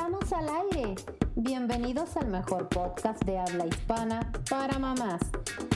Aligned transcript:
Estamos 0.00 0.32
al 0.32 0.48
aire. 0.48 0.94
Bienvenidos 1.36 2.16
al 2.16 2.28
mejor 2.28 2.70
podcast 2.70 3.22
de 3.24 3.38
habla 3.38 3.66
hispana 3.66 4.32
para 4.48 4.78
mamás. 4.78 5.20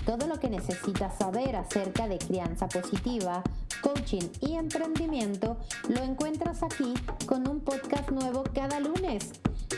Todo 0.07 0.27
lo 0.27 0.41
que 0.41 0.49
necesitas 0.49 1.19
saber 1.19 1.55
acerca 1.57 2.09
de 2.09 2.17
crianza 2.17 2.67
positiva, 2.67 3.43
coaching 3.83 4.27
y 4.41 4.55
emprendimiento 4.55 5.59
lo 5.91 6.03
encuentras 6.03 6.63
aquí 6.63 6.95
con 7.27 7.47
un 7.47 7.61
podcast 7.61 8.11
nuevo 8.13 8.45
cada 8.55 8.81
lunes. 8.81 9.31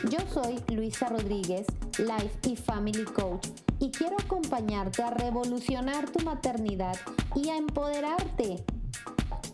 Yo 0.09 0.19
soy 0.33 0.63
Luisa 0.73 1.09
Rodríguez, 1.09 1.67
Life 1.97 2.39
y 2.43 2.55
Family 2.55 3.03
Coach, 3.03 3.49
y 3.79 3.91
quiero 3.91 4.15
acompañarte 4.17 5.03
a 5.03 5.09
revolucionar 5.09 6.09
tu 6.09 6.23
maternidad 6.23 6.95
y 7.35 7.49
a 7.49 7.57
empoderarte 7.57 8.63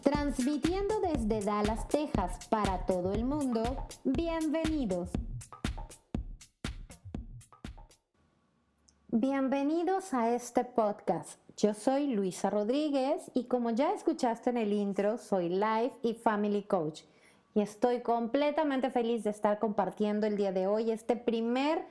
Transmitiendo 0.03 0.99
desde 0.99 1.39
Dallas, 1.39 1.87
Texas 1.87 2.47
para 2.49 2.79
todo 2.85 3.13
el 3.13 3.23
mundo, 3.23 3.87
bienvenidos. 4.03 5.09
Bienvenidos 9.07 10.13
a 10.13 10.35
este 10.35 10.65
podcast. 10.65 11.39
Yo 11.55 11.73
soy 11.73 12.07
Luisa 12.07 12.49
Rodríguez 12.49 13.31
y 13.33 13.45
como 13.45 13.69
ya 13.69 13.93
escuchaste 13.93 14.49
en 14.49 14.57
el 14.57 14.73
intro, 14.73 15.17
soy 15.17 15.47
Life 15.47 15.95
y 16.01 16.15
Family 16.15 16.63
Coach. 16.63 17.03
Y 17.55 17.61
estoy 17.61 18.01
completamente 18.01 18.89
feliz 18.89 19.23
de 19.23 19.29
estar 19.29 19.57
compartiendo 19.57 20.27
el 20.27 20.35
día 20.35 20.51
de 20.51 20.67
hoy 20.67 20.91
este 20.91 21.15
primer 21.15 21.81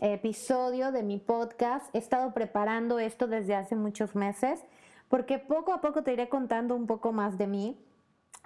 episodio 0.00 0.92
de 0.92 1.02
mi 1.02 1.18
podcast. 1.18 1.92
He 1.92 1.98
estado 1.98 2.32
preparando 2.32 3.00
esto 3.00 3.26
desde 3.26 3.56
hace 3.56 3.74
muchos 3.74 4.14
meses 4.14 4.60
porque 5.08 5.38
poco 5.38 5.72
a 5.72 5.80
poco 5.80 6.02
te 6.02 6.12
iré 6.12 6.28
contando 6.28 6.74
un 6.74 6.86
poco 6.86 7.12
más 7.12 7.38
de 7.38 7.46
mí. 7.46 7.78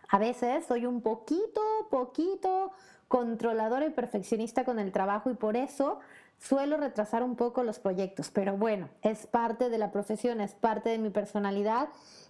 A 0.09 0.19
veces 0.19 0.66
soy 0.66 0.86
un 0.86 1.00
poquito, 1.00 1.61
poquito 1.91 2.72
controladora 3.08 3.86
y 3.86 3.91
perfeccionista 3.91 4.64
con 4.64 4.78
el 4.78 4.92
trabajo 4.92 5.30
y 5.30 5.34
por 5.34 5.56
eso 5.56 5.98
suelo 6.39 6.77
retrasar 6.77 7.22
un 7.22 7.36
poco 7.36 7.62
los 7.64 7.78
proyectos. 7.78 8.30
Pero 8.30 8.56
bueno, 8.56 8.89
es 9.02 9.27
parte 9.27 9.69
de 9.69 9.78
la 9.78 9.91
profesión, 9.91 10.41
es 10.41 10.55
parte 10.55 10.91
de 10.91 10.98
mi 10.98 11.11
personalidad 11.11 11.89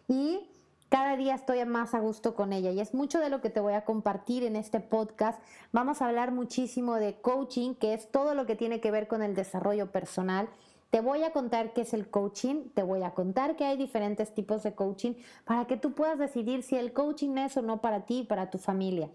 y 0.09 0.49
cada 0.89 1.17
día 1.17 1.35
estoy 1.35 1.65
más 1.67 1.95
a 1.95 2.01
gusto 2.01 2.35
con 2.35 2.53
ella 2.53 2.71
y 2.73 2.81
es 2.81 2.95
mucho 2.95 3.21
de 3.21 3.31
lo 3.31 3.41
que 3.41 3.51
te 3.51 3.61
voy 3.61 3.75
a 3.75 3.85
compartir 3.85 4.43
en 4.43 4.57
este 4.57 4.81
podcast. 4.81 5.41
Vamos 5.71 6.03
a 6.03 6.09
hablar 6.09 6.33
muchísimo 6.33 6.97
de 6.97 7.21
coaching, 7.21 7.75
que 7.75 7.95
es 7.95 8.11
todo 8.11 8.35
lo 8.35 8.45
que 8.45 8.57
tiene 8.57 8.81
que 8.81 8.91
ver 8.91 9.07
con 9.07 9.23
el 9.23 9.35
desarrollo 9.35 9.93
personal 9.93 10.49
te 10.91 11.01
voy 11.01 11.23
a 11.23 11.33
contar 11.33 11.73
qué 11.73 11.83
es 11.83 11.95
el 11.95 12.11
coaching, 12.11 12.71
te 12.75 12.83
voy 12.83 13.03
a 13.03 13.13
contar 13.13 13.57
que 13.57 13.65
hay 13.65 13.77
diferentes 13.77 14.35
tipos 14.35 14.63
de 14.63 14.75
coaching 14.75 15.15
para 15.45 15.67
que 15.67 15.77
tú 15.77 15.93
puedas 15.93 16.19
decidir 16.19 16.63
si 16.63 16.77
el 16.77 16.93
coaching 16.93 17.39
es 17.39 17.57
o 17.57 17.63
no 17.63 17.81
para 17.81 18.07
ti 18.07 18.21
y 18.21 18.25
para 18.25 18.51
tu 18.51 18.59
familia. 18.59 19.09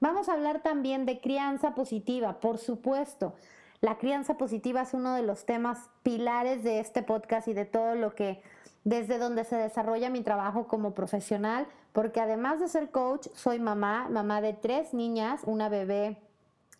Vamos 0.00 0.28
a 0.28 0.34
hablar 0.34 0.62
también 0.62 1.06
de 1.06 1.20
crianza 1.20 1.74
positiva, 1.74 2.40
por 2.40 2.58
supuesto. 2.58 3.34
La 3.80 3.96
crianza 3.96 4.36
positiva 4.36 4.82
es 4.82 4.92
uno 4.92 5.14
de 5.14 5.22
los 5.22 5.46
temas 5.46 5.90
pilares 6.02 6.62
de 6.62 6.80
este 6.80 7.02
podcast 7.02 7.48
y 7.48 7.54
de 7.54 7.64
todo 7.64 7.94
lo 7.94 8.14
que 8.14 8.42
desde 8.84 9.18
donde 9.18 9.44
se 9.44 9.56
desarrolla 9.56 10.10
mi 10.10 10.20
trabajo 10.20 10.68
como 10.68 10.94
profesional, 10.94 11.66
porque 11.92 12.20
además 12.20 12.60
de 12.60 12.68
ser 12.68 12.90
coach, 12.90 13.28
soy 13.34 13.58
mamá, 13.58 14.08
mamá 14.10 14.42
de 14.42 14.52
tres 14.52 14.92
niñas, 14.92 15.40
una 15.46 15.70
bebé 15.70 16.18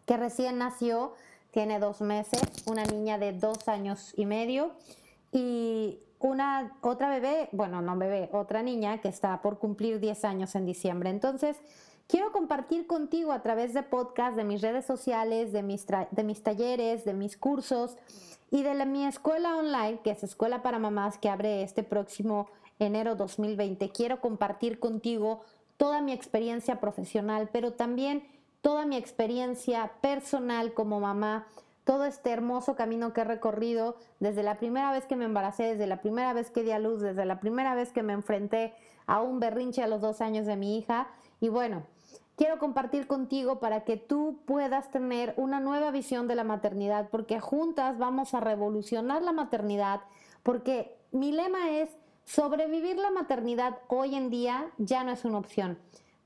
que 0.05 0.19
recién 0.19 0.59
nació, 0.59 1.15
tiene 1.55 1.79
dos 1.79 2.01
meses, 2.01 2.43
una 2.67 2.85
niña 2.85 3.17
de 3.17 3.33
dos 3.33 3.69
años 3.69 4.13
y 4.17 4.27
medio 4.27 4.73
y 5.31 6.01
una 6.19 6.77
otra 6.81 7.09
bebé, 7.09 7.49
bueno, 7.53 7.81
no 7.81 7.97
bebé, 7.97 8.29
otra 8.33 8.65
niña 8.65 9.01
que 9.01 9.09
está 9.09 9.41
por 9.41 9.59
cumplir 9.59 10.01
10 10.01 10.25
años 10.25 10.57
en 10.57 10.67
diciembre. 10.67 11.11
Entonces, 11.11 11.57
quiero 12.09 12.33
compartir 12.33 12.89
contigo 12.89 13.31
a 13.31 13.41
través 13.43 13.73
de 13.73 13.85
podcast, 13.85 14.37
de 14.37 14.43
mis 14.43 14.63
redes 14.63 14.85
sociales, 14.85 15.53
de 15.53 15.63
mis, 15.63 15.87
de 15.87 16.25
mis 16.25 16.43
talleres, 16.43 17.05
de 17.05 17.15
mis 17.15 17.37
cursos 17.37 17.97
y 18.51 18.65
de 18.65 18.85
mi 18.85 19.07
escuela 19.07 19.57
online, 19.57 20.01
que 20.03 20.11
es 20.11 20.25
Escuela 20.25 20.61
para 20.61 20.81
Mamás, 20.81 21.19
que 21.19 21.29
abre 21.29 21.63
este 21.63 21.85
próximo 21.85 22.49
enero 22.81 23.15
2020. 23.15 23.91
Quiero 23.91 24.21
compartir 24.21 24.81
contigo 24.81 25.43
toda 25.77 26.01
mi 26.01 26.13
experiencia 26.13 26.81
profesional, 26.81 27.49
pero 27.53 27.75
también 27.75 28.25
toda 28.65 28.87
mi 28.87 28.97
experiencia 28.97 29.93
personal 30.01 30.73
como 30.73 30.99
mamá, 30.99 31.47
todo 31.85 32.07
este 32.07 32.31
hermoso 32.31 32.77
camino 32.77 33.13
que 33.13 33.21
he 33.21 33.25
recorrido 33.25 33.97
desde 34.21 34.43
la 34.43 34.57
primera 34.57 34.91
vez 34.91 35.05
que 35.05 35.17
me 35.17 35.27
embaracé, 35.27 35.65
desde 35.65 35.87
la 35.87 36.01
primera 36.01 36.33
vez 36.33 36.51
que 36.51 36.63
di 36.63 36.71
a 36.71 36.79
luz, 36.79 37.03
desde 37.03 37.27
la 37.27 37.41
primera 37.41 37.75
vez 37.75 37.93
que 37.93 38.03
me 38.03 38.15
enfrenté 38.15 38.73
a 39.07 39.21
un 39.21 39.39
berrinche 39.39 39.83
a 39.83 39.87
los 39.87 40.01
dos 40.01 40.23
años 40.23 40.47
de 40.47 40.57
mi 40.57 40.79
hija. 40.79 41.09
Y 41.41 41.51
bueno, 41.51 41.83
quiero 42.37 42.59
compartir 42.59 43.07
contigo 43.07 43.61
para 43.61 43.85
que 43.85 43.99
tú 43.99 44.41
puedas 44.47 44.91
tener 44.91 45.35
una 45.37 45.61
nueva 45.61 45.91
visión 45.91 46.27
de 46.27 46.35
la 46.35 46.45
maternidad, 46.45 47.11
porque 47.11 47.41
juntas 47.41 47.99
vamos 47.99 48.33
a 48.33 48.41
revolucionar 48.41 49.21
la 49.21 49.33
maternidad, 49.33 50.01
porque 50.43 50.97
mi 51.13 51.33
lema 51.33 51.71
es, 51.71 51.91
sobrevivir 52.25 52.97
la 52.97 53.11
maternidad 53.11 53.77
hoy 53.89 54.15
en 54.15 54.31
día 54.31 54.71
ya 54.79 55.05
no 55.05 55.13
es 55.13 55.27
una 55.27 55.37
opción. 55.37 55.79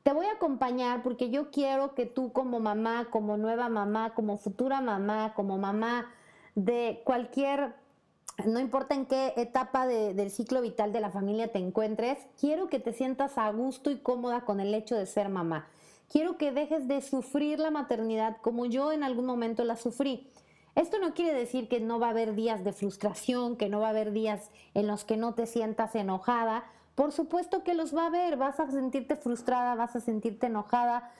Te 0.02 0.12
voy 0.12 0.26
a 0.26 0.32
acompañar 0.32 1.02
porque 1.02 1.30
yo 1.30 1.50
quiero 1.50 1.94
que 1.94 2.06
tú 2.06 2.32
como 2.32 2.60
mamá, 2.60 3.08
como 3.10 3.36
nueva 3.36 3.68
mamá, 3.68 4.14
como 4.14 4.38
futura 4.38 4.80
mamá, 4.80 5.34
como 5.34 5.58
mamá 5.58 6.10
de 6.54 7.02
cualquier, 7.04 7.74
no 8.46 8.58
importa 8.58 8.94
en 8.94 9.06
qué 9.06 9.34
etapa 9.36 9.86
del 9.86 10.30
ciclo 10.30 10.60
vital 10.60 10.92
de 10.92 11.00
la 11.00 11.10
familia 11.10 11.52
te 11.52 11.58
encuentres, 11.58 12.18
quiero 12.40 12.68
que 12.68 12.80
te 12.80 12.92
sientas 12.92 13.38
a 13.38 13.50
gusto 13.50 13.90
y 13.90 13.98
cómoda 13.98 14.42
con 14.42 14.60
el 14.60 14.74
hecho 14.74 14.96
de 14.96 15.06
ser 15.06 15.28
mamá. 15.28 15.68
Quiero 16.10 16.38
que 16.38 16.52
dejes 16.52 16.88
de 16.88 17.02
sufrir 17.02 17.58
la 17.58 17.70
maternidad 17.70 18.38
como 18.40 18.64
yo 18.64 18.92
en 18.92 19.02
algún 19.02 19.26
momento 19.26 19.62
la 19.64 19.76
sufrí. 19.76 20.30
Esto 20.74 20.98
no 21.00 21.12
quiere 21.12 21.36
decir 21.36 21.68
que 21.68 21.80
no 21.80 21.98
va 21.98 22.06
a 22.06 22.10
haber 22.10 22.34
días 22.34 22.64
de 22.64 22.72
frustración, 22.72 23.56
que 23.56 23.68
no 23.68 23.80
va 23.80 23.88
a 23.88 23.90
haber 23.90 24.12
días 24.12 24.50
en 24.74 24.86
los 24.86 25.04
que 25.04 25.16
no 25.16 25.34
te 25.34 25.46
sientas 25.46 25.94
enojada, 25.94 26.64
por 26.98 27.12
supuesto 27.12 27.62
que 27.62 27.74
los 27.74 27.94
va 27.94 28.06
a 28.06 28.10
ver, 28.10 28.36
vas 28.36 28.58
a 28.58 28.68
sentirte 28.72 29.14
frustrada, 29.14 29.76
vas 29.76 29.94
a 29.94 30.00
sentirte 30.00 30.48
enojada, 30.48 31.12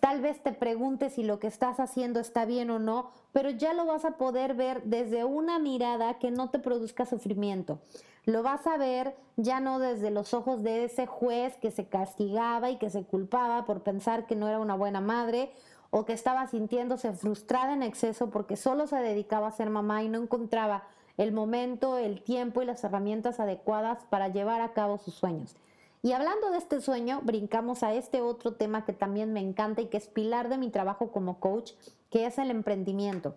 tal 0.00 0.20
vez 0.20 0.42
te 0.42 0.52
preguntes 0.52 1.14
si 1.14 1.22
lo 1.22 1.38
que 1.38 1.46
estás 1.46 1.80
haciendo 1.80 2.20
está 2.20 2.44
bien 2.44 2.68
o 2.68 2.78
no, 2.78 3.10
pero 3.32 3.48
ya 3.48 3.72
lo 3.72 3.86
vas 3.86 4.04
a 4.04 4.18
poder 4.18 4.52
ver 4.52 4.82
desde 4.82 5.24
una 5.24 5.58
mirada 5.58 6.18
que 6.18 6.30
no 6.30 6.50
te 6.50 6.58
produzca 6.58 7.06
sufrimiento. 7.06 7.78
Lo 8.26 8.42
vas 8.42 8.66
a 8.66 8.76
ver 8.76 9.16
ya 9.38 9.60
no 9.60 9.78
desde 9.78 10.10
los 10.10 10.34
ojos 10.34 10.62
de 10.62 10.84
ese 10.84 11.06
juez 11.06 11.56
que 11.56 11.70
se 11.70 11.86
castigaba 11.86 12.68
y 12.68 12.76
que 12.76 12.90
se 12.90 13.02
culpaba 13.02 13.64
por 13.64 13.82
pensar 13.82 14.26
que 14.26 14.36
no 14.36 14.46
era 14.46 14.58
una 14.58 14.74
buena 14.74 15.00
madre 15.00 15.50
o 15.88 16.04
que 16.04 16.12
estaba 16.12 16.46
sintiéndose 16.48 17.14
frustrada 17.14 17.72
en 17.72 17.82
exceso 17.82 18.28
porque 18.28 18.56
solo 18.56 18.86
se 18.86 18.96
dedicaba 18.96 19.46
a 19.46 19.52
ser 19.52 19.70
mamá 19.70 20.02
y 20.02 20.10
no 20.10 20.20
encontraba 20.22 20.82
el 21.18 21.32
momento, 21.32 21.98
el 21.98 22.22
tiempo 22.22 22.62
y 22.62 22.64
las 22.64 22.82
herramientas 22.84 23.40
adecuadas 23.40 23.98
para 24.08 24.28
llevar 24.28 24.62
a 24.62 24.72
cabo 24.72 24.96
sus 24.96 25.14
sueños. 25.14 25.56
Y 26.00 26.12
hablando 26.12 26.50
de 26.50 26.58
este 26.58 26.80
sueño, 26.80 27.20
brincamos 27.24 27.82
a 27.82 27.92
este 27.92 28.20
otro 28.20 28.54
tema 28.54 28.84
que 28.84 28.92
también 28.92 29.32
me 29.32 29.40
encanta 29.40 29.82
y 29.82 29.86
que 29.86 29.96
es 29.96 30.06
pilar 30.06 30.48
de 30.48 30.56
mi 30.56 30.70
trabajo 30.70 31.10
como 31.10 31.40
coach, 31.40 31.72
que 32.08 32.24
es 32.24 32.38
el 32.38 32.50
emprendimiento. 32.50 33.34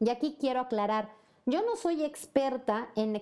Y 0.00 0.10
aquí 0.10 0.36
quiero 0.38 0.60
aclarar, 0.60 1.12
yo 1.46 1.62
no 1.62 1.76
soy 1.76 2.04
experta 2.04 2.88
en, 2.94 3.20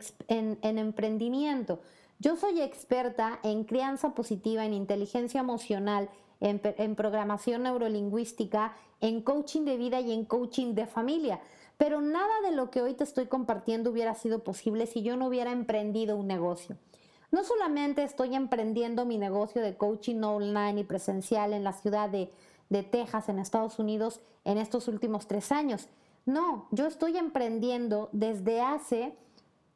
emprendimiento, 0.61 1.81
yo 2.19 2.37
soy 2.37 2.61
experta 2.61 3.39
en 3.45 3.65
crianza 3.65 4.15
positiva, 4.15 4.65
en 4.65 4.75
inteligencia 4.75 5.41
emocional, 5.41 6.09
en, 6.41 6.97
programación 6.97 7.63
neurolingüística, 7.63 8.75
en 9.01 9.23
coaching 9.23 9.63
de 9.65 9.77
vida 9.77 10.01
y 10.01 10.13
en 10.13 10.25
coaching 10.25 10.75
de 10.75 10.87
familia. 10.87 11.41
Pero 11.79 12.01
nada 12.01 12.41
de 12.45 12.53
lo 12.55 12.71
que 12.71 12.83
hoy 12.83 12.95
te 12.95 13.05
estoy 13.05 13.27
compartiendo 13.27 13.91
hubiera 13.91 14.15
sido 14.15 14.45
posible 14.45 14.87
si 14.87 15.03
yo 15.03 15.17
no 15.17 15.27
hubiera 15.27 15.53
emprendido 15.53 16.17
un 16.17 16.27
negocio. 16.27 16.77
No 17.33 17.45
solamente 17.45 18.03
estoy 18.03 18.35
emprendiendo 18.35 19.07
mi 19.07 19.17
negocio 19.17 19.63
de 19.63 19.77
coaching 19.77 20.23
online 20.23 20.81
y 20.81 20.85
presencial 20.85 21.55
en 21.55 21.65
la 21.65 21.73
ciudad 21.73 22.11
de, 22.11 22.31
Texas, 22.91 23.29
en 23.29 23.39
Estados 23.39 23.79
Unidos, 23.79 24.21
en 24.45 24.59
estos 24.59 24.87
últimos 24.87 25.27
tres 25.27 25.51
años. 25.51 25.89
No, 26.27 26.69
yo 26.71 26.87
estoy 26.87 27.17
emprendiendo 27.17 28.11
desde 28.13 28.61
hace 28.61 29.17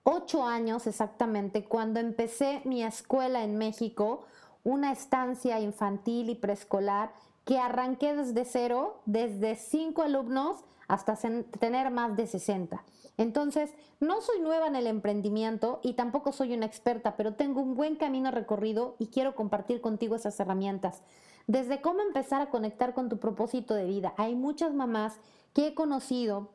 ocho 0.02 0.44
años 0.44 0.86
exactamente, 0.86 1.64
cuando 1.64 1.98
empecé 1.98 2.60
mi 2.64 2.84
escuela 2.84 3.42
en 3.42 3.58
México, 3.58 4.24
una 4.62 4.92
estancia 4.92 5.58
infantil 5.58 6.30
y 6.30 6.34
preescolar 6.34 7.12
que 7.44 7.58
arranqué 7.58 8.14
desde 8.14 8.44
cero, 8.44 9.00
desde 9.06 9.56
cinco 9.56 10.02
alumnos 10.02 10.58
hasta 10.88 11.16
tener 11.58 11.90
más 11.90 12.16
de 12.16 12.26
60. 12.26 12.82
Entonces, 13.18 13.70
no 14.00 14.20
soy 14.20 14.40
nueva 14.40 14.66
en 14.66 14.76
el 14.76 14.86
emprendimiento 14.86 15.80
y 15.82 15.94
tampoco 15.94 16.32
soy 16.32 16.52
una 16.54 16.66
experta, 16.66 17.16
pero 17.16 17.34
tengo 17.34 17.60
un 17.60 17.74
buen 17.74 17.96
camino 17.96 18.30
recorrido 18.30 18.94
y 18.98 19.06
quiero 19.06 19.34
compartir 19.34 19.80
contigo 19.80 20.16
esas 20.16 20.38
herramientas. 20.38 21.02
Desde 21.46 21.80
cómo 21.80 22.00
empezar 22.00 22.42
a 22.42 22.50
conectar 22.50 22.92
con 22.92 23.08
tu 23.08 23.18
propósito 23.18 23.74
de 23.74 23.84
vida. 23.84 24.14
Hay 24.16 24.34
muchas 24.34 24.74
mamás 24.74 25.18
que 25.54 25.68
he 25.68 25.74
conocido 25.74 26.48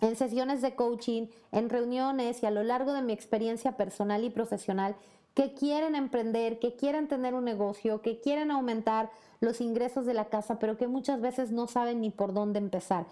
en 0.00 0.16
sesiones 0.16 0.62
de 0.62 0.74
coaching, 0.74 1.28
en 1.52 1.70
reuniones 1.70 2.42
y 2.42 2.46
a 2.46 2.50
lo 2.50 2.62
largo 2.62 2.92
de 2.92 3.02
mi 3.02 3.12
experiencia 3.12 3.76
personal 3.76 4.24
y 4.24 4.30
profesional 4.30 4.96
que 5.34 5.52
quieren 5.52 5.96
emprender, 5.96 6.58
que 6.58 6.76
quieren 6.76 7.08
tener 7.08 7.34
un 7.34 7.44
negocio, 7.44 8.00
que 8.00 8.20
quieren 8.20 8.50
aumentar 8.50 9.10
los 9.40 9.60
ingresos 9.60 10.06
de 10.06 10.14
la 10.14 10.26
casa, 10.26 10.58
pero 10.58 10.76
que 10.76 10.86
muchas 10.86 11.20
veces 11.20 11.50
no 11.50 11.66
saben 11.66 12.00
ni 12.00 12.10
por 12.10 12.32
dónde 12.32 12.60
empezar. 12.60 13.06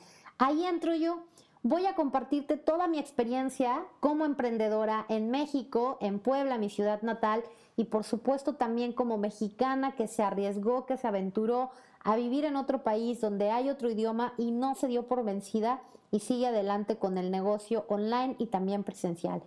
Ahí 0.45 0.65
entro 0.65 0.93
yo. 0.97 1.21
Voy 1.63 1.87
a 1.87 1.95
compartirte 1.95 2.57
toda 2.57 2.89
mi 2.89 2.99
experiencia 2.99 3.87
como 4.01 4.25
emprendedora 4.25 5.07
en 5.09 5.31
México, 5.31 5.99
en 6.01 6.19
Puebla, 6.19 6.59
mi 6.59 6.69
ciudad 6.69 7.01
natal, 7.03 7.45
y 7.77 7.85
por 7.85 8.03
supuesto 8.03 8.57
también 8.57 8.93
como 8.93 9.19
mexicana 9.19 9.95
que 9.95 10.09
se 10.09 10.25
arriesgó, 10.25 10.85
que 10.85 10.97
se 10.97 11.07
aventuró 11.07 11.71
a 12.03 12.17
vivir 12.17 12.45
en 12.45 12.57
otro 12.57 12.83
país 12.83 13.21
donde 13.21 13.53
hay 13.53 13.71
otro 13.71 13.89
idioma 13.89 14.35
y 14.37 14.51
no 14.51 14.75
se 14.75 14.89
dio 14.89 15.07
por 15.07 15.23
vencida 15.23 15.81
y 16.11 16.19
sigue 16.19 16.49
adelante 16.49 16.97
con 16.97 17.19
el 17.19 17.31
negocio 17.31 17.85
online 17.89 18.35
y 18.41 18.47
también 18.47 18.83
presencial. 18.83 19.45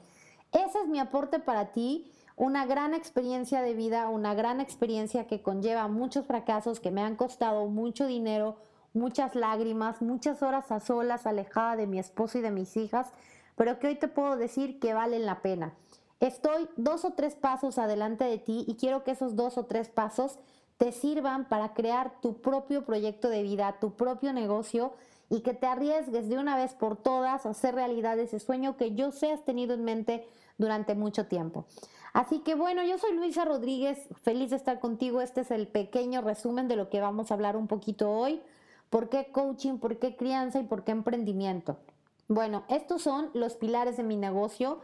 Ese 0.54 0.80
es 0.80 0.88
mi 0.88 1.00
aporte 1.00 1.40
para 1.40 1.74
ti, 1.74 2.10
una 2.38 2.66
gran 2.66 2.94
experiencia 2.94 3.62
de 3.62 3.74
vida, 3.74 4.08
una 4.08 4.34
gran 4.34 4.62
experiencia 4.62 5.28
que 5.28 5.42
conlleva 5.42 5.90
muchos 5.90 6.26
fracasos 6.26 6.80
que 6.80 6.92
me 6.92 7.02
han 7.02 7.18
costado 7.18 7.66
mucho 7.68 8.08
dinero, 8.08 8.56
muchas 8.96 9.36
lágrimas, 9.36 10.02
muchas 10.02 10.42
horas 10.42 10.72
a 10.72 10.80
solas 10.80 11.26
alejada 11.26 11.76
de 11.76 11.88
mi 11.88 12.00
esposo 12.00 12.38
y 12.38 12.42
de 12.42 12.52
mis 12.52 12.76
hijas, 12.78 13.08
pero 13.56 13.80
que 13.80 13.88
hoy 13.88 13.96
te 13.96 14.08
puedo 14.08 14.36
decir 14.38 14.80
que 14.80 14.94
valen 14.94 15.26
la 15.26 15.42
pena. 15.42 15.74
Estoy 16.20 16.70
dos 16.78 17.06
o 17.06 17.14
tres 17.14 17.36
pasos 17.36 17.78
adelante 17.78 18.24
de 18.24 18.38
ti 18.38 18.64
y 18.68 18.76
quiero 18.76 19.04
que 19.04 19.12
esos 19.12 19.36
dos 19.36 19.58
o 19.58 19.66
tres 19.66 19.90
pasos 19.90 20.40
te 20.78 20.92
sirvan 20.92 21.48
para 21.48 21.74
crear 21.74 22.20
tu 22.22 22.42
propio 22.42 22.86
proyecto 22.86 23.30
de 23.30 23.44
vida, 23.44 23.78
tu 23.80 23.96
propio 23.96 24.34
negocio 24.34 24.94
y 25.30 25.42
que 25.42 25.54
te 25.54 25.66
arriesgues 25.66 26.30
de 26.30 26.38
una 26.38 26.56
vez 26.56 26.74
por 26.74 26.98
todas 26.98 27.46
a 27.46 27.50
hacer 27.50 27.76
realidad 27.76 28.20
ese 28.20 28.40
sueño 28.40 28.78
que 28.78 28.94
yo 28.96 29.12
sé 29.12 29.32
has 29.32 29.44
tenido 29.44 29.74
en 29.74 29.84
mente 29.84 30.28
durante 30.58 30.96
mucho 30.96 31.28
tiempo. 31.28 31.66
Así 32.14 32.40
que 32.40 32.56
bueno, 32.56 32.84
yo 32.84 32.98
soy 32.98 33.14
Luisa 33.14 33.44
Rodríguez, 33.44 34.08
feliz 34.22 34.52
de 34.52 34.56
estar 34.56 34.80
contigo. 34.80 35.22
Este 35.22 35.42
es 35.42 35.52
el 35.52 35.68
pequeño 35.68 36.22
resumen 36.22 36.68
de 36.68 36.78
lo 36.78 36.90
que 36.90 37.02
vamos 37.02 37.30
a 37.30 37.34
hablar 37.34 37.58
un 37.58 37.68
poquito 37.68 38.10
hoy. 38.10 38.42
¿Por 38.90 39.10
qué 39.10 39.32
coaching? 39.32 39.78
¿Por 39.78 40.00
qué 40.00 40.16
crianza? 40.16 40.60
¿Y 40.60 40.64
por 40.64 40.84
qué 40.84 40.92
emprendimiento? 40.92 41.78
Bueno, 42.28 42.64
estos 42.70 43.02
son 43.02 43.30
los 43.34 43.56
pilares 43.56 43.98
de 43.98 44.04
mi 44.04 44.18
negocio 44.18 44.80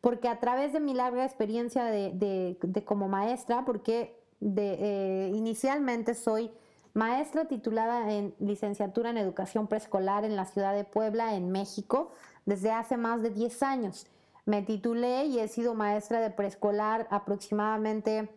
porque 0.00 0.28
a 0.28 0.38
través 0.38 0.72
de 0.72 0.80
mi 0.80 0.94
larga 0.94 1.24
experiencia 1.24 1.84
de, 1.84 2.56
como 2.84 3.08
maestra, 3.08 3.64
porque 3.64 4.16
eh, 4.40 5.32
inicialmente 5.34 6.14
soy 6.14 6.50
maestra 6.94 7.46
titulada 7.46 8.12
en 8.12 8.34
licenciatura 8.38 9.10
en 9.10 9.18
educación 9.18 9.66
preescolar 9.66 10.24
en 10.24 10.36
la 10.36 10.46
ciudad 10.46 10.74
de 10.74 10.84
Puebla, 10.84 11.34
en 11.34 11.50
México, 11.50 12.12
desde 12.44 12.70
hace 12.70 12.96
más 12.96 13.20
de 13.22 13.30
10 13.30 13.62
años. 13.62 14.06
Me 14.44 14.62
titulé 14.62 15.26
y 15.26 15.40
he 15.40 15.48
sido 15.48 15.74
maestra 15.74 16.20
de 16.20 16.30
preescolar 16.30 17.08
aproximadamente 17.10 18.30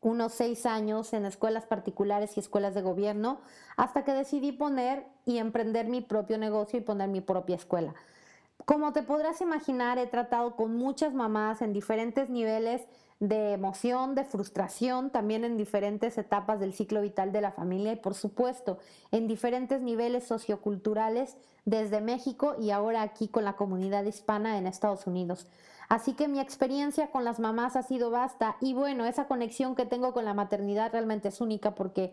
unos 0.00 0.32
seis 0.32 0.66
años 0.66 1.12
en 1.12 1.26
escuelas 1.26 1.66
particulares 1.66 2.36
y 2.36 2.40
escuelas 2.40 2.74
de 2.74 2.82
gobierno, 2.82 3.40
hasta 3.76 4.04
que 4.04 4.12
decidí 4.12 4.52
poner 4.52 5.06
y 5.26 5.38
emprender 5.38 5.88
mi 5.88 6.00
propio 6.00 6.38
negocio 6.38 6.78
y 6.78 6.82
poner 6.82 7.08
mi 7.08 7.20
propia 7.20 7.56
escuela. 7.56 7.94
Como 8.64 8.92
te 8.92 9.02
podrás 9.02 9.40
imaginar, 9.40 9.98
he 9.98 10.06
tratado 10.06 10.56
con 10.56 10.76
muchas 10.76 11.12
mamás 11.12 11.62
en 11.62 11.72
diferentes 11.72 12.30
niveles 12.30 12.82
de 13.18 13.52
emoción, 13.52 14.14
de 14.14 14.24
frustración, 14.24 15.10
también 15.10 15.44
en 15.44 15.58
diferentes 15.58 16.16
etapas 16.16 16.58
del 16.58 16.72
ciclo 16.72 17.02
vital 17.02 17.32
de 17.32 17.42
la 17.42 17.52
familia 17.52 17.92
y 17.92 17.96
por 17.96 18.14
supuesto 18.14 18.78
en 19.10 19.28
diferentes 19.28 19.82
niveles 19.82 20.24
socioculturales 20.24 21.36
desde 21.66 22.00
México 22.00 22.56
y 22.58 22.70
ahora 22.70 23.02
aquí 23.02 23.28
con 23.28 23.44
la 23.44 23.56
comunidad 23.56 24.04
hispana 24.04 24.56
en 24.56 24.66
Estados 24.66 25.06
Unidos. 25.06 25.46
Así 25.90 26.14
que 26.14 26.28
mi 26.28 26.38
experiencia 26.38 27.10
con 27.10 27.24
las 27.24 27.40
mamás 27.40 27.74
ha 27.74 27.82
sido 27.82 28.12
vasta. 28.12 28.56
Y 28.60 28.74
bueno, 28.74 29.06
esa 29.06 29.26
conexión 29.26 29.74
que 29.74 29.86
tengo 29.86 30.12
con 30.12 30.24
la 30.24 30.34
maternidad 30.34 30.92
realmente 30.92 31.28
es 31.28 31.40
única 31.40 31.74
porque 31.74 32.12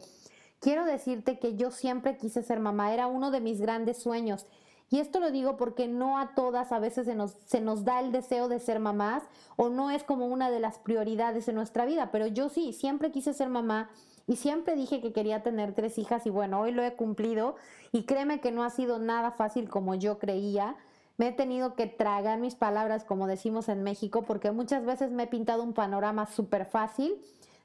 quiero 0.60 0.84
decirte 0.84 1.38
que 1.38 1.56
yo 1.56 1.70
siempre 1.70 2.18
quise 2.18 2.42
ser 2.42 2.60
mamá, 2.60 2.92
era 2.92 3.06
uno 3.06 3.30
de 3.30 3.40
mis 3.40 3.62
grandes 3.62 4.02
sueños. 4.02 4.48
Y 4.90 5.00
esto 5.00 5.20
lo 5.20 5.30
digo 5.30 5.58
porque 5.58 5.88
no 5.88 6.18
a 6.18 6.34
todas 6.34 6.72
a 6.72 6.80
veces 6.80 7.06
se 7.46 7.62
nos, 7.62 7.86
da 7.86 8.00
el 8.00 8.12
deseo 8.12 8.48
de 8.48 8.60
ser 8.60 8.80
mamás 8.80 9.22
o 9.58 9.70
no 9.70 9.92
es 9.92 10.04
como 10.04 10.26
una 10.26 10.50
de 10.50 10.60
las 10.60 10.80
prioridades 10.80 11.48
en 11.48 11.54
nuestra 11.54 11.86
vida, 11.86 12.10
pero 12.12 12.26
yo 12.26 12.50
sí, 12.50 12.74
siempre 12.74 13.12
quise 13.12 13.32
ser 13.34 13.50
mamá 13.50 13.92
y 14.26 14.38
siempre 14.38 14.76
dije 14.76 15.02
que 15.02 15.14
quería 15.14 15.44
tener 15.44 15.76
tres 15.76 16.00
hijas 16.00 16.26
y 16.26 16.32
bueno, 16.32 16.62
hoy 16.62 16.72
lo 16.72 16.82
he 16.82 16.96
cumplido. 16.96 17.56
Y 17.92 18.04
créeme 18.04 18.42
que 18.42 18.52
no 18.52 18.64
ha 18.64 18.72
sido 18.72 18.98
nada 18.98 19.30
fácil 19.32 19.70
como 19.70 19.94
yo 19.94 20.18
creía. 20.18 20.76
Me 21.18 21.30
he 21.30 21.32
tenido 21.32 21.74
que 21.74 21.88
tragar 21.88 22.38
mis 22.38 22.56
palabras, 22.56 23.04
como 23.04 23.26
decimos 23.26 23.70
en 23.70 23.82
México, 23.82 24.22
porque 24.22 24.52
muchas 24.52 24.86
veces 24.86 25.12
me 25.12 25.24
he 25.24 25.28
pintado 25.28 25.64
un 25.64 25.74
panorama 25.74 26.28
súper 26.28 26.66
fácil, 26.66 27.20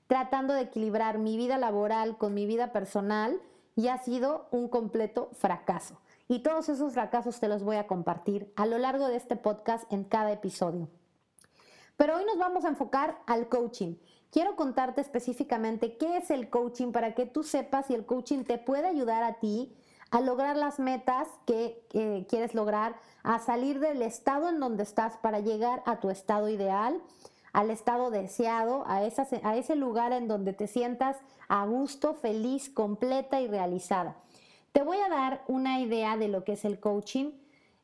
tratando 0.07 0.55
de 0.55 0.63
equilibrar 0.63 1.19
mi 1.19 1.37
vida 1.37 1.59
laboral 1.59 2.17
con 2.17 2.33
mi 2.33 2.47
vida 2.47 2.73
personal 2.73 3.41
y 3.77 3.89
ha 3.89 3.99
sido 3.99 4.49
un 4.51 4.69
completo 4.69 5.31
fracaso. 5.35 6.01
Y 6.29 6.39
todos 6.39 6.71
esos 6.71 6.95
fracasos 6.95 7.41
te 7.41 7.49
los 7.49 7.63
voy 7.63 7.77
a 7.77 7.87
compartir 7.87 8.51
a 8.57 8.65
lo 8.65 8.79
largo 8.79 9.09
de 9.09 9.17
este 9.17 9.37
podcast 9.37 9.91
en 9.93 10.05
cada 10.05 10.33
episodio. 10.33 10.89
Pero 11.97 12.17
hoy 12.17 12.25
nos 12.25 12.39
vamos 12.39 12.65
a 12.65 12.69
enfocar 12.69 13.19
al 13.27 13.49
coaching. 13.49 13.97
Quiero 14.31 14.57
contarte 14.57 15.03
específicamente 15.03 15.99
qué 15.99 16.17
es 16.17 16.31
el 16.31 16.49
coaching 16.49 16.91
para 16.91 17.15
que 17.15 17.27
tú 17.27 17.43
sepas 17.43 17.87
si 17.87 17.95
el 17.95 18.07
coaching 18.07 18.45
te 18.45 18.57
puede 18.57 18.89
ayudar 18.89 19.23
a 19.23 19.35
ti 19.41 19.77
a 20.13 20.21
lograr 20.21 20.57
las 20.57 20.79
metas 20.79 21.27
que 21.47 21.85
quieres 22.29 22.55
lograr, 22.55 22.95
a 23.23 23.39
salir 23.39 23.81
del 23.81 24.03
estado 24.03 24.51
en 24.51 24.61
donde 24.61 24.83
estás 24.83 25.17
para 25.17 25.41
llegar 25.41 25.83
a 25.87 26.01
tu 26.01 26.11
estado 26.11 26.51
ideal, 26.51 27.01
al 27.55 27.71
estado 27.71 28.11
deseado, 28.11 28.85
a, 28.87 28.99
a 28.99 29.57
ese 29.57 29.75
lugar 29.75 30.13
en 30.13 30.29
donde 30.29 30.53
te 30.53 30.67
sientas 30.67 31.17
a 31.49 31.65
gusto, 31.65 32.13
feliz, 32.13 32.69
completa 32.69 33.41
y 33.41 33.49
realizada. 33.49 34.17
Te 34.73 34.83
voy 34.83 34.99
a 34.99 35.09
dar 35.09 35.45
una 35.49 35.81
idea 35.81 36.19
de 36.19 36.29
lo 36.29 36.45
que 36.45 36.53
es 36.53 36.67
el 36.67 36.79
coaching. 36.79 37.31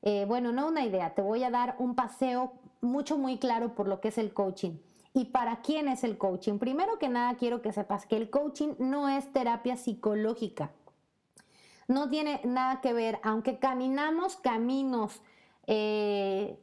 Eh, 0.03 0.27
bueno, 0.29 0.53
no 0.53 0.69
una 0.69 0.85
idea, 0.85 1.15
te 1.15 1.23
voy 1.23 1.45
a 1.45 1.51
dar 1.51 1.77
un 1.79 1.95
paseo 1.95 2.53
mucho, 2.83 3.17
muy 3.17 3.39
claro 3.39 3.75
por 3.75 3.89
lo 3.89 4.03
que 4.03 4.09
es 4.09 4.19
el 4.19 4.35
coaching. 4.35 4.73
¿Y 5.15 5.27
para 5.27 5.63
quién 5.63 5.89
es 5.89 6.05
el 6.05 6.19
coaching? 6.19 6.59
Primero 6.59 6.99
que 6.99 7.09
nada, 7.09 7.37
quiero 7.37 7.63
que 7.63 7.73
sepas 7.73 8.05
que 8.05 8.19
el 8.19 8.29
coaching 8.29 8.75
no 8.79 9.09
es 9.09 9.33
terapia 9.33 9.79
psicológica. 9.79 10.71
No 11.89 12.09
tiene 12.09 12.41
nada 12.45 12.81
que 12.81 12.93
ver, 12.93 13.19
aunque 13.23 13.59
caminamos 13.59 14.37
caminos 14.37 15.23
eh, 15.67 16.59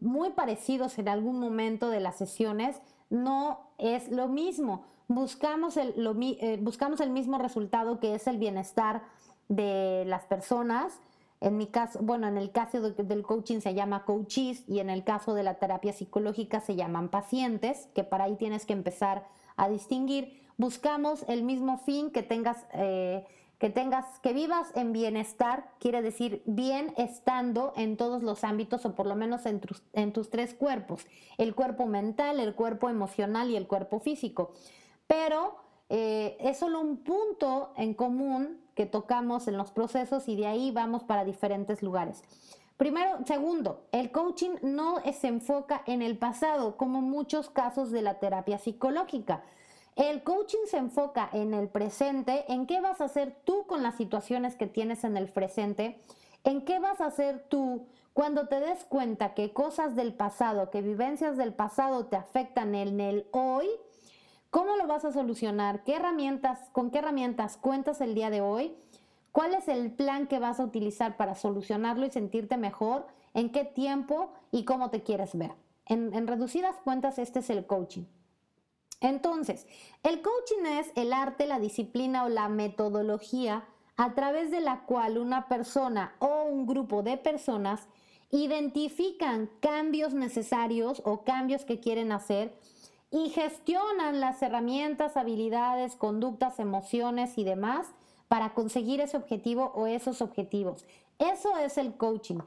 muy 0.00 0.30
parecidos 0.30 0.98
en 0.98 1.08
algún 1.08 1.38
momento 1.38 1.90
de 1.90 2.00
las 2.00 2.16
sesiones, 2.16 2.80
no 3.10 3.72
es 3.78 4.10
lo 4.10 4.28
mismo. 4.28 4.86
Buscamos 5.08 5.76
el, 5.76 5.94
eh, 6.40 6.58
buscamos 6.62 7.00
el 7.00 7.10
mismo 7.10 7.38
resultado 7.38 8.00
que 8.00 8.14
es 8.14 8.26
el 8.26 8.38
bienestar 8.38 9.02
de 9.48 10.04
las 10.06 10.24
personas. 10.24 11.00
En 11.40 11.56
mi 11.56 11.66
caso, 11.66 11.98
bueno, 12.02 12.28
en 12.28 12.36
el 12.36 12.52
caso 12.52 12.80
del 12.80 13.22
coaching 13.22 13.60
se 13.60 13.74
llama 13.74 14.04
coaches 14.04 14.62
y 14.68 14.78
en 14.78 14.90
el 14.90 15.04
caso 15.04 15.34
de 15.34 15.42
la 15.42 15.54
terapia 15.54 15.92
psicológica 15.92 16.60
se 16.60 16.76
llaman 16.76 17.08
pacientes, 17.08 17.88
que 17.94 18.04
para 18.04 18.24
ahí 18.24 18.36
tienes 18.36 18.66
que 18.66 18.74
empezar 18.74 19.26
a 19.56 19.68
distinguir. 19.68 20.40
Buscamos 20.58 21.24
el 21.28 21.42
mismo 21.42 21.78
fin 21.78 22.10
que 22.10 22.22
tengas, 22.22 22.66
eh, 22.74 23.26
que 23.60 23.68
tengas, 23.68 24.18
que 24.20 24.32
vivas 24.32 24.72
en 24.74 24.94
bienestar, 24.94 25.70
quiere 25.78 26.00
decir 26.00 26.42
bien 26.46 26.94
estando 26.96 27.74
en 27.76 27.98
todos 27.98 28.22
los 28.22 28.42
ámbitos 28.42 28.86
o 28.86 28.94
por 28.94 29.06
lo 29.06 29.14
menos 29.14 29.44
en 29.44 29.60
tus, 29.60 29.82
en 29.92 30.14
tus 30.14 30.30
tres 30.30 30.54
cuerpos, 30.54 31.06
el 31.36 31.54
cuerpo 31.54 31.84
mental, 31.84 32.40
el 32.40 32.54
cuerpo 32.54 32.88
emocional 32.88 33.50
y 33.50 33.56
el 33.56 33.66
cuerpo 33.66 34.00
físico. 34.00 34.54
Pero 35.06 35.56
eh, 35.90 36.38
es 36.40 36.56
solo 36.56 36.80
un 36.80 36.96
punto 37.04 37.74
en 37.76 37.92
común 37.92 38.62
que 38.74 38.86
tocamos 38.86 39.46
en 39.46 39.58
los 39.58 39.72
procesos 39.72 40.26
y 40.26 40.36
de 40.36 40.46
ahí 40.46 40.70
vamos 40.70 41.04
para 41.04 41.26
diferentes 41.26 41.82
lugares. 41.82 42.22
Primero, 42.78 43.18
segundo, 43.26 43.84
el 43.92 44.10
coaching 44.10 44.52
no 44.62 45.02
se 45.12 45.28
enfoca 45.28 45.82
en 45.86 46.00
el 46.00 46.16
pasado, 46.16 46.78
como 46.78 47.02
muchos 47.02 47.50
casos 47.50 47.90
de 47.90 48.00
la 48.00 48.20
terapia 48.20 48.56
psicológica. 48.56 49.42
El 50.00 50.22
coaching 50.22 50.64
se 50.66 50.78
enfoca 50.78 51.28
en 51.30 51.52
el 51.52 51.68
presente, 51.68 52.50
en 52.50 52.66
qué 52.66 52.80
vas 52.80 53.02
a 53.02 53.04
hacer 53.04 53.36
tú 53.44 53.66
con 53.66 53.82
las 53.82 53.96
situaciones 53.96 54.56
que 54.56 54.66
tienes 54.66 55.04
en 55.04 55.18
el 55.18 55.28
presente, 55.28 56.00
en 56.42 56.64
qué 56.64 56.78
vas 56.78 57.02
a 57.02 57.06
hacer 57.06 57.44
tú 57.50 57.86
cuando 58.14 58.48
te 58.48 58.60
des 58.60 58.84
cuenta 58.84 59.34
que 59.34 59.52
cosas 59.52 59.94
del 59.96 60.14
pasado, 60.14 60.70
que 60.70 60.80
vivencias 60.80 61.36
del 61.36 61.52
pasado 61.52 62.06
te 62.06 62.16
afectan 62.16 62.74
en 62.74 62.98
el 62.98 63.26
hoy 63.32 63.68
¿Cómo 64.50 64.74
lo 64.74 64.88
vas 64.88 65.04
a 65.04 65.12
solucionar? 65.12 65.84
¿Qué 65.84 65.94
herramientas, 65.94 66.70
con 66.72 66.90
qué 66.90 66.98
herramientas 66.98 67.56
cuentas 67.56 68.00
el 68.00 68.16
día 68.16 68.30
de 68.30 68.40
hoy? 68.40 68.74
¿Cuál 69.30 69.54
es 69.54 69.68
el 69.68 69.92
plan 69.92 70.26
que 70.26 70.40
vas 70.40 70.58
a 70.58 70.64
utilizar 70.64 71.16
para 71.16 71.36
solucionarlo 71.36 72.04
y 72.04 72.10
sentirte 72.10 72.56
mejor? 72.56 73.06
¿En 73.32 73.52
qué 73.52 73.64
tiempo 73.64 74.32
y 74.50 74.64
cómo 74.64 74.90
te 74.90 75.04
quieres 75.04 75.38
ver? 75.38 75.52
En, 75.86 76.12
en 76.14 76.26
reducidas 76.26 76.74
cuentas, 76.82 77.20
este 77.20 77.38
es 77.38 77.50
el 77.50 77.64
coaching. 77.64 78.06
Entonces, 79.00 79.66
el 80.02 80.20
coaching 80.20 80.66
es 80.78 80.92
el 80.94 81.12
arte, 81.12 81.46
la 81.46 81.58
disciplina 81.58 82.24
o 82.24 82.28
la 82.28 82.48
metodología 82.48 83.64
a 83.96 84.14
través 84.14 84.50
de 84.50 84.60
la 84.60 84.80
cual 84.86 85.18
una 85.18 85.48
persona 85.48 86.14
o 86.18 86.44
un 86.44 86.66
grupo 86.66 87.02
de 87.02 87.16
personas 87.16 87.88
identifican 88.30 89.50
cambios 89.60 90.14
necesarios 90.14 91.02
o 91.04 91.22
cambios 91.22 91.64
que 91.64 91.80
quieren 91.80 92.12
hacer 92.12 92.54
y 93.10 93.30
gestionan 93.30 94.20
las 94.20 94.40
herramientas, 94.42 95.16
habilidades, 95.16 95.96
conductas, 95.96 96.58
emociones 96.60 97.36
y 97.38 97.44
demás 97.44 97.88
para 98.28 98.54
conseguir 98.54 99.00
ese 99.00 99.16
objetivo 99.16 99.72
o 99.74 99.86
esos 99.86 100.22
objetivos. 100.22 100.84
Eso 101.18 101.56
es 101.58 101.76
el 101.76 101.94
coaching. 101.94 102.38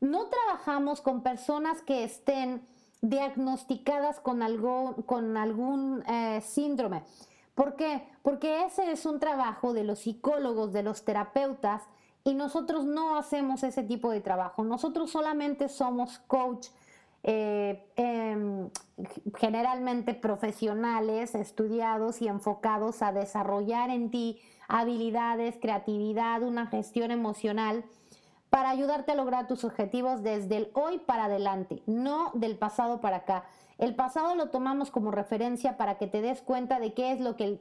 No 0.00 0.26
trabajamos 0.26 1.00
con 1.00 1.22
personas 1.22 1.82
que 1.82 2.04
estén 2.04 2.66
diagnosticadas 3.04 4.18
con, 4.18 4.42
algo, 4.42 4.96
con 5.06 5.36
algún 5.36 6.02
eh, 6.08 6.40
síndrome. 6.40 7.02
¿Por 7.54 7.76
qué? 7.76 8.02
Porque 8.22 8.64
ese 8.64 8.90
es 8.90 9.04
un 9.04 9.20
trabajo 9.20 9.74
de 9.74 9.84
los 9.84 10.00
psicólogos, 10.00 10.72
de 10.72 10.82
los 10.82 11.04
terapeutas, 11.04 11.82
y 12.24 12.34
nosotros 12.34 12.86
no 12.86 13.18
hacemos 13.18 13.62
ese 13.62 13.82
tipo 13.82 14.10
de 14.10 14.22
trabajo. 14.22 14.64
Nosotros 14.64 15.10
solamente 15.10 15.68
somos 15.68 16.18
coach, 16.20 16.68
eh, 17.22 17.86
em, 17.96 18.70
generalmente 19.36 20.14
profesionales, 20.14 21.34
estudiados 21.34 22.22
y 22.22 22.28
enfocados 22.28 23.02
a 23.02 23.12
desarrollar 23.12 23.90
en 23.90 24.10
ti 24.10 24.40
habilidades, 24.66 25.58
creatividad, 25.60 26.42
una 26.42 26.66
gestión 26.66 27.10
emocional 27.10 27.84
para 28.54 28.70
ayudarte 28.70 29.10
a 29.10 29.16
lograr 29.16 29.48
tus 29.48 29.64
objetivos 29.64 30.22
desde 30.22 30.56
el 30.56 30.70
hoy 30.74 30.98
para 30.98 31.24
adelante, 31.24 31.82
no 31.86 32.30
del 32.34 32.56
pasado 32.56 33.00
para 33.00 33.16
acá. 33.16 33.46
El 33.78 33.96
pasado 33.96 34.36
lo 34.36 34.50
tomamos 34.50 34.92
como 34.92 35.10
referencia 35.10 35.76
para 35.76 35.98
que 35.98 36.06
te 36.06 36.20
des 36.20 36.40
cuenta 36.40 36.78
de 36.78 36.94
qué 36.94 37.10
es 37.10 37.18
lo 37.18 37.34
que 37.34 37.58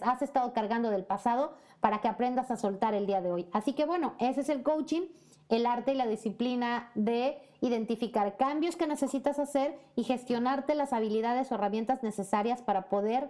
has 0.00 0.22
estado 0.22 0.52
cargando 0.52 0.90
del 0.90 1.02
pasado 1.02 1.54
para 1.80 2.00
que 2.00 2.06
aprendas 2.06 2.52
a 2.52 2.56
soltar 2.56 2.94
el 2.94 3.04
día 3.04 3.20
de 3.20 3.32
hoy. 3.32 3.48
Así 3.52 3.72
que 3.72 3.84
bueno, 3.84 4.14
ese 4.20 4.42
es 4.42 4.48
el 4.48 4.62
coaching, 4.62 5.08
el 5.48 5.66
arte 5.66 5.94
y 5.94 5.96
la 5.96 6.06
disciplina 6.06 6.92
de 6.94 7.42
identificar 7.60 8.36
cambios 8.36 8.76
que 8.76 8.86
necesitas 8.86 9.40
hacer 9.40 9.76
y 9.96 10.04
gestionarte 10.04 10.76
las 10.76 10.92
habilidades 10.92 11.50
o 11.50 11.56
herramientas 11.56 12.04
necesarias 12.04 12.62
para 12.62 12.88
poder 12.88 13.28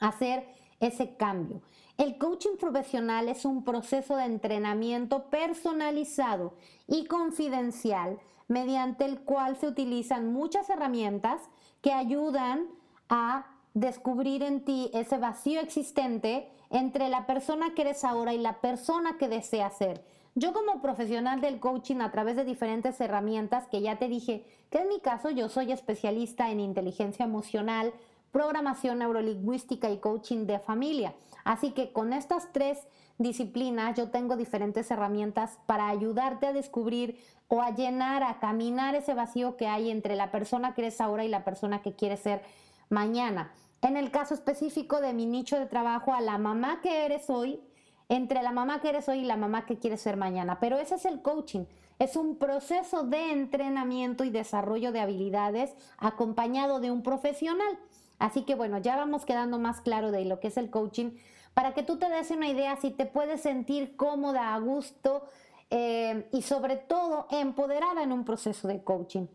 hacer 0.00 0.48
ese 0.80 1.16
cambio. 1.16 1.62
El 1.96 2.18
coaching 2.18 2.56
profesional 2.58 3.28
es 3.28 3.44
un 3.44 3.64
proceso 3.64 4.16
de 4.16 4.24
entrenamiento 4.24 5.30
personalizado 5.30 6.54
y 6.88 7.06
confidencial 7.06 8.18
mediante 8.48 9.04
el 9.04 9.20
cual 9.20 9.56
se 9.56 9.68
utilizan 9.68 10.32
muchas 10.32 10.68
herramientas 10.70 11.40
que 11.80 11.92
ayudan 11.92 12.66
a 13.08 13.46
descubrir 13.74 14.42
en 14.42 14.64
ti 14.64 14.90
ese 14.92 15.18
vacío 15.18 15.60
existente 15.60 16.48
entre 16.70 17.08
la 17.08 17.26
persona 17.26 17.74
que 17.74 17.82
eres 17.82 18.04
ahora 18.04 18.34
y 18.34 18.38
la 18.38 18.60
persona 18.60 19.16
que 19.18 19.28
deseas 19.28 19.76
ser. 19.76 20.04
Yo 20.36 20.52
como 20.52 20.82
profesional 20.82 21.40
del 21.40 21.60
coaching 21.60 22.00
a 22.00 22.10
través 22.10 22.34
de 22.34 22.44
diferentes 22.44 23.00
herramientas 23.00 23.68
que 23.68 23.80
ya 23.80 23.98
te 23.98 24.08
dije, 24.08 24.44
que 24.70 24.78
en 24.78 24.88
mi 24.88 24.98
caso 24.98 25.30
yo 25.30 25.48
soy 25.48 25.70
especialista 25.70 26.50
en 26.50 26.58
inteligencia 26.58 27.24
emocional, 27.24 27.92
programación 28.34 28.98
neurolingüística 28.98 29.88
y 29.90 29.98
coaching 29.98 30.46
de 30.46 30.58
familia. 30.58 31.14
Así 31.44 31.70
que 31.70 31.92
con 31.92 32.12
estas 32.12 32.52
tres 32.52 32.80
disciplinas 33.16 33.96
yo 33.96 34.10
tengo 34.10 34.36
diferentes 34.36 34.90
herramientas 34.90 35.60
para 35.66 35.88
ayudarte 35.88 36.48
a 36.48 36.52
descubrir 36.52 37.16
o 37.46 37.62
a 37.62 37.70
llenar, 37.70 38.24
a 38.24 38.40
caminar 38.40 38.96
ese 38.96 39.14
vacío 39.14 39.56
que 39.56 39.68
hay 39.68 39.88
entre 39.88 40.16
la 40.16 40.32
persona 40.32 40.74
que 40.74 40.80
eres 40.82 41.00
ahora 41.00 41.24
y 41.24 41.28
la 41.28 41.44
persona 41.44 41.80
que 41.80 41.94
quieres 41.94 42.20
ser 42.20 42.42
mañana. 42.88 43.52
En 43.82 43.96
el 43.96 44.10
caso 44.10 44.34
específico 44.34 45.00
de 45.00 45.12
mi 45.12 45.26
nicho 45.26 45.56
de 45.56 45.66
trabajo, 45.66 46.12
a 46.12 46.20
la 46.20 46.36
mamá 46.36 46.80
que 46.82 47.04
eres 47.04 47.30
hoy, 47.30 47.60
entre 48.08 48.42
la 48.42 48.50
mamá 48.50 48.80
que 48.80 48.88
eres 48.88 49.08
hoy 49.08 49.20
y 49.20 49.24
la 49.24 49.36
mamá 49.36 49.64
que 49.64 49.78
quieres 49.78 50.00
ser 50.00 50.16
mañana. 50.16 50.58
Pero 50.58 50.78
ese 50.78 50.96
es 50.96 51.04
el 51.04 51.22
coaching. 51.22 51.66
Es 52.00 52.16
un 52.16 52.36
proceso 52.36 53.04
de 53.04 53.30
entrenamiento 53.30 54.24
y 54.24 54.30
desarrollo 54.30 54.90
de 54.90 54.98
habilidades 54.98 55.72
acompañado 55.98 56.80
de 56.80 56.90
un 56.90 57.04
profesional. 57.04 57.78
Así 58.24 58.40
que 58.40 58.54
bueno, 58.54 58.78
ya 58.78 58.96
vamos 58.96 59.26
quedando 59.26 59.58
más 59.58 59.82
claro 59.82 60.10
de 60.10 60.24
lo 60.24 60.40
que 60.40 60.48
es 60.48 60.56
el 60.56 60.70
coaching 60.70 61.10
para 61.52 61.74
que 61.74 61.82
tú 61.82 61.98
te 61.98 62.08
des 62.08 62.30
una 62.30 62.48
idea 62.48 62.74
si 62.76 62.90
te 62.90 63.04
puedes 63.04 63.42
sentir 63.42 63.96
cómoda, 63.96 64.54
a 64.54 64.58
gusto 64.60 65.26
eh, 65.68 66.26
y 66.32 66.40
sobre 66.40 66.76
todo 66.76 67.26
empoderada 67.30 68.02
en 68.02 68.12
un 68.12 68.24
proceso 68.24 68.66
de 68.66 68.82
coaching. 68.82 69.26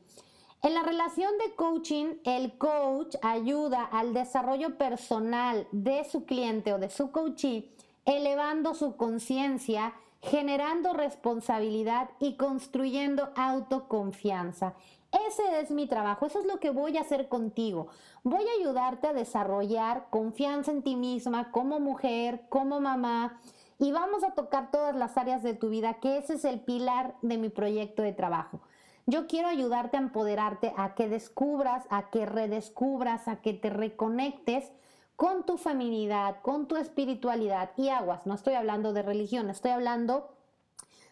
En 0.64 0.74
la 0.74 0.82
relación 0.82 1.38
de 1.38 1.54
coaching, 1.54 2.16
el 2.24 2.58
coach 2.58 3.16
ayuda 3.22 3.84
al 3.84 4.16
desarrollo 4.16 4.76
personal 4.80 5.68
de 5.72 6.04
su 6.06 6.26
cliente 6.26 6.74
o 6.74 6.80
de 6.80 6.90
su 6.90 7.12
coachee, 7.12 7.70
elevando 8.06 8.74
su 8.74 8.96
conciencia, 8.96 9.94
generando 10.20 10.94
responsabilidad 10.94 12.10
y 12.20 12.38
construyendo 12.38 13.30
autoconfianza. 13.36 14.74
Ese 15.12 15.60
es 15.60 15.72
mi 15.72 15.88
trabajo, 15.88 16.26
eso 16.26 16.40
es 16.40 16.46
lo 16.46 16.60
que 16.60 16.70
voy 16.70 16.98
a 16.98 17.02
hacer 17.02 17.28
contigo. 17.28 17.88
Voy 18.24 18.44
a 18.48 18.60
ayudarte 18.60 19.08
a 19.08 19.14
desarrollar 19.14 20.08
confianza 20.10 20.72
en 20.72 20.84
ti 20.84 20.96
misma 20.96 21.52
como 21.52 21.80
mujer, 21.80 22.44
como 22.50 22.80
mamá, 22.80 23.40
y 23.80 23.92
vamos 23.92 24.24
a 24.24 24.32
tocar 24.32 24.72
todas 24.72 24.96
las 24.96 25.18
áreas 25.18 25.42
de 25.42 25.54
tu 25.54 25.70
vida, 25.70 25.96
que 25.96 26.18
ese 26.18 26.34
es 26.34 26.46
el 26.46 26.60
pilar 26.60 27.16
de 27.22 27.38
mi 27.38 27.50
proyecto 27.50 28.04
de 28.04 28.14
trabajo. 28.14 28.60
Yo 29.08 29.26
quiero 29.26 29.48
ayudarte 29.48 29.98
a 29.98 30.02
empoderarte, 30.02 30.74
a 30.78 30.94
que 30.94 31.10
descubras, 31.10 31.86
a 31.90 32.12
que 32.12 32.28
redescubras, 32.28 33.28
a 33.28 33.38
que 33.38 33.54
te 33.54 33.72
reconectes 33.72 34.72
con 35.16 35.44
tu 35.44 35.58
feminidad, 35.58 36.42
con 36.44 36.68
tu 36.68 36.76
espiritualidad 36.76 37.72
y 37.78 37.90
aguas. 37.90 38.28
No 38.28 38.36
estoy 38.36 38.54
hablando 38.54 38.94
de 38.94 39.02
religión, 39.02 39.50
estoy 39.50 39.72
hablando 39.72 40.30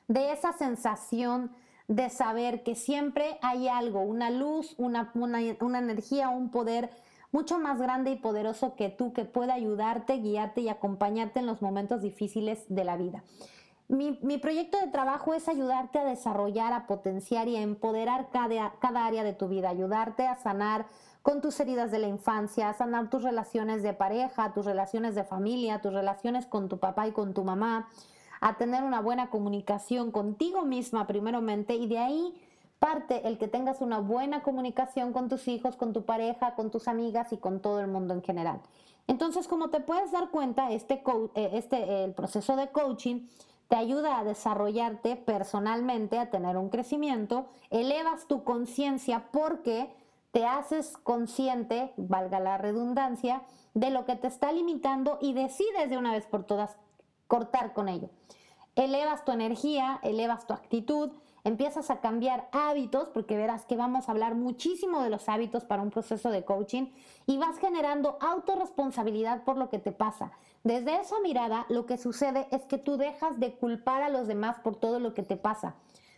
de 0.08 0.32
esa 0.32 0.54
sensación 0.54 1.51
de 1.88 2.10
saber 2.10 2.63
que 2.63 2.75
siempre 2.75 3.38
hay 3.41 3.67
algo, 3.67 4.01
una 4.01 4.29
luz, 4.29 4.75
una, 4.77 5.12
una, 5.13 5.79
energía, 5.79 6.29
un 6.29 6.51
poder 6.51 6.89
mucho 7.32 7.60
más 7.60 7.79
grande 7.79 8.12
y 8.12 8.15
poderoso 8.15 8.75
que 8.75 8.89
tú 8.89 9.13
que 9.13 9.25
pueda 9.25 9.53
ayudarte, 9.53 10.17
guiarte 10.17 10.62
y 10.62 10.70
acompañarte 10.70 11.39
en 11.39 11.46
los 11.46 11.62
momentos 11.62 12.01
difíciles 12.01 12.65
de 12.67 12.84
la 12.84 12.98
vida. 12.98 13.24
Mi, 13.88 14.20
mi, 14.22 14.38
proyecto 14.38 14.77
de 14.79 14.88
trabajo 14.88 15.34
es 15.34 15.48
ayudarte 15.48 16.00
a 16.00 16.03
desarrollar, 16.03 16.74
a 16.74 16.88
potenciar 16.88 17.48
y 17.48 17.56
a 17.56 17.62
empoderar 17.62 18.29
cada, 18.32 18.74
cada 18.79 19.06
área 19.06 19.24
de 19.24 19.32
tu 19.32 19.48
vida, 19.48 19.70
ayudarte 19.70 20.27
a 20.27 20.36
sanar 20.36 20.88
con 21.22 21.41
tus 21.41 21.58
heridas 21.62 21.89
de 21.89 22.00
la 22.00 22.08
infancia, 22.08 22.70
a 22.70 22.74
sanar 22.74 23.10
tus 23.10 23.24
relaciones 23.24 23.84
de 23.84 23.94
pareja, 23.94 24.53
tus 24.53 24.65
relaciones 24.65 25.15
de 25.15 25.24
familia, 25.24 25.82
tus 25.82 25.94
relaciones 25.94 26.46
con 26.46 26.67
tu 26.67 26.79
papá 26.79 27.08
y 27.08 27.13
con 27.13 27.34
tu 27.34 27.46
mamá, 27.46 27.88
a 28.41 28.58
tener 28.58 28.84
una 28.84 29.01
buena 29.01 29.29
comunicación 29.29 30.12
contigo 30.12 30.63
misma 30.63 31.08
primeramente 31.08 31.75
y 31.75 31.88
de 31.88 31.98
ahí 32.00 32.34
parte 32.79 33.27
el 33.27 33.38
que 33.38 33.48
tengas 33.48 33.82
una 33.82 34.00
buena 34.00 34.44
comunicación 34.44 35.13
con 35.13 35.29
tus 35.29 35.48
hijos, 35.48 35.75
con 35.75 35.94
tu 35.94 36.03
pareja, 36.03 36.56
con 36.56 36.70
tus 36.70 36.88
amigas 36.88 37.34
y 37.34 37.38
con 37.38 37.60
todo 37.60 37.79
el 37.79 37.88
mundo 37.88 38.13
en 38.13 38.22
general. 38.22 38.62
Entonces, 39.08 39.48
como 39.48 39.70
te 39.70 39.79
puedes 39.79 40.12
dar 40.12 40.29
cuenta, 40.29 40.72
este, 40.72 41.01
eh, 41.36 41.50
este 41.53 42.03
el 42.03 42.13
proceso 42.13 42.56
de 42.56 42.67
coaching 42.70 43.27
te 43.67 43.75
ayuda 43.75 44.20
a 44.20 44.24
desarrollarte 44.24 45.15
personalmente, 45.15 46.20
a 46.20 46.29
tener 46.29 46.58
un 46.58 46.70
crecimiento, 46.70 47.48
elevas 47.70 48.27
tu 48.27 48.44
conciencia 48.44 49.27
porque 49.32 49.89
te 50.32 50.46
haces 50.46 50.98
consciente, 50.98 51.94
valga 51.98 52.39
la 52.39 52.58
redundancia, 52.58 53.41
de 53.74 53.91
lo 53.91 54.06
que 54.06 54.15
te 54.15 54.27
está 54.27 54.51
limitando 54.51 55.20
y 55.22 55.34
decides 55.34 55.89
de 55.89 55.98
una 55.98 56.12
vez 56.12 56.25
por 56.25 56.44
todas 56.44 56.77
cortar 57.27 57.74
con 57.74 57.89
ello. 57.89 58.10
Elevas 58.75 59.25
tu 59.25 59.31
energía, 59.31 60.00
elevas 60.03 60.46
tu 60.46 60.53
actitud, 60.53 61.12
empiezas 61.43 61.89
a 61.89 62.00
cambiar 62.01 62.50
hábitos, 62.51 63.10
porque 63.10 63.38
verás 63.38 63.65
que 63.65 63.75
vamos 63.75 64.07
a 64.07 64.12
hablar 64.12 64.36
muchísimo 64.36 65.01
de 65.01 65.10
los 65.10 65.29
hábitos 65.29 65.63
para 65.63 65.81
un 65.81 65.89
proceso 65.89 66.29
de 66.29 66.46
coaching, 66.46 66.91
y 67.25 67.38
vas 67.38 67.57
generando 67.57 68.17
autorresponsabilidad 68.22 69.43
por 69.43 69.57
lo 69.57 69.69
que 69.69 69.79
te 69.79 69.91
pasa. 69.91 70.31
Desde 70.63 71.00
esa 71.00 71.19
mirada, 71.22 71.65
lo 71.69 71.86
que 71.86 71.98
sucede 71.98 72.48
es 72.51 72.65
que 72.65 72.77
tú 72.77 72.98
dejas 72.98 73.39
de 73.39 73.55
culpar 73.55 74.03
a 74.03 74.10
los 74.10 74.27
demás 74.27 74.60
por 74.60 74.75
todo 74.75 75.00
lo 75.00 75.13
que 75.13 75.24
te 75.24 75.38
pasa. 75.38 75.75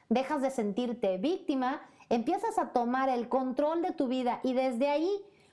Dejas 0.10 0.42
de 0.42 0.50
sentirte 0.50 1.18
víctima, 1.18 1.82
empiezas 2.10 2.58
a 2.58 2.74
tomar 2.74 3.10
el 3.10 3.30
control 3.30 3.84
de 3.84 3.92
tu 3.92 4.08
vida 4.08 4.40
y 4.44 4.54
desde 4.54 4.90
ahí, 4.90 5.12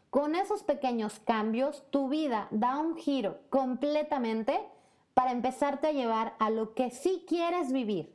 con 0.08 0.34
esos 0.34 0.62
pequeños 0.62 1.20
cambios, 1.20 1.84
tu 1.90 2.08
vida 2.08 2.48
da 2.50 2.78
un 2.78 2.96
giro 2.96 3.38
completamente 3.50 4.58
para 5.16 5.32
empezarte 5.32 5.86
a 5.86 5.92
llevar 5.92 6.34
a 6.38 6.50
lo 6.50 6.74
que 6.74 6.90
sí 6.90 7.24
quieres 7.26 7.72
vivir 7.72 8.14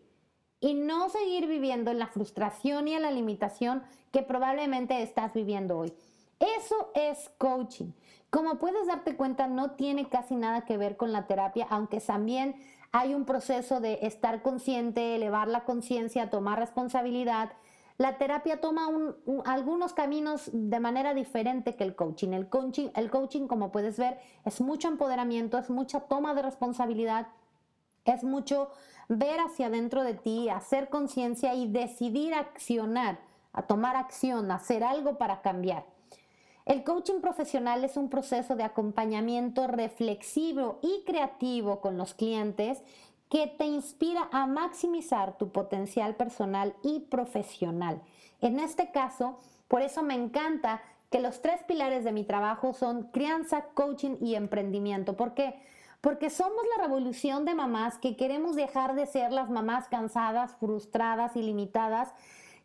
y 0.59 0.75
no 0.75 1.09
seguir 1.09 1.47
viviendo 1.47 1.89
en 1.89 1.97
la 1.97 2.05
frustración 2.05 2.87
y 2.87 2.93
en 2.93 3.01
la 3.01 3.09
limitación 3.09 3.81
que 4.11 4.21
probablemente 4.21 5.01
estás 5.01 5.33
viviendo 5.33 5.79
hoy. 5.79 5.95
Eso 6.59 6.91
es 6.93 7.31
coaching. 7.39 7.93
Como 8.29 8.59
puedes 8.59 8.85
darte 8.85 9.15
cuenta, 9.15 9.47
no 9.47 9.71
tiene 9.71 10.09
casi 10.09 10.35
nada 10.35 10.61
que 10.61 10.77
ver 10.77 10.95
con 10.95 11.11
la 11.11 11.25
terapia, 11.25 11.65
aunque 11.71 11.99
también 12.01 12.55
hay 12.91 13.15
un 13.15 13.25
proceso 13.25 13.79
de 13.79 13.97
estar 14.03 14.43
consciente, 14.43 15.15
elevar 15.15 15.47
la 15.47 15.63
conciencia, 15.63 16.29
tomar 16.29 16.59
responsabilidad, 16.59 17.53
la 18.01 18.17
terapia 18.17 18.59
toma 18.59 18.89
algunos 19.45 19.93
caminos 19.93 20.49
de 20.51 20.79
manera 20.79 21.13
diferente 21.13 21.75
que 21.75 21.83
el 21.83 21.95
coaching. 21.95 22.29
el 22.29 22.49
coaching. 22.49 22.89
El 22.95 23.11
coaching, 23.11 23.45
como 23.45 23.71
puedes 23.71 23.99
ver, 23.99 24.17
es 24.43 24.59
mucho 24.59 24.87
empoderamiento, 24.87 25.59
es 25.59 25.69
mucha 25.69 25.99
toma 25.99 26.33
de 26.33 26.41
responsabilidad, 26.41 27.27
es 28.05 28.23
mucho 28.23 28.71
ver 29.07 29.39
hacia 29.39 29.67
adentro 29.67 30.03
de 30.03 30.15
ti, 30.15 30.49
hacer 30.49 30.89
conciencia 30.89 31.53
y 31.53 31.71
decidir 31.71 32.33
accionar, 32.33 33.19
a 33.53 33.67
tomar 33.67 33.95
acción, 33.95 34.49
hacer 34.49 34.83
algo 34.83 35.19
para 35.19 35.43
cambiar. 35.43 35.85
El 36.65 36.83
coaching 36.83 37.21
profesional 37.21 37.83
es 37.83 37.97
un 37.97 38.09
proceso 38.09 38.55
de 38.55 38.63
acompañamiento 38.63 39.67
reflexivo 39.67 40.79
y 40.81 41.03
creativo 41.05 41.81
con 41.81 41.97
los 41.97 42.15
clientes 42.15 42.81
que 43.31 43.47
te 43.47 43.63
inspira 43.63 44.27
a 44.33 44.45
maximizar 44.45 45.37
tu 45.37 45.53
potencial 45.53 46.15
personal 46.15 46.75
y 46.83 46.99
profesional. 46.99 48.01
En 48.41 48.59
este 48.59 48.91
caso, 48.91 49.39
por 49.69 49.81
eso 49.81 50.03
me 50.03 50.15
encanta 50.15 50.81
que 51.09 51.21
los 51.21 51.41
tres 51.41 51.63
pilares 51.63 52.03
de 52.03 52.11
mi 52.11 52.25
trabajo 52.25 52.73
son 52.73 53.03
crianza, 53.03 53.67
coaching 53.73 54.17
y 54.19 54.35
emprendimiento. 54.35 55.15
¿Por 55.15 55.33
qué? 55.33 55.55
Porque 56.01 56.29
somos 56.29 56.61
la 56.75 56.83
revolución 56.83 57.45
de 57.45 57.55
mamás 57.55 57.97
que 57.99 58.17
queremos 58.17 58.57
dejar 58.57 58.95
de 58.95 59.05
ser 59.05 59.31
las 59.31 59.49
mamás 59.49 59.87
cansadas, 59.87 60.57
frustradas 60.57 61.37
y 61.37 61.41
limitadas 61.41 62.13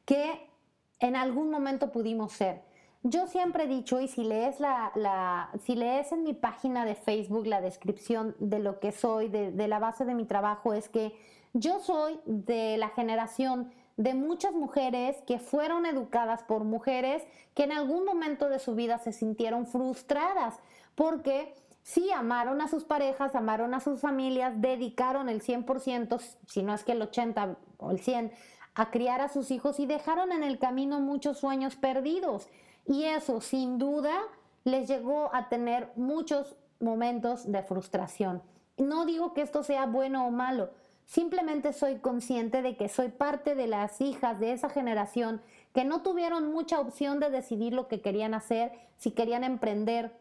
que 0.04 0.50
en 0.98 1.14
algún 1.14 1.50
momento 1.50 1.92
pudimos 1.92 2.32
ser. 2.32 2.65
Yo 3.08 3.28
siempre 3.28 3.64
he 3.64 3.68
dicho, 3.68 4.00
y 4.00 4.08
si 4.08 4.24
lees, 4.24 4.58
la, 4.58 5.50
si 5.62 5.76
lees 5.76 6.10
en 6.10 6.24
mi 6.24 6.34
página 6.34 6.84
de 6.84 6.96
Facebook 6.96 7.46
la 7.46 7.60
descripción 7.60 8.34
de 8.40 8.58
lo 8.58 8.80
que 8.80 8.90
soy, 8.90 9.28
de, 9.28 9.52
de 9.52 9.68
la 9.68 9.78
base 9.78 10.04
de 10.04 10.12
mi 10.12 10.24
trabajo, 10.24 10.72
es 10.72 10.88
que 10.88 11.16
yo 11.52 11.78
soy 11.78 12.18
de 12.24 12.76
la 12.78 12.88
generación 12.88 13.70
de 13.96 14.14
muchas 14.14 14.54
mujeres 14.54 15.18
que 15.24 15.38
fueron 15.38 15.86
educadas 15.86 16.42
por 16.42 16.64
mujeres 16.64 17.22
que 17.54 17.62
en 17.62 17.72
algún 17.72 18.04
momento 18.04 18.48
de 18.48 18.58
su 18.58 18.74
vida 18.74 18.98
se 18.98 19.12
sintieron 19.12 19.66
frustradas 19.66 20.58
porque 20.96 21.54
sí 21.82 22.10
amaron 22.10 22.60
a 22.60 22.66
sus 22.66 22.82
parejas, 22.82 23.36
amaron 23.36 23.72
a 23.74 23.78
sus 23.78 24.00
familias, 24.00 24.60
dedicaron 24.60 25.28
el 25.28 25.42
100%, 25.42 26.20
si 26.48 26.64
no 26.64 26.74
es 26.74 26.82
que 26.82 26.90
el 26.90 27.02
80 27.02 27.56
o 27.76 27.92
el 27.92 28.00
100, 28.00 28.32
a 28.74 28.90
criar 28.90 29.20
a 29.20 29.28
sus 29.28 29.52
hijos 29.52 29.78
y 29.78 29.86
dejaron 29.86 30.32
en 30.32 30.42
el 30.42 30.58
camino 30.58 30.98
muchos 30.98 31.38
sueños 31.38 31.76
perdidos. 31.76 32.48
Y 32.86 33.04
eso 33.04 33.40
sin 33.40 33.78
duda 33.78 34.16
les 34.64 34.88
llegó 34.88 35.34
a 35.34 35.48
tener 35.48 35.90
muchos 35.96 36.56
momentos 36.80 37.50
de 37.50 37.62
frustración. 37.62 38.42
No 38.76 39.06
digo 39.06 39.32
que 39.32 39.42
esto 39.42 39.62
sea 39.62 39.86
bueno 39.86 40.26
o 40.26 40.30
malo, 40.30 40.70
simplemente 41.06 41.72
soy 41.72 41.96
consciente 41.96 42.62
de 42.62 42.76
que 42.76 42.88
soy 42.88 43.08
parte 43.08 43.54
de 43.54 43.66
las 43.66 44.00
hijas 44.00 44.38
de 44.38 44.52
esa 44.52 44.68
generación 44.68 45.40
que 45.72 45.84
no 45.84 46.02
tuvieron 46.02 46.52
mucha 46.52 46.80
opción 46.80 47.20
de 47.20 47.30
decidir 47.30 47.72
lo 47.72 47.88
que 47.88 48.00
querían 48.00 48.34
hacer, 48.34 48.72
si 48.98 49.12
querían 49.12 49.44
emprender, 49.44 50.12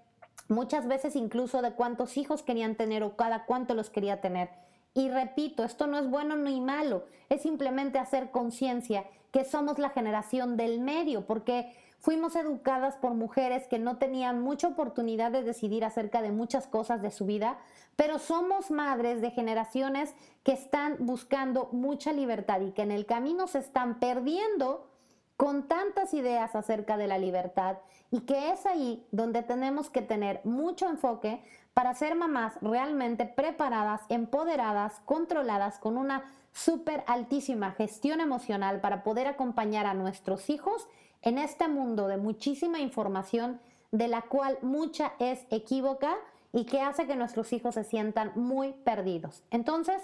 muchas 0.48 0.88
veces 0.88 1.15
incluso 1.15 1.62
de 1.62 1.74
cuántos 1.74 2.17
hijos 2.17 2.43
querían 2.43 2.75
tener 2.75 3.03
o 3.03 3.15
cada 3.15 3.45
cuánto 3.45 3.74
los 3.74 3.89
quería 3.89 4.22
tener. 4.22 4.50
Y 4.93 5.10
repito, 5.10 5.63
esto 5.63 5.88
no 5.88 5.98
es 5.98 6.10
bueno 6.10 6.36
ni 6.36 6.62
malo, 6.62 7.03
es 7.29 7.41
simplemente 7.41 8.00
hacer 8.00 8.31
conciencia 8.31 9.05
que 9.31 9.43
somos 9.43 9.79
la 9.79 9.89
generación 9.89 10.55
del 10.55 10.79
medio, 10.79 11.25
porque 11.25 11.75
fuimos 12.05 12.35
educadas 12.35 12.97
por 12.97 13.15
mujeres 13.15 13.67
que 13.67 13.79
no 13.79 13.97
tenían 13.97 14.39
mucha 14.39 14.67
oportunidad 14.67 15.31
de 15.31 15.41
decidir 15.41 15.83
acerca 15.83 16.21
de 16.21 16.31
muchas 16.31 16.67
cosas 16.67 17.01
de 17.01 17.09
su 17.09 17.25
vida, 17.25 17.57
pero 17.95 18.19
somos 18.19 18.69
madres 18.69 19.21
de 19.21 19.31
generaciones 19.31 20.13
que 20.43 20.51
están 20.51 20.97
buscando 21.00 21.67
mucha 21.71 22.13
libertad 22.13 22.62
y 22.62 22.74
que 22.74 22.83
en 22.83 22.91
el 22.91 23.07
camino 23.07 23.47
se 23.47 23.57
están 23.57 24.00
perdiendo 24.00 24.88
con 25.35 25.67
tantas 25.67 26.13
ideas 26.13 26.55
acerca 26.55 26.95
de 26.95 27.07
la 27.07 27.17
libertad 27.17 27.77
y 28.12 28.21
que 28.21 28.51
es 28.51 28.67
ahí 28.67 29.03
donde 29.12 29.41
tenemos 29.41 29.89
que 29.89 30.03
tener 30.03 30.41
mucho 30.43 30.88
enfoque 30.88 31.41
para 31.74 31.95
ser 31.95 32.13
mamás 32.13 32.53
realmente 32.62 33.25
preparadas, 33.25 34.01
empoderadas, 34.09 35.01
controladas, 35.05 35.79
con 35.79 35.97
una 35.97 36.31
súper 36.53 37.03
altísima 37.07 37.71
gestión 37.71 38.21
emocional 38.21 38.79
para 38.79 39.03
poder 39.03 39.25
acompañar 39.25 39.88
a 39.88 39.95
nuestros 39.95 40.51
hijos 40.51 40.88
en 41.25 41.39
este 41.39 41.67
mundo 41.67 42.08
de 42.08 42.17
muchísima 42.17 42.79
información 42.79 43.60
de 43.91 44.08
la 44.08 44.22
cual 44.22 44.58
mucha 44.62 45.13
es 45.20 45.46
equívoca 45.50 46.15
y 46.53 46.65
que 46.65 46.79
hace 46.79 47.08
que 47.08 47.15
nuestros 47.15 47.51
hijos 47.51 47.75
se 47.75 47.84
sientan 47.84 48.32
muy 48.36 48.72
perdidos. 48.72 49.44
Entonces, 49.51 50.01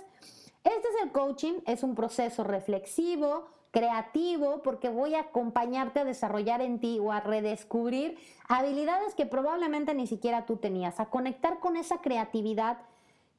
este 0.63 0.87
es 0.89 1.03
el 1.03 1.11
coaching, 1.11 1.53
es 1.65 1.83
un 1.83 1.95
proceso 1.95 2.43
reflexivo, 2.43 3.45
creativo, 3.71 4.61
porque 4.63 4.89
voy 4.89 5.15
a 5.15 5.21
acompañarte 5.21 6.01
a 6.01 6.05
desarrollar 6.05 6.61
en 6.61 6.79
ti 6.79 6.99
o 6.99 7.11
a 7.11 7.21
redescubrir 7.21 8.17
habilidades 8.49 9.15
que 9.15 9.25
probablemente 9.25 9.93
ni 9.93 10.07
siquiera 10.07 10.45
tú 10.45 10.57
tenías, 10.57 10.99
a 10.99 11.05
conectar 11.05 11.59
con 11.59 11.77
esa 11.77 12.01
creatividad 12.01 12.79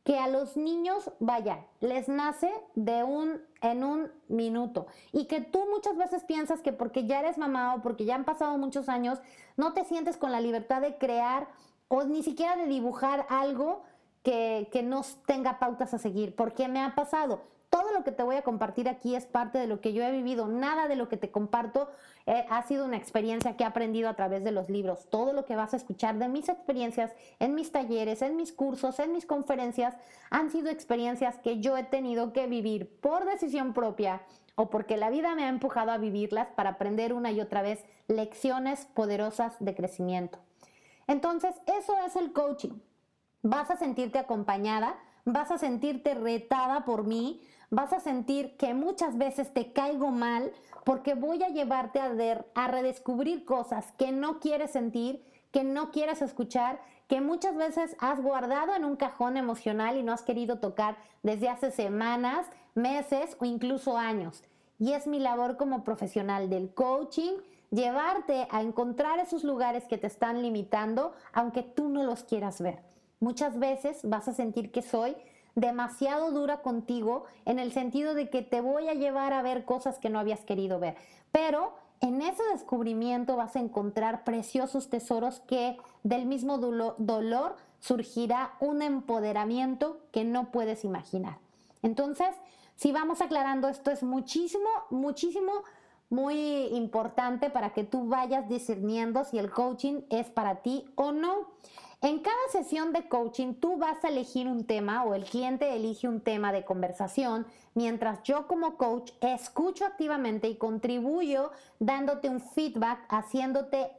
que 0.04 0.18
a 0.18 0.28
los 0.28 0.56
niños, 0.56 1.10
vaya, 1.20 1.64
les 1.80 2.08
nace 2.08 2.52
de 2.74 3.04
un 3.04 3.40
en 3.60 3.84
un 3.84 4.10
minuto 4.28 4.88
y 5.12 5.26
que 5.26 5.40
tú 5.40 5.64
muchas 5.70 5.96
veces 5.96 6.24
piensas 6.24 6.60
que 6.60 6.72
porque 6.72 7.06
ya 7.06 7.20
eres 7.20 7.38
mamá 7.38 7.74
o 7.74 7.82
porque 7.82 8.04
ya 8.04 8.16
han 8.16 8.24
pasado 8.24 8.58
muchos 8.58 8.88
años, 8.88 9.20
no 9.56 9.72
te 9.72 9.84
sientes 9.84 10.16
con 10.16 10.32
la 10.32 10.40
libertad 10.40 10.80
de 10.80 10.98
crear 10.98 11.48
o 11.86 12.04
ni 12.04 12.22
siquiera 12.22 12.56
de 12.56 12.66
dibujar 12.66 13.26
algo 13.28 13.82
que, 14.24 14.68
que 14.72 14.82
no 14.82 15.02
tenga 15.26 15.58
pautas 15.58 15.94
a 15.94 15.98
seguir, 15.98 16.34
porque 16.34 16.66
me 16.66 16.80
ha 16.80 16.94
pasado. 16.94 17.42
Lo 17.92 18.04
que 18.04 18.12
te 18.12 18.22
voy 18.22 18.36
a 18.36 18.42
compartir 18.42 18.88
aquí 18.88 19.14
es 19.14 19.26
parte 19.26 19.58
de 19.58 19.66
lo 19.66 19.80
que 19.80 19.92
yo 19.92 20.02
he 20.02 20.10
vivido. 20.10 20.46
Nada 20.46 20.88
de 20.88 20.96
lo 20.96 21.08
que 21.08 21.16
te 21.16 21.30
comparto 21.30 21.90
eh, 22.26 22.46
ha 22.50 22.62
sido 22.62 22.84
una 22.84 22.96
experiencia 22.96 23.56
que 23.56 23.64
he 23.64 23.66
aprendido 23.66 24.08
a 24.08 24.14
través 24.14 24.44
de 24.44 24.52
los 24.52 24.68
libros. 24.68 25.08
Todo 25.10 25.32
lo 25.32 25.44
que 25.44 25.56
vas 25.56 25.74
a 25.74 25.76
escuchar 25.76 26.18
de 26.18 26.28
mis 26.28 26.48
experiencias 26.48 27.12
en 27.38 27.54
mis 27.54 27.72
talleres, 27.72 28.22
en 28.22 28.36
mis 28.36 28.52
cursos, 28.52 28.98
en 28.98 29.12
mis 29.12 29.26
conferencias, 29.26 29.94
han 30.30 30.50
sido 30.50 30.70
experiencias 30.70 31.38
que 31.38 31.60
yo 31.60 31.76
he 31.76 31.84
tenido 31.84 32.32
que 32.32 32.46
vivir 32.46 32.98
por 33.00 33.24
decisión 33.24 33.72
propia 33.72 34.22
o 34.54 34.70
porque 34.70 34.96
la 34.96 35.10
vida 35.10 35.34
me 35.34 35.44
ha 35.44 35.48
empujado 35.48 35.92
a 35.92 35.98
vivirlas 35.98 36.48
para 36.54 36.70
aprender 36.70 37.12
una 37.12 37.32
y 37.32 37.40
otra 37.40 37.62
vez 37.62 37.84
lecciones 38.08 38.86
poderosas 38.94 39.56
de 39.60 39.74
crecimiento. 39.74 40.38
Entonces, 41.06 41.54
eso 41.66 41.94
es 42.06 42.16
el 42.16 42.32
coaching. 42.32 42.80
Vas 43.42 43.70
a 43.70 43.76
sentirte 43.76 44.18
acompañada, 44.18 44.96
vas 45.24 45.50
a 45.50 45.58
sentirte 45.58 46.14
retada 46.14 46.84
por 46.84 47.04
mí, 47.04 47.42
vas 47.72 47.92
a 47.94 48.00
sentir 48.00 48.56
que 48.58 48.74
muchas 48.74 49.16
veces 49.16 49.52
te 49.52 49.72
caigo 49.72 50.10
mal 50.10 50.52
porque 50.84 51.14
voy 51.14 51.42
a 51.42 51.48
llevarte 51.48 52.00
a, 52.00 52.08
ver, 52.10 52.44
a 52.54 52.68
redescubrir 52.68 53.46
cosas 53.46 53.92
que 53.96 54.12
no 54.12 54.40
quieres 54.40 54.72
sentir, 54.72 55.24
que 55.50 55.64
no 55.64 55.90
quieres 55.90 56.20
escuchar, 56.20 56.80
que 57.08 57.22
muchas 57.22 57.56
veces 57.56 57.96
has 57.98 58.20
guardado 58.20 58.74
en 58.74 58.84
un 58.84 58.96
cajón 58.96 59.38
emocional 59.38 59.96
y 59.96 60.02
no 60.02 60.12
has 60.12 60.22
querido 60.22 60.58
tocar 60.58 60.98
desde 61.22 61.48
hace 61.48 61.70
semanas, 61.70 62.46
meses 62.74 63.38
o 63.40 63.46
incluso 63.46 63.96
años. 63.96 64.44
Y 64.78 64.92
es 64.92 65.06
mi 65.06 65.18
labor 65.18 65.56
como 65.56 65.82
profesional 65.82 66.50
del 66.50 66.74
coaching 66.74 67.38
llevarte 67.70 68.48
a 68.50 68.60
encontrar 68.60 69.18
esos 69.18 69.44
lugares 69.44 69.84
que 69.84 69.96
te 69.96 70.08
están 70.08 70.42
limitando, 70.42 71.14
aunque 71.32 71.62
tú 71.62 71.88
no 71.88 72.04
los 72.04 72.22
quieras 72.22 72.60
ver. 72.60 72.80
Muchas 73.18 73.58
veces 73.58 74.00
vas 74.02 74.28
a 74.28 74.34
sentir 74.34 74.70
que 74.70 74.82
soy 74.82 75.16
demasiado 75.54 76.30
dura 76.30 76.62
contigo 76.62 77.24
en 77.44 77.58
el 77.58 77.72
sentido 77.72 78.14
de 78.14 78.30
que 78.30 78.42
te 78.42 78.60
voy 78.60 78.88
a 78.88 78.94
llevar 78.94 79.32
a 79.32 79.42
ver 79.42 79.64
cosas 79.64 79.98
que 79.98 80.10
no 80.10 80.18
habías 80.18 80.40
querido 80.40 80.78
ver. 80.78 80.96
Pero 81.30 81.74
en 82.00 82.20
ese 82.20 82.42
descubrimiento 82.52 83.36
vas 83.36 83.56
a 83.56 83.60
encontrar 83.60 84.24
preciosos 84.24 84.90
tesoros 84.90 85.40
que 85.40 85.76
del 86.02 86.26
mismo 86.26 86.58
dolor 86.58 87.56
surgirá 87.80 88.54
un 88.60 88.82
empoderamiento 88.82 90.00
que 90.10 90.24
no 90.24 90.50
puedes 90.50 90.84
imaginar. 90.84 91.38
Entonces, 91.82 92.28
si 92.76 92.90
vamos 92.92 93.20
aclarando 93.20 93.68
esto 93.68 93.90
es 93.90 94.02
muchísimo, 94.02 94.68
muchísimo, 94.90 95.52
muy 96.10 96.66
importante 96.74 97.50
para 97.50 97.72
que 97.72 97.84
tú 97.84 98.08
vayas 98.08 98.48
discerniendo 98.48 99.24
si 99.24 99.38
el 99.38 99.50
coaching 99.50 100.02
es 100.10 100.28
para 100.28 100.56
ti 100.56 100.84
o 100.94 101.12
no. 101.12 101.48
En 102.02 102.18
cada 102.18 102.48
sesión 102.50 102.92
de 102.92 103.08
coaching 103.08 103.54
tú 103.54 103.76
vas 103.76 104.02
a 104.04 104.08
elegir 104.08 104.48
un 104.48 104.64
tema 104.64 105.04
o 105.04 105.14
el 105.14 105.22
cliente 105.24 105.76
elige 105.76 106.08
un 106.08 106.20
tema 106.20 106.50
de 106.50 106.64
conversación, 106.64 107.46
mientras 107.74 108.24
yo 108.24 108.48
como 108.48 108.76
coach 108.76 109.12
escucho 109.20 109.86
activamente 109.86 110.48
y 110.48 110.56
contribuyo 110.56 111.52
dándote 111.78 112.28
un 112.28 112.40
feedback, 112.40 113.06
haciéndote, 113.08 113.92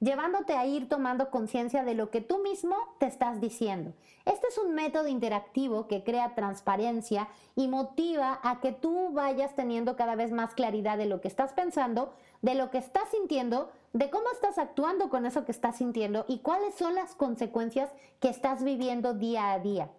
llevándote 0.00 0.54
a 0.54 0.64
ir 0.64 0.88
tomando 0.88 1.28
conciencia 1.28 1.84
de 1.84 1.92
lo 1.92 2.08
que 2.08 2.22
tú 2.22 2.38
mismo 2.38 2.76
te 2.98 3.08
estás 3.08 3.42
diciendo. 3.42 3.92
Este 4.24 4.46
es 4.46 4.56
un 4.56 4.74
método 4.74 5.06
interactivo 5.06 5.88
que 5.88 6.04
crea 6.04 6.34
transparencia 6.34 7.28
y 7.56 7.68
motiva 7.68 8.40
a 8.42 8.60
que 8.60 8.72
tú 8.72 9.10
vayas 9.12 9.54
teniendo 9.54 9.96
cada 9.96 10.14
vez 10.14 10.32
más 10.32 10.54
claridad 10.54 10.96
de 10.96 11.04
lo 11.04 11.20
que 11.20 11.28
estás 11.28 11.52
pensando, 11.52 12.14
de 12.42 12.54
lo 12.54 12.70
que 12.70 12.78
estás 12.78 13.08
sintiendo, 13.10 13.70
de 13.92 14.10
cómo 14.10 14.30
estás 14.32 14.58
actuando 14.58 15.08
con 15.08 15.24
eso 15.24 15.44
que 15.44 15.52
estás 15.52 15.76
sintiendo 15.76 16.24
y 16.28 16.40
cuáles 16.40 16.74
son 16.74 16.94
las 16.94 17.14
consecuencias 17.14 17.90
que 18.20 18.28
estás 18.28 18.62
viviendo 18.62 19.14
día 19.14 19.52
a 19.52 19.58
día. 19.60 19.90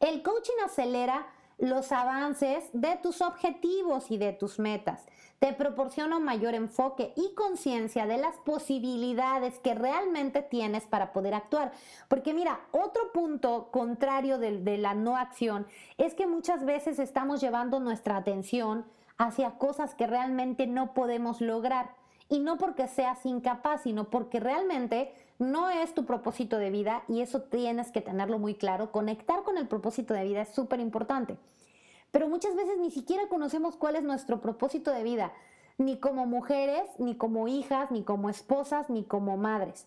El 0.00 0.22
coaching 0.22 0.54
acelera 0.64 1.26
los 1.58 1.90
avances 1.90 2.68
de 2.72 2.96
tus 2.96 3.22
objetivos 3.22 4.10
y 4.10 4.18
de 4.18 4.32
tus 4.32 4.58
metas. 4.58 5.06
Te 5.38 5.52
proporciona 5.52 6.16
un 6.16 6.24
mayor 6.24 6.54
enfoque 6.54 7.12
y 7.16 7.34
conciencia 7.34 8.06
de 8.06 8.18
las 8.18 8.36
posibilidades 8.38 9.58
que 9.58 9.74
realmente 9.74 10.42
tienes 10.42 10.86
para 10.86 11.12
poder 11.12 11.34
actuar. 11.34 11.72
Porque 12.08 12.34
mira, 12.34 12.60
otro 12.72 13.12
punto 13.12 13.68
contrario 13.70 14.38
de, 14.38 14.58
de 14.58 14.78
la 14.78 14.94
no 14.94 15.16
acción 15.16 15.66
es 15.98 16.14
que 16.14 16.26
muchas 16.26 16.64
veces 16.64 16.98
estamos 16.98 17.40
llevando 17.40 17.80
nuestra 17.80 18.16
atención 18.16 18.86
hacia 19.18 19.52
cosas 19.52 19.94
que 19.94 20.06
realmente 20.06 20.66
no 20.66 20.94
podemos 20.94 21.40
lograr 21.40 21.94
y 22.28 22.40
no 22.40 22.58
porque 22.58 22.88
seas 22.88 23.24
incapaz, 23.24 23.82
sino 23.82 24.10
porque 24.10 24.40
realmente 24.40 25.12
no 25.38 25.70
es 25.70 25.94
tu 25.94 26.04
propósito 26.04 26.58
de 26.58 26.70
vida 26.70 27.04
y 27.08 27.20
eso 27.20 27.42
tienes 27.42 27.90
que 27.92 28.00
tenerlo 28.00 28.38
muy 28.38 28.54
claro. 28.54 28.90
Conectar 28.90 29.42
con 29.42 29.58
el 29.58 29.68
propósito 29.68 30.14
de 30.14 30.24
vida 30.24 30.42
es 30.42 30.48
súper 30.48 30.80
importante. 30.80 31.36
Pero 32.10 32.28
muchas 32.28 32.54
veces 32.56 32.78
ni 32.78 32.90
siquiera 32.90 33.28
conocemos 33.28 33.76
cuál 33.76 33.96
es 33.96 34.02
nuestro 34.02 34.40
propósito 34.40 34.90
de 34.90 35.02
vida, 35.02 35.32
ni 35.78 35.98
como 35.98 36.26
mujeres, 36.26 36.88
ni 36.98 37.16
como 37.16 37.48
hijas, 37.48 37.90
ni 37.90 38.02
como 38.02 38.30
esposas, 38.30 38.88
ni 38.88 39.04
como 39.04 39.36
madres. 39.36 39.86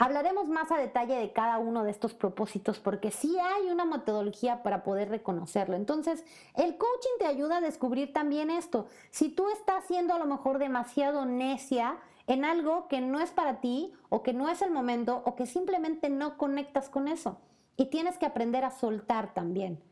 Hablaremos 0.00 0.46
más 0.46 0.70
a 0.70 0.78
detalle 0.78 1.16
de 1.16 1.32
cada 1.32 1.58
uno 1.58 1.82
de 1.82 1.90
estos 1.90 2.14
propósitos 2.14 2.78
porque 2.78 3.10
sí 3.10 3.36
hay 3.36 3.68
una 3.68 3.84
metodología 3.84 4.62
para 4.62 4.84
poder 4.84 5.08
reconocerlo. 5.08 5.74
Entonces, 5.74 6.24
el 6.54 6.78
coaching 6.78 7.18
te 7.18 7.26
ayuda 7.26 7.56
a 7.56 7.60
descubrir 7.60 8.12
también 8.12 8.48
esto. 8.48 8.86
Si 9.10 9.28
tú 9.28 9.48
estás 9.50 9.84
siendo 9.86 10.14
a 10.14 10.18
lo 10.20 10.26
mejor 10.26 10.60
demasiado 10.60 11.24
necia 11.24 11.98
en 12.28 12.44
algo 12.44 12.86
que 12.86 13.00
no 13.00 13.20
es 13.20 13.32
para 13.32 13.60
ti 13.60 13.92
o 14.08 14.22
que 14.22 14.32
no 14.32 14.48
es 14.48 14.62
el 14.62 14.70
momento 14.70 15.20
o 15.26 15.34
que 15.34 15.46
simplemente 15.46 16.10
no 16.10 16.38
conectas 16.38 16.88
con 16.88 17.08
eso 17.08 17.40
y 17.76 17.86
tienes 17.86 18.18
que 18.18 18.26
aprender 18.26 18.64
a 18.64 18.70
soltar 18.70 19.34
también. 19.34 19.82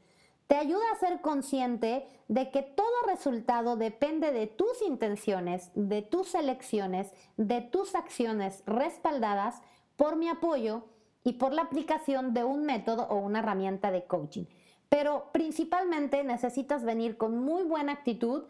Te 0.47 0.55
ayuda 0.55 0.85
a 0.93 1.01
ser 1.01 1.21
consciente 1.21 2.07
de 2.29 2.53
que 2.53 2.63
todo 2.63 2.87
resultado 3.09 3.77
depende 3.77 4.31
de 4.31 4.47
tus 4.47 4.81
intenciones, 4.83 5.73
de 5.75 6.03
tus 6.03 6.37
elecciones, 6.37 7.13
de 7.37 7.63
tus 7.63 7.97
acciones 7.97 8.63
respaldadas 8.67 9.61
por 9.97 10.17
mi 10.17 10.29
apoyo 10.29 10.85
y 11.25 11.35
por 11.35 11.53
la 11.53 11.63
aplicación 11.63 12.35
de 12.35 12.45
un 12.45 12.65
método 12.65 13.07
o 13.09 13.17
una 13.17 13.41
herramienta 13.41 13.91
de 13.91 14.05
coaching. 14.05 14.45
Pero 14.89 15.31
principalmente 15.33 16.23
necesitas 16.23 16.85
venir 16.85 17.17
con 17.17 17.39
muy 17.39 17.65
buena 17.65 17.93
actitud 17.93 18.45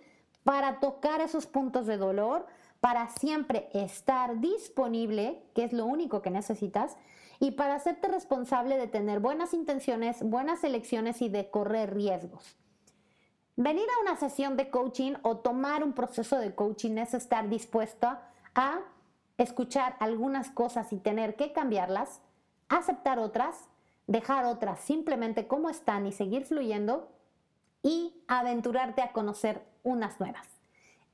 para 0.45 0.79
tocar 0.79 1.21
esos 1.21 1.47
puntos 1.47 1.87
de 1.87 1.97
dolor, 1.97 2.47
para 2.81 3.09
siempre 3.09 3.69
estar 3.73 4.41
disponible, 4.41 5.43
que 5.55 5.65
es 5.65 5.73
lo 5.73 5.87
único 5.87 6.23
que 6.23 6.31
necesitas, 6.31 6.97
y 7.41 7.53
para 7.53 7.75
hacerte 7.75 8.09
responsable 8.09 8.77
de 8.77 8.87
tener 8.87 9.21
buenas 9.21 9.55
intenciones, 9.55 10.23
buenas 10.23 10.63
elecciones 10.65 11.21
y 11.23 11.29
de 11.29 11.51
correr 11.51 11.95
riesgos. 11.95 12.57
Venir 13.57 13.87
a 13.97 14.03
una 14.03 14.17
sesión 14.17 14.57
de 14.57 14.69
coaching 14.69 15.15
o 15.23 15.39
tomar 15.39 15.83
un 15.83 15.95
proceso 15.95 16.39
de 16.39 16.55
coaching 16.55 16.99
es 16.99 17.15
estar 17.15 17.49
dispuesto 17.49 18.07
a 18.55 18.81
escuchar 19.39 19.97
algunas 19.99 20.51
cosas 20.51 20.93
y 20.93 20.99
tener 20.99 21.37
que 21.37 21.53
cambiarlas, 21.53 22.21
aceptar 22.69 23.19
otras, 23.19 23.69
dejar 24.07 24.45
otras 24.47 24.81
simplemente 24.81 25.47
como 25.47 25.69
están 25.69 26.07
y 26.07 26.13
seguir 26.13 26.45
fluyendo 26.45 27.09
y 27.83 28.15
aventurarte 28.29 29.03
a 29.03 29.13
conocer 29.13 29.63
unas 29.83 30.19
nuevas. 30.19 30.47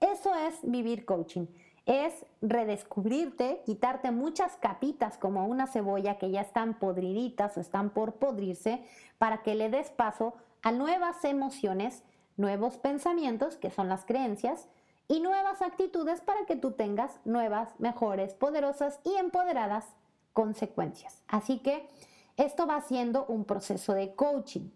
Eso 0.01 0.35
es 0.35 0.59
vivir 0.63 1.05
coaching. 1.05 1.47
Es 1.85 2.25
redescubrirte, 2.41 3.63
quitarte 3.67 4.11
muchas 4.11 4.57
capitas 4.57 5.19
como 5.19 5.47
una 5.47 5.67
cebolla 5.67 6.19
que 6.19 6.31
ya 6.31 6.41
están 6.41 6.75
podriditas 6.75 7.57
o 7.57 7.61
están 7.61 7.91
por 7.91 8.15
podrirse 8.15 8.85
para 9.19 9.43
que 9.43 9.55
le 9.55 9.69
des 9.69 9.91
paso 9.91 10.35
a 10.63 10.71
nuevas 10.71 11.25
emociones, 11.25 12.05
nuevos 12.37 12.79
pensamientos, 12.79 13.57
que 13.57 13.71
son 13.71 13.89
las 13.89 14.05
creencias, 14.05 14.69
y 15.09 15.21
nuevas 15.21 15.63
actitudes 15.63 16.21
para 16.21 16.45
que 16.47 16.57
tú 16.57 16.73
tengas 16.73 17.21
nuevas, 17.25 17.69
mejores, 17.79 18.35
poderosas 18.35 19.01
y 19.05 19.15
empoderadas 19.17 19.87
consecuencias. 20.33 21.23
Así 21.29 21.59
que 21.59 21.89
esto 22.37 22.67
va 22.67 22.81
siendo 22.81 23.27
un 23.27 23.45
proceso 23.45 23.93
de 23.93 24.15
coaching. 24.15 24.71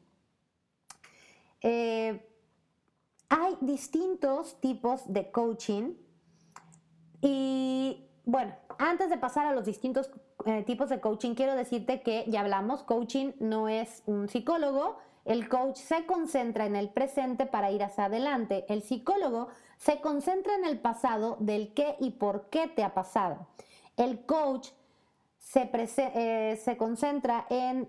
Eh, 1.63 2.29
hay 3.29 3.57
distintos 3.61 4.61
tipos 4.61 5.13
de 5.13 5.31
coaching 5.31 5.95
y 7.21 8.07
bueno, 8.25 8.55
antes 8.79 9.09
de 9.09 9.19
pasar 9.19 9.47
a 9.47 9.53
los 9.53 9.65
distintos 9.65 10.11
eh, 10.45 10.63
tipos 10.65 10.91
de 10.91 11.01
coaching, 11.01 11.35
quiero 11.35 11.55
decirte 11.55 12.03
que 12.03 12.25
ya 12.29 12.41
hablamos, 12.41 12.83
coaching 12.83 13.33
no 13.41 13.69
es 13.69 14.03
un 14.07 14.29
psicólogo, 14.29 14.99
el 15.27 15.49
coach 15.49 15.77
se 15.77 16.07
concentra 16.07 16.67
en 16.67 16.77
el 16.77 16.89
presente 16.89 17.47
para 17.47 17.71
ir 17.73 17.83
hacia 17.83 18.05
adelante. 18.05 18.65
El 18.69 18.83
psicólogo 18.83 19.49
se 19.77 20.01
concentra 20.01 20.55
en 20.55 20.65
el 20.65 20.79
pasado 20.79 21.37
del 21.41 21.75
qué 21.75 21.97
y 21.99 22.13
por 22.13 22.49
qué 22.49 22.69
te 22.69 22.85
ha 22.85 22.95
pasado. 22.95 23.47
El 23.97 24.25
coach 24.25 24.69
se, 25.39 25.69
eh, 25.75 26.57
se 26.63 26.77
concentra 26.77 27.45
en 27.51 27.89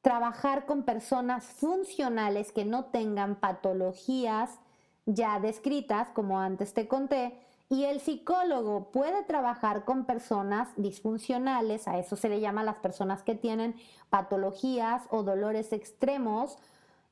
trabajar 0.00 0.64
con 0.64 0.82
personas 0.82 1.44
funcionales 1.44 2.52
que 2.52 2.64
no 2.64 2.86
tengan 2.86 3.36
patologías 3.36 4.58
ya 5.04 5.40
descritas, 5.40 6.08
como 6.10 6.40
antes 6.40 6.74
te 6.74 6.88
conté, 6.88 7.38
y 7.72 7.86
el 7.86 8.00
psicólogo 8.00 8.90
puede 8.92 9.22
trabajar 9.22 9.86
con 9.86 10.04
personas 10.04 10.68
disfuncionales, 10.76 11.88
a 11.88 11.98
eso 11.98 12.16
se 12.16 12.28
le 12.28 12.38
llama 12.38 12.64
las 12.64 12.76
personas 12.76 13.22
que 13.22 13.34
tienen 13.34 13.76
patologías 14.10 15.04
o 15.08 15.22
dolores 15.22 15.72
extremos, 15.72 16.58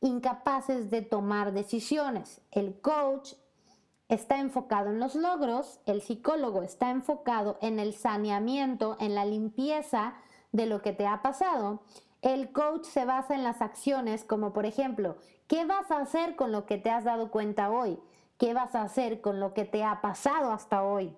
incapaces 0.03 0.91
de 0.91 1.01
tomar 1.01 1.55
decisiones. 1.55 2.43
El 2.51 2.79
coach 2.79 3.33
está 4.11 4.39
enfocado 4.39 4.91
en 4.91 5.01
los 5.01 5.15
logros, 5.15 5.81
el 5.87 6.03
psicólogo 6.03 6.63
está 6.63 6.91
enfocado 6.91 7.57
en 7.63 7.79
el 7.79 7.95
saneamiento, 7.95 8.99
en 9.01 9.15
la 9.15 9.25
limpieza 9.25 10.13
de 10.53 10.67
lo 10.67 10.83
que 10.83 10.93
te 10.93 11.07
ha 11.07 11.23
pasado. 11.23 11.81
El 12.21 12.53
coach 12.53 12.85
se 12.85 13.07
basa 13.07 13.35
en 13.35 13.45
las 13.45 13.63
acciones 13.63 14.25
como 14.25 14.53
por 14.53 14.67
ejemplo, 14.67 15.17
¿qué 15.47 15.65
vas 15.65 15.91
a 15.91 16.01
hacer 16.01 16.37
con 16.37 16.53
lo 16.53 16.67
que 16.67 16.77
te 16.77 16.91
has 16.91 17.05
dado 17.05 17.31
cuenta 17.31 17.71
hoy? 17.71 17.99
¿Qué 18.41 18.55
vas 18.55 18.75
a 18.75 18.81
hacer 18.81 19.21
con 19.21 19.39
lo 19.39 19.53
que 19.53 19.67
te 19.67 19.85
ha 19.85 20.01
pasado 20.01 20.51
hasta 20.51 20.83
hoy? 20.83 21.15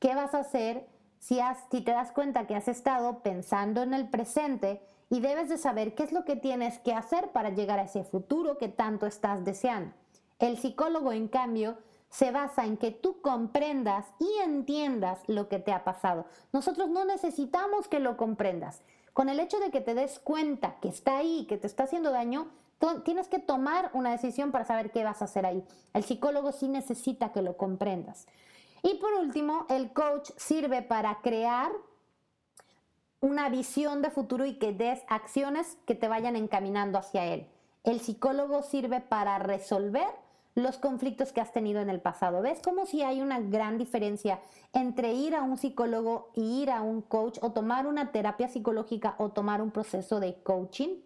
¿Qué 0.00 0.16
vas 0.16 0.34
a 0.34 0.40
hacer 0.40 0.84
si, 1.20 1.38
si 1.70 1.80
te 1.80 1.92
das 1.92 2.10
cuenta 2.10 2.48
que 2.48 2.56
has 2.56 2.66
estado 2.66 3.20
pensando 3.20 3.84
en 3.84 3.94
el 3.94 4.08
presente 4.08 4.82
y 5.08 5.20
debes 5.20 5.48
de 5.48 5.58
saber 5.58 5.94
qué 5.94 6.02
es 6.02 6.10
lo 6.10 6.24
que 6.24 6.34
tienes 6.34 6.80
que 6.80 6.92
hacer 6.92 7.30
para 7.30 7.50
llegar 7.50 7.78
a 7.78 7.84
ese 7.84 8.02
futuro 8.02 8.58
que 8.58 8.66
tanto 8.66 9.06
estás 9.06 9.44
deseando? 9.44 9.94
El 10.40 10.58
psicólogo, 10.58 11.12
en 11.12 11.28
cambio, 11.28 11.78
se 12.10 12.32
basa 12.32 12.64
en 12.64 12.78
que 12.78 12.90
tú 12.90 13.20
comprendas 13.20 14.04
y 14.18 14.42
entiendas 14.42 15.20
lo 15.28 15.48
que 15.48 15.60
te 15.60 15.72
ha 15.72 15.84
pasado. 15.84 16.26
Nosotros 16.52 16.88
no 16.88 17.04
necesitamos 17.04 17.86
que 17.86 18.00
lo 18.00 18.16
comprendas. 18.16 18.82
Con 19.12 19.28
el 19.28 19.38
hecho 19.38 19.60
de 19.60 19.70
que 19.70 19.80
te 19.80 19.94
des 19.94 20.18
cuenta 20.18 20.80
que 20.80 20.88
está 20.88 21.18
ahí, 21.18 21.46
que 21.48 21.58
te 21.58 21.68
está 21.68 21.84
haciendo 21.84 22.10
daño, 22.10 22.48
tienes 23.04 23.28
que 23.28 23.38
tomar 23.38 23.90
una 23.94 24.10
decisión 24.10 24.52
para 24.52 24.64
saber 24.64 24.90
qué 24.90 25.04
vas 25.04 25.22
a 25.22 25.26
hacer 25.26 25.46
ahí. 25.46 25.64
El 25.94 26.04
psicólogo 26.04 26.52
sí 26.52 26.68
necesita 26.68 27.32
que 27.32 27.42
lo 27.42 27.56
comprendas. 27.56 28.26
Y 28.82 28.94
por 28.94 29.14
último, 29.14 29.66
el 29.68 29.92
coach 29.92 30.30
sirve 30.36 30.82
para 30.82 31.20
crear 31.22 31.72
una 33.20 33.48
visión 33.48 34.02
de 34.02 34.10
futuro 34.10 34.44
y 34.46 34.58
que 34.58 34.72
des 34.72 35.00
acciones 35.08 35.78
que 35.86 35.94
te 35.94 36.08
vayan 36.08 36.36
encaminando 36.36 36.98
hacia 36.98 37.24
él. 37.24 37.46
El 37.82 38.00
psicólogo 38.00 38.62
sirve 38.62 39.00
para 39.00 39.38
resolver 39.38 40.06
los 40.54 40.78
conflictos 40.78 41.32
que 41.32 41.40
has 41.40 41.52
tenido 41.52 41.80
en 41.80 41.90
el 41.90 42.00
pasado. 42.00 42.40
¿Ves 42.42 42.60
cómo 42.62 42.86
si 42.86 43.02
hay 43.02 43.20
una 43.20 43.40
gran 43.40 43.78
diferencia 43.78 44.40
entre 44.72 45.12
ir 45.12 45.34
a 45.34 45.42
un 45.42 45.58
psicólogo 45.58 46.30
y 46.34 46.62
ir 46.62 46.70
a 46.70 46.82
un 46.82 47.02
coach 47.02 47.38
o 47.42 47.52
tomar 47.52 47.86
una 47.86 48.10
terapia 48.10 48.48
psicológica 48.48 49.14
o 49.18 49.30
tomar 49.30 49.60
un 49.60 49.70
proceso 49.70 50.18
de 50.18 50.42
coaching? 50.42 51.00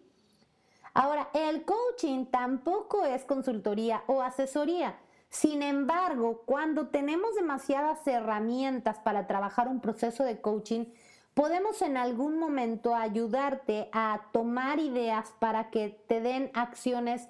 Ahora, 0.93 1.29
el 1.33 1.63
coaching 1.63 2.25
tampoco 2.25 3.05
es 3.05 3.23
consultoría 3.23 4.03
o 4.07 4.21
asesoría. 4.21 4.97
Sin 5.29 5.63
embargo, 5.63 6.43
cuando 6.45 6.87
tenemos 6.87 7.35
demasiadas 7.35 8.05
herramientas 8.05 8.99
para 8.99 9.27
trabajar 9.27 9.69
un 9.69 9.79
proceso 9.79 10.25
de 10.25 10.41
coaching, 10.41 10.85
podemos 11.33 11.81
en 11.81 11.95
algún 11.95 12.37
momento 12.37 12.93
ayudarte 12.93 13.89
a 13.93 14.23
tomar 14.33 14.79
ideas 14.79 15.33
para 15.39 15.69
que 15.69 16.01
te 16.07 16.19
den 16.19 16.51
acciones 16.53 17.29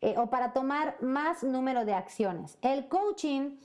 eh, 0.00 0.14
o 0.16 0.30
para 0.30 0.52
tomar 0.52 0.96
más 1.02 1.42
número 1.42 1.84
de 1.84 1.94
acciones. 1.94 2.56
El 2.62 2.86
coaching 2.86 3.56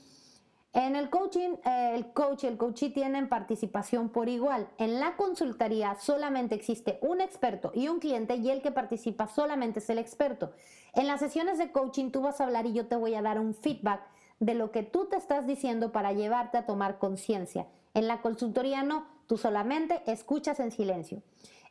en 0.76 0.94
el 0.94 1.08
coaching, 1.08 1.54
eh, 1.64 1.92
el 1.94 2.12
coach 2.12 2.44
y 2.44 2.48
el 2.48 2.58
coachee 2.58 2.90
tienen 2.90 3.30
participación 3.30 4.10
por 4.10 4.28
igual. 4.28 4.68
En 4.76 5.00
la 5.00 5.16
consultoría 5.16 5.94
solamente 5.94 6.54
existe 6.54 6.98
un 7.00 7.22
experto 7.22 7.72
y 7.74 7.88
un 7.88 7.98
cliente 7.98 8.36
y 8.36 8.50
el 8.50 8.60
que 8.60 8.70
participa 8.70 9.26
solamente 9.26 9.78
es 9.78 9.88
el 9.88 9.98
experto. 9.98 10.52
En 10.92 11.06
las 11.06 11.20
sesiones 11.20 11.56
de 11.56 11.72
coaching 11.72 12.10
tú 12.10 12.20
vas 12.20 12.42
a 12.42 12.44
hablar 12.44 12.66
y 12.66 12.74
yo 12.74 12.88
te 12.88 12.96
voy 12.96 13.14
a 13.14 13.22
dar 13.22 13.40
un 13.40 13.54
feedback 13.54 14.02
de 14.38 14.52
lo 14.52 14.70
que 14.70 14.82
tú 14.82 15.06
te 15.06 15.16
estás 15.16 15.46
diciendo 15.46 15.92
para 15.92 16.12
llevarte 16.12 16.58
a 16.58 16.66
tomar 16.66 16.98
conciencia. 16.98 17.66
En 17.94 18.06
la 18.06 18.20
consultoría 18.20 18.82
no, 18.82 19.06
tú 19.26 19.38
solamente 19.38 20.02
escuchas 20.04 20.60
en 20.60 20.72
silencio. 20.72 21.22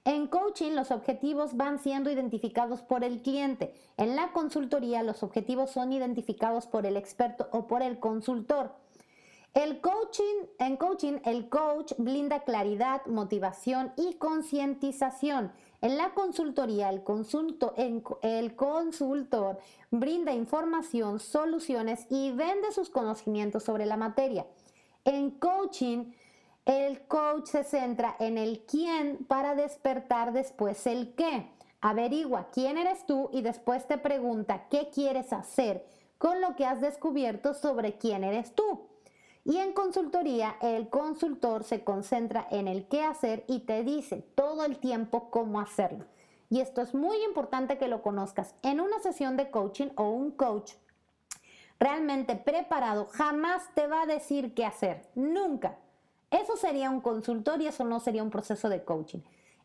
En 0.04 0.26
coaching 0.26 0.72
los 0.72 0.89
objetivos 0.89 1.56
van 1.56 1.78
siendo 1.78 2.10
identificados 2.10 2.82
por 2.82 3.04
el 3.04 3.22
cliente. 3.22 3.76
En 3.98 4.15
la 4.15 4.32
consultoría 4.32 5.04
los 5.04 5.22
objetivos 5.22 5.70
son 5.70 5.94
identificados 5.94 6.65
por 6.65 6.88
el 6.88 6.98
experto 6.98 7.50
o 7.52 7.68
por 7.68 7.84
el 7.84 8.00
consultor. 8.00 8.84
El 9.56 9.80
coaching, 9.80 10.48
en 10.60 10.76
coaching, 10.76 11.20
el 11.24 11.48
coach 11.48 11.94
blinda 11.98 12.41
claridad, 12.41 13.06
motivación 13.06 13.94
y 13.96 14.15
concientización. 14.15 15.54
En 15.80 15.96
la 15.96 16.13
consultoría, 16.13 16.89
el, 16.89 17.04
el 18.22 18.56
consultor 18.58 19.58
brinda 19.91 20.34
información, 20.34 21.22
soluciones 21.22 22.06
y 22.10 22.34
vende 22.34 22.74
sus 22.74 22.89
conocimientos 22.89 23.63
sobre 23.63 23.86
la 23.86 23.96
materia. 23.96 24.46
En 25.06 25.32
coaching, 25.32 26.12
el 26.65 27.08
coach 27.08 27.46
se 27.46 27.63
centra 27.63 28.18
en 28.20 28.38
el 28.38 28.65
quién 28.65 29.24
para 29.26 29.56
despertar 29.56 30.34
después 30.34 30.86
el 30.86 31.15
qué. 31.15 31.50
Averigua 31.80 32.50
quién 32.52 32.78
eres 32.78 33.06
tú 33.06 33.30
y 33.32 33.41
después 33.41 33.88
te 33.88 33.98
pregunta 33.98 34.68
qué 34.70 34.89
quieres 34.94 35.32
hacer 35.32 35.86
con 36.18 36.41
lo 36.41 36.58
que 36.58 36.65
has 36.65 36.82
descubierto 36.82 37.54
sobre 37.54 37.98
quién 37.98 38.26
eres 38.26 38.54
tú. 38.54 38.89
Y 39.46 39.58
en 39.58 39.74
consultoría, 39.74 40.58
el 40.60 40.90
consultor 40.90 41.64
se 41.64 41.84
concentra 41.84 42.48
en 42.50 42.68
el 42.68 42.88
qué 42.88 43.04
hacer 43.04 43.46
y 43.48 43.60
te 43.60 43.84
dice 43.84 44.26
todo 44.34 44.66
el 44.66 44.80
tiempo 44.80 45.30
cómo 45.30 45.60
hacerlo. 45.60 46.06
Y 46.50 46.62
esto 46.62 46.82
es 46.82 46.96
muy 46.96 47.24
importante 47.24 47.78
que 47.78 47.88
lo 47.88 48.02
conozcas. 48.02 48.56
En 48.64 48.80
una 48.82 49.00
sesión 49.00 49.38
de 49.38 49.52
coaching 49.52 49.90
o 49.98 50.10
un 50.10 50.32
coach 50.32 50.74
realmente 51.80 52.36
preparado 52.36 53.08
jamás 53.12 53.64
te 53.76 53.86
va 53.86 54.02
a 54.02 54.08
decir 54.08 54.56
qué 54.56 54.66
hacer. 54.66 55.08
Nunca. 55.14 55.78
Eso 56.32 56.58
sería 56.58 56.90
un 56.90 57.02
consultor 57.02 57.62
y 57.62 57.68
eso 57.68 57.84
no 57.84 58.00
sería 58.00 58.24
un 58.24 58.32
proceso 58.32 58.68
de 58.68 58.84
coaching. 58.84 59.20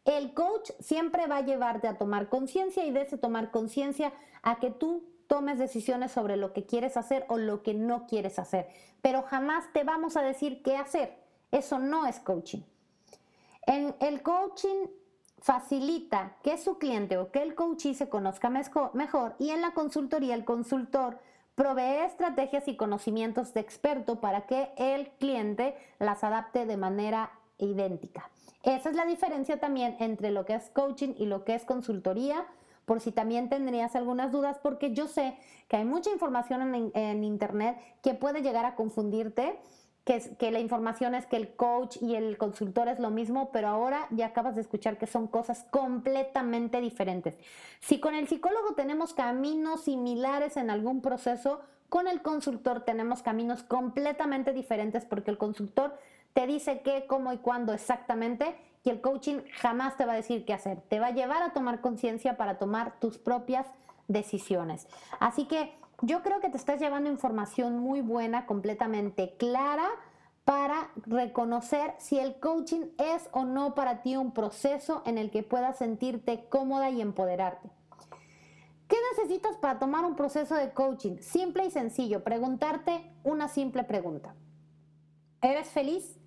El 0.05 0.35
coach 0.35 0.73
siempre 0.81 1.27
va 1.27 1.39
a 1.39 1.45
llevarte 1.45 1.89
a 1.89 1.97
tomar 1.97 2.29
conciencia 2.29 2.85
y 2.85 2.91
de 2.91 3.07
tomar 3.07 3.51
conciencia 3.51 4.13
a 4.43 4.59
que 4.59 4.71
tú 4.71 5.05
tomes 5.31 5.61
decisiones 5.61 6.11
sobre 6.11 6.37
lo 6.37 6.53
que 6.53 6.67
quieres 6.67 6.97
hacer 6.97 7.25
o 7.29 7.39
lo 7.39 7.63
que 7.63 7.73
no 7.73 8.09
quieres 8.09 8.41
hacer. 8.41 8.69
Pero 9.01 9.23
jamás 9.23 9.73
te 9.73 9.85
vamos 9.85 10.17
a 10.17 10.23
decir 10.23 10.61
qué 10.61 10.77
hacer. 10.77 11.17
Eso 11.53 11.79
no 11.79 12.05
es 12.05 12.19
coaching. 12.19 12.63
En 13.65 13.95
el 14.01 14.23
coaching 14.23 14.89
facilita 15.39 16.37
que 16.43 16.59
su 16.59 16.79
cliente 16.79 17.17
o 17.17 17.31
que 17.31 17.43
el 17.43 17.55
coachee 17.55 17.95
se 17.95 18.09
conozca 18.09 18.51
mejor 18.51 19.37
y 19.39 19.51
en 19.51 19.63
la 19.63 19.71
consultoría 19.73 20.35
el 20.35 20.45
consultor 20.45 21.21
provee 21.55 22.05
estrategias 22.05 22.67
y 22.67 22.77
conocimientos 22.77 23.55
de 23.55 23.61
experto 23.61 24.21
para 24.21 24.47
que 24.47 24.73
el 24.77 25.11
cliente 25.13 25.77
las 26.01 26.25
adapte 26.25 26.67
de 26.67 26.77
manera 26.77 27.31
idéntica. 27.57 28.29
Esa 28.65 28.91
es 28.91 28.97
la 28.97 29.07
diferencia 29.07 29.61
también 29.61 29.97
entre 30.01 30.33
lo 30.33 30.45
que 30.45 30.55
es 30.55 30.71
coaching 30.71 31.15
y 31.17 31.27
lo 31.27 31.45
que 31.45 31.55
es 31.55 31.65
consultoría, 31.65 32.47
por 32.85 33.01
si 33.01 33.13
también 33.13 33.49
tendrías 33.49 33.95
algunas 33.97 34.33
dudas, 34.33 34.59
porque 34.63 34.93
yo 34.93 35.07
sé 35.07 35.37
que 35.69 35.77
hay 35.77 35.85
mucha 35.85 36.11
información 36.11 36.91
en, 36.95 37.25
Internet 37.25 37.79
que 38.03 38.15
puede 38.15 38.43
llegar 38.43 38.65
a 38.65 38.75
confundirte 38.75 39.59
que, 40.05 40.51
la 40.51 40.59
información 40.59 41.15
es 41.15 41.27
que 41.27 41.37
el 41.37 41.55
coach 41.55 41.99
y 42.01 42.17
el 42.17 42.37
consultor 42.37 42.89
es 42.89 42.99
lo 42.99 43.11
mismo, 43.11 43.51
pero 43.53 43.69
ahora 43.69 44.09
ya 44.11 44.27
acabas 44.27 44.57
de 44.57 44.63
escuchar 44.63 44.99
que 44.99 45.07
son 45.07 45.29
cosas 45.29 45.65
completamente 45.71 46.81
diferentes. 46.81 47.39
Si 47.79 48.01
con 48.01 48.15
el 48.15 48.27
psicólogo 48.27 48.75
tenemos 48.75 49.15
caminos 49.15 49.85
similares 49.85 50.57
en 50.57 50.71
algún 50.71 51.01
proceso, 51.01 51.61
con 51.89 52.09
el 52.09 52.23
consultor 52.23 52.81
tenemos 52.85 53.23
caminos 53.23 53.63
completamente 53.63 54.53
diferentes 54.53 55.05
porque 55.05 55.31
el 55.31 55.39
consultor 55.39 55.97
te 56.33 56.47
dice 56.47 56.81
qué, 56.83 57.05
cómo 57.07 57.33
y 57.33 57.39
cuándo 57.39 57.73
exactamente 57.73 58.57
y 58.83 58.91
el 58.91 59.01
coaching 59.01 59.41
jamás 59.61 59.97
te 59.97 60.07
va 60.07 60.13
a 60.13 60.17
decir 60.17 60.45
qué 60.45 60.53
hacer. 60.53 60.81
Te 60.83 61.01
va 61.01 61.09
a 61.09 61.13
llevar 61.13 61.43
a 61.43 61.53
tomar 61.53 61.81
conciencia 61.81 62.37
para 62.37 62.59
tomar 62.59 62.99
tus 62.99 63.19
propias 63.19 63.67
decisiones. 64.09 64.89
Así 65.19 65.47
que 65.47 65.75
yo 66.03 66.23
creo 66.23 66.41
que 66.41 66.49
te 66.49 66.57
estás 66.57 66.81
llevando 66.81 67.11
información 67.11 67.79
muy 67.79 68.01
buena, 68.01 68.47
completamente 68.47 69.37
clara 69.37 69.89
para 70.45 70.91
reconocer 71.07 71.95
si 71.99 72.19
el 72.19 72.41
coaching 72.41 72.87
es 72.99 73.29
o 73.33 73.45
no 73.45 73.75
para 73.75 74.03
ti 74.03 74.17
un 74.17 74.33
proceso 74.33 75.03
en 75.05 75.19
el 75.19 75.31
que 75.31 75.43
puedas 75.43 75.79
sentirte 75.79 76.47
cómoda 76.49 76.91
y 76.91 77.01
empoderarte. 77.01 77.69
¿Qué 78.89 78.97
necesitas 79.13 79.57
para 79.59 79.79
tomar 79.79 80.05
un 80.05 80.17
proceso 80.17 80.57
de 80.57 80.73
coaching? 80.73 81.19
Simple 81.21 81.67
y 81.67 81.71
sencillo, 81.71 82.25
preguntarte 82.25 83.13
una 83.23 83.47
simple 83.47 83.85
pregunta. 83.85 84.35
¿Eres 85.43 85.69
feliz? 85.69 86.20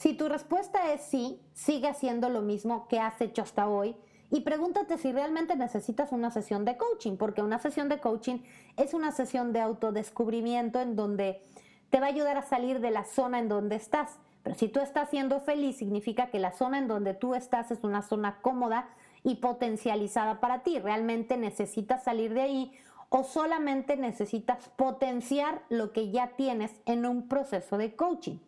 Si 0.00 0.14
tu 0.14 0.30
respuesta 0.30 0.94
es 0.94 1.02
sí, 1.02 1.42
sigue 1.52 1.86
haciendo 1.86 2.30
lo 2.30 2.40
mismo 2.40 2.88
que 2.88 2.98
has 2.98 3.20
hecho 3.20 3.42
hasta 3.42 3.68
hoy 3.68 3.94
y 4.30 4.40
pregúntate 4.40 4.96
si 4.96 5.12
realmente 5.12 5.56
necesitas 5.56 6.10
una 6.10 6.30
sesión 6.30 6.64
de 6.64 6.78
coaching, 6.78 7.18
porque 7.18 7.42
una 7.42 7.58
sesión 7.58 7.90
de 7.90 8.00
coaching 8.00 8.38
es 8.78 8.94
una 8.94 9.12
sesión 9.12 9.52
de 9.52 9.60
autodescubrimiento 9.60 10.80
en 10.80 10.96
donde 10.96 11.42
te 11.90 12.00
va 12.00 12.06
a 12.06 12.08
ayudar 12.08 12.38
a 12.38 12.42
salir 12.48 12.80
de 12.80 12.90
la 12.90 13.04
zona 13.04 13.40
en 13.40 13.50
donde 13.50 13.76
estás. 13.76 14.18
Pero 14.42 14.56
si 14.56 14.68
tú 14.68 14.80
estás 14.80 15.10
siendo 15.10 15.38
feliz, 15.40 15.76
significa 15.76 16.30
que 16.30 16.38
la 16.38 16.52
zona 16.52 16.78
en 16.78 16.88
donde 16.88 17.12
tú 17.12 17.34
estás 17.34 17.70
es 17.70 17.84
una 17.84 18.00
zona 18.00 18.40
cómoda 18.40 18.88
y 19.22 19.34
potencializada 19.34 20.40
para 20.40 20.62
ti. 20.62 20.78
Realmente 20.78 21.36
necesitas 21.36 22.04
salir 22.04 22.32
de 22.32 22.40
ahí 22.40 22.72
o 23.10 23.22
solamente 23.22 23.98
necesitas 23.98 24.70
potenciar 24.76 25.60
lo 25.68 25.92
que 25.92 26.10
ya 26.10 26.28
tienes 26.38 26.72
en 26.86 27.04
un 27.04 27.28
proceso 27.28 27.76
de 27.76 27.94
coaching. 27.94 28.38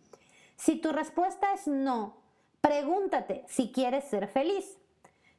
Si 0.62 0.76
tu 0.76 0.92
respuesta 0.92 1.52
es 1.54 1.66
no, 1.66 2.18
pregúntate 2.60 3.44
si 3.48 3.72
quieres 3.72 4.04
ser 4.04 4.28
feliz. 4.28 4.78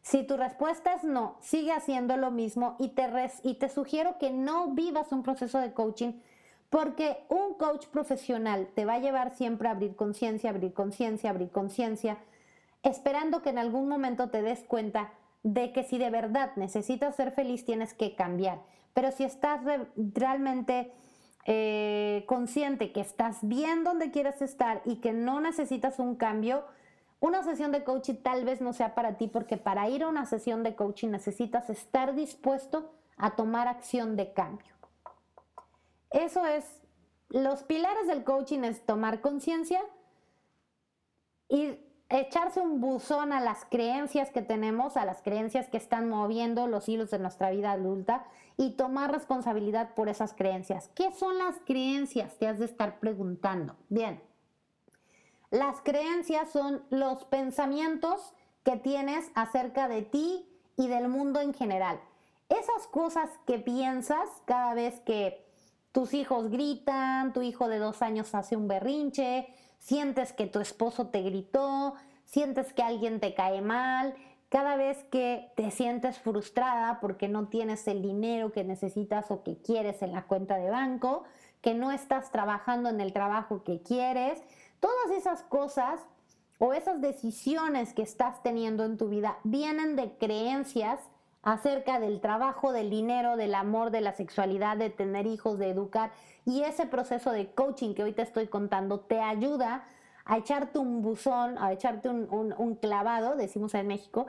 Si 0.01 0.27
tu 0.27 0.35
respuesta 0.35 0.95
es 0.95 1.05
no, 1.05 1.37
sigue 1.39 1.71
haciendo 1.71 2.17
lo 2.17 2.29
mismo 2.29 2.75
y 2.77 2.89
te, 2.89 3.07
y 3.43 3.53
te 3.53 3.69
sugiero 3.69 4.17
que 4.17 4.31
no 4.31 4.71
vivas 4.71 5.13
un 5.13 5.23
proceso 5.23 5.59
de 5.59 5.71
coaching 5.71 6.19
porque 6.69 7.23
un 7.29 7.53
coach 7.53 7.85
profesional 7.87 8.67
te 8.75 8.83
va 8.83 8.95
a 8.95 8.99
llevar 8.99 9.33
siempre 9.33 9.69
a 9.69 9.71
abrir 9.71 9.95
conciencia, 9.95 10.49
abrir 10.49 10.73
conciencia, 10.73 11.29
abrir 11.29 11.51
conciencia, 11.51 12.17
esperando 12.81 13.41
que 13.41 13.51
en 13.51 13.59
algún 13.59 13.87
momento 13.87 14.29
te 14.29 14.41
des 14.41 14.59
cuenta 14.65 15.13
de 15.43 15.71
que 15.71 15.85
si 15.85 15.97
de 15.99 16.09
verdad 16.09 16.51
necesitas 16.57 17.15
ser 17.15 17.31
feliz 17.31 17.63
tienes 17.63 17.93
que 17.93 18.13
cambiar. 18.15 18.59
Pero 18.93 19.09
si 19.13 19.23
estás 19.23 19.61
realmente 19.95 20.91
eh, 21.45 22.23
consciente 22.27 22.91
que 22.91 23.01
estás 23.01 23.39
bien 23.41 23.83
donde 23.83 24.11
quieres 24.11 24.41
estar 24.41 24.81
y 24.85 24.97
que 24.97 25.11
no 25.11 25.41
necesitas 25.41 25.99
un 25.99 26.15
cambio, 26.15 26.63
una 27.19 27.43
sesión 27.43 27.71
de 27.71 27.83
coaching 27.83 28.15
tal 28.15 28.45
vez 28.45 28.61
no 28.61 28.73
sea 28.73 28.95
para 28.95 29.17
ti 29.17 29.27
porque 29.27 29.57
para 29.57 29.89
ir 29.89 30.03
a 30.03 30.07
una 30.07 30.25
sesión 30.25 30.63
de 30.63 30.75
coaching 30.75 31.09
necesitas 31.09 31.69
estar 31.69 32.15
dispuesto 32.15 32.93
a 33.17 33.35
tomar 33.35 33.67
acción 33.67 34.15
de 34.15 34.31
cambio. 34.33 34.73
Eso 36.11 36.45
es, 36.45 36.65
los 37.29 37.63
pilares 37.63 38.07
del 38.07 38.23
coaching 38.23 38.59
es 38.59 38.85
tomar 38.85 39.19
conciencia 39.19 39.81
y 41.49 41.77
echarse 42.19 42.59
un 42.59 42.81
buzón 42.81 43.31
a 43.33 43.39
las 43.39 43.65
creencias 43.65 44.29
que 44.29 44.41
tenemos, 44.41 44.97
a 44.97 45.05
las 45.05 45.21
creencias 45.21 45.67
que 45.67 45.77
están 45.77 46.09
moviendo 46.09 46.67
los 46.67 46.87
hilos 46.89 47.11
de 47.11 47.19
nuestra 47.19 47.49
vida 47.51 47.71
adulta 47.71 48.25
y 48.57 48.71
tomar 48.71 49.11
responsabilidad 49.11 49.93
por 49.95 50.09
esas 50.09 50.33
creencias. 50.33 50.89
¿Qué 50.95 51.11
son 51.11 51.37
las 51.37 51.55
creencias? 51.65 52.37
Te 52.37 52.47
has 52.47 52.59
de 52.59 52.65
estar 52.65 52.99
preguntando. 52.99 53.75
Bien, 53.89 54.21
las 55.49 55.81
creencias 55.81 56.49
son 56.51 56.83
los 56.89 57.25
pensamientos 57.25 58.33
que 58.63 58.77
tienes 58.77 59.31
acerca 59.35 59.87
de 59.87 60.01
ti 60.01 60.47
y 60.77 60.87
del 60.87 61.09
mundo 61.09 61.41
en 61.41 61.53
general. 61.53 61.99
Esas 62.49 62.87
cosas 62.87 63.29
que 63.45 63.59
piensas 63.59 64.29
cada 64.45 64.73
vez 64.73 64.99
que 65.01 65.45
tus 65.91 66.13
hijos 66.13 66.49
gritan, 66.49 67.33
tu 67.33 67.41
hijo 67.41 67.67
de 67.67 67.77
dos 67.77 68.01
años 68.01 68.33
hace 68.33 68.55
un 68.55 68.67
berrinche, 68.67 69.47
sientes 69.83 70.33
que 70.33 70.47
tu 70.47 70.59
esposo 70.59 71.07
te 71.07 71.21
gritó, 71.21 71.93
sientes 72.25 72.73
que 72.73 72.81
alguien 72.81 73.19
te 73.19 73.35
cae 73.35 73.61
mal, 73.61 74.15
cada 74.49 74.75
vez 74.75 75.03
que 75.05 75.51
te 75.55 75.69
sientes 75.71 76.19
frustrada 76.19 76.99
porque 76.99 77.27
no 77.27 77.47
tienes 77.47 77.87
el 77.87 78.01
dinero 78.01 78.51
que 78.51 78.63
necesitas 78.63 79.29
o 79.29 79.43
que 79.43 79.57
quieres 79.57 80.01
en 80.01 80.11
la 80.11 80.23
cuenta 80.23 80.57
de 80.57 80.69
banco, 80.69 81.23
que 81.61 81.73
no 81.73 81.91
estás 81.91 82.31
trabajando 82.31 82.89
en 82.89 83.01
el 83.01 83.13
trabajo 83.13 83.63
que 83.63 83.81
quieres, 83.81 84.41
Todas 84.83 85.11
esas 85.17 85.43
cosas 85.43 86.01
o 86.59 86.73
esas 86.73 86.99
decisiones 86.99 87.93
que 87.93 88.01
estás 88.01 88.43
teniendo 88.43 88.83
en 88.83 88.97
tu 88.97 89.07
vida 89.07 89.37
vienen 89.45 89.95
de 89.95 90.11
creencias 90.17 90.99
acerca 91.43 91.99
del 91.99 92.21
trabajo, 92.21 92.71
del 92.71 92.89
dinero, 92.89 93.37
del 93.37 93.53
amor, 93.53 93.91
de 93.91 94.01
la 94.01 94.13
sexualidad, 94.13 94.77
de 94.77 94.89
tener 94.89 95.27
hijos, 95.27 95.59
de 95.59 95.69
educar. 95.69 96.11
Y 96.45 96.63
ese 96.63 96.85
proceso 96.85 97.31
de 97.31 97.51
coaching 97.51 97.93
que 97.93 98.03
hoy 98.03 98.13
te 98.13 98.21
estoy 98.21 98.47
contando 98.47 99.01
te 99.01 99.19
ayuda 99.19 99.83
a 100.25 100.37
echarte 100.37 100.79
un 100.79 101.01
buzón, 101.01 101.57
a 101.57 101.73
echarte 101.73 102.09
un, 102.09 102.75
clavado, 102.81 103.35
decimos 103.35 103.73
en 103.73 103.87
México, 103.87 104.27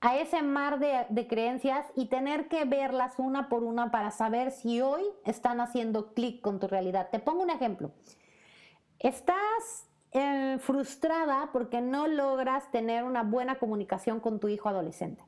a 0.00 0.16
ese 0.16 0.42
mar 0.42 0.78
de, 0.78 1.06
de, 1.10 1.26
creencias 1.26 1.84
y 1.94 2.06
tener 2.06 2.48
que 2.48 2.64
verlas 2.64 3.18
una 3.18 3.48
por 3.48 3.62
una 3.62 3.90
para 3.90 4.10
saber 4.10 4.52
si 4.52 4.80
hoy 4.80 5.02
están 5.24 5.60
haciendo 5.60 6.14
clic 6.14 6.40
con 6.40 6.60
tu 6.60 6.66
realidad. 6.66 7.08
Te 7.10 7.18
pongo 7.18 7.42
un 7.42 7.50
ejemplo. 7.50 7.90
Estás 9.00 9.88
eh, 10.12 10.56
frustrada 10.60 11.50
porque 11.52 11.82
no 11.82 12.06
logras 12.06 12.70
tener 12.70 13.04
una 13.04 13.22
buena 13.22 13.58
comunicación 13.58 14.20
con 14.20 14.40
tu 14.40 14.48
hijo 14.48 14.70
adolescente 14.70 15.22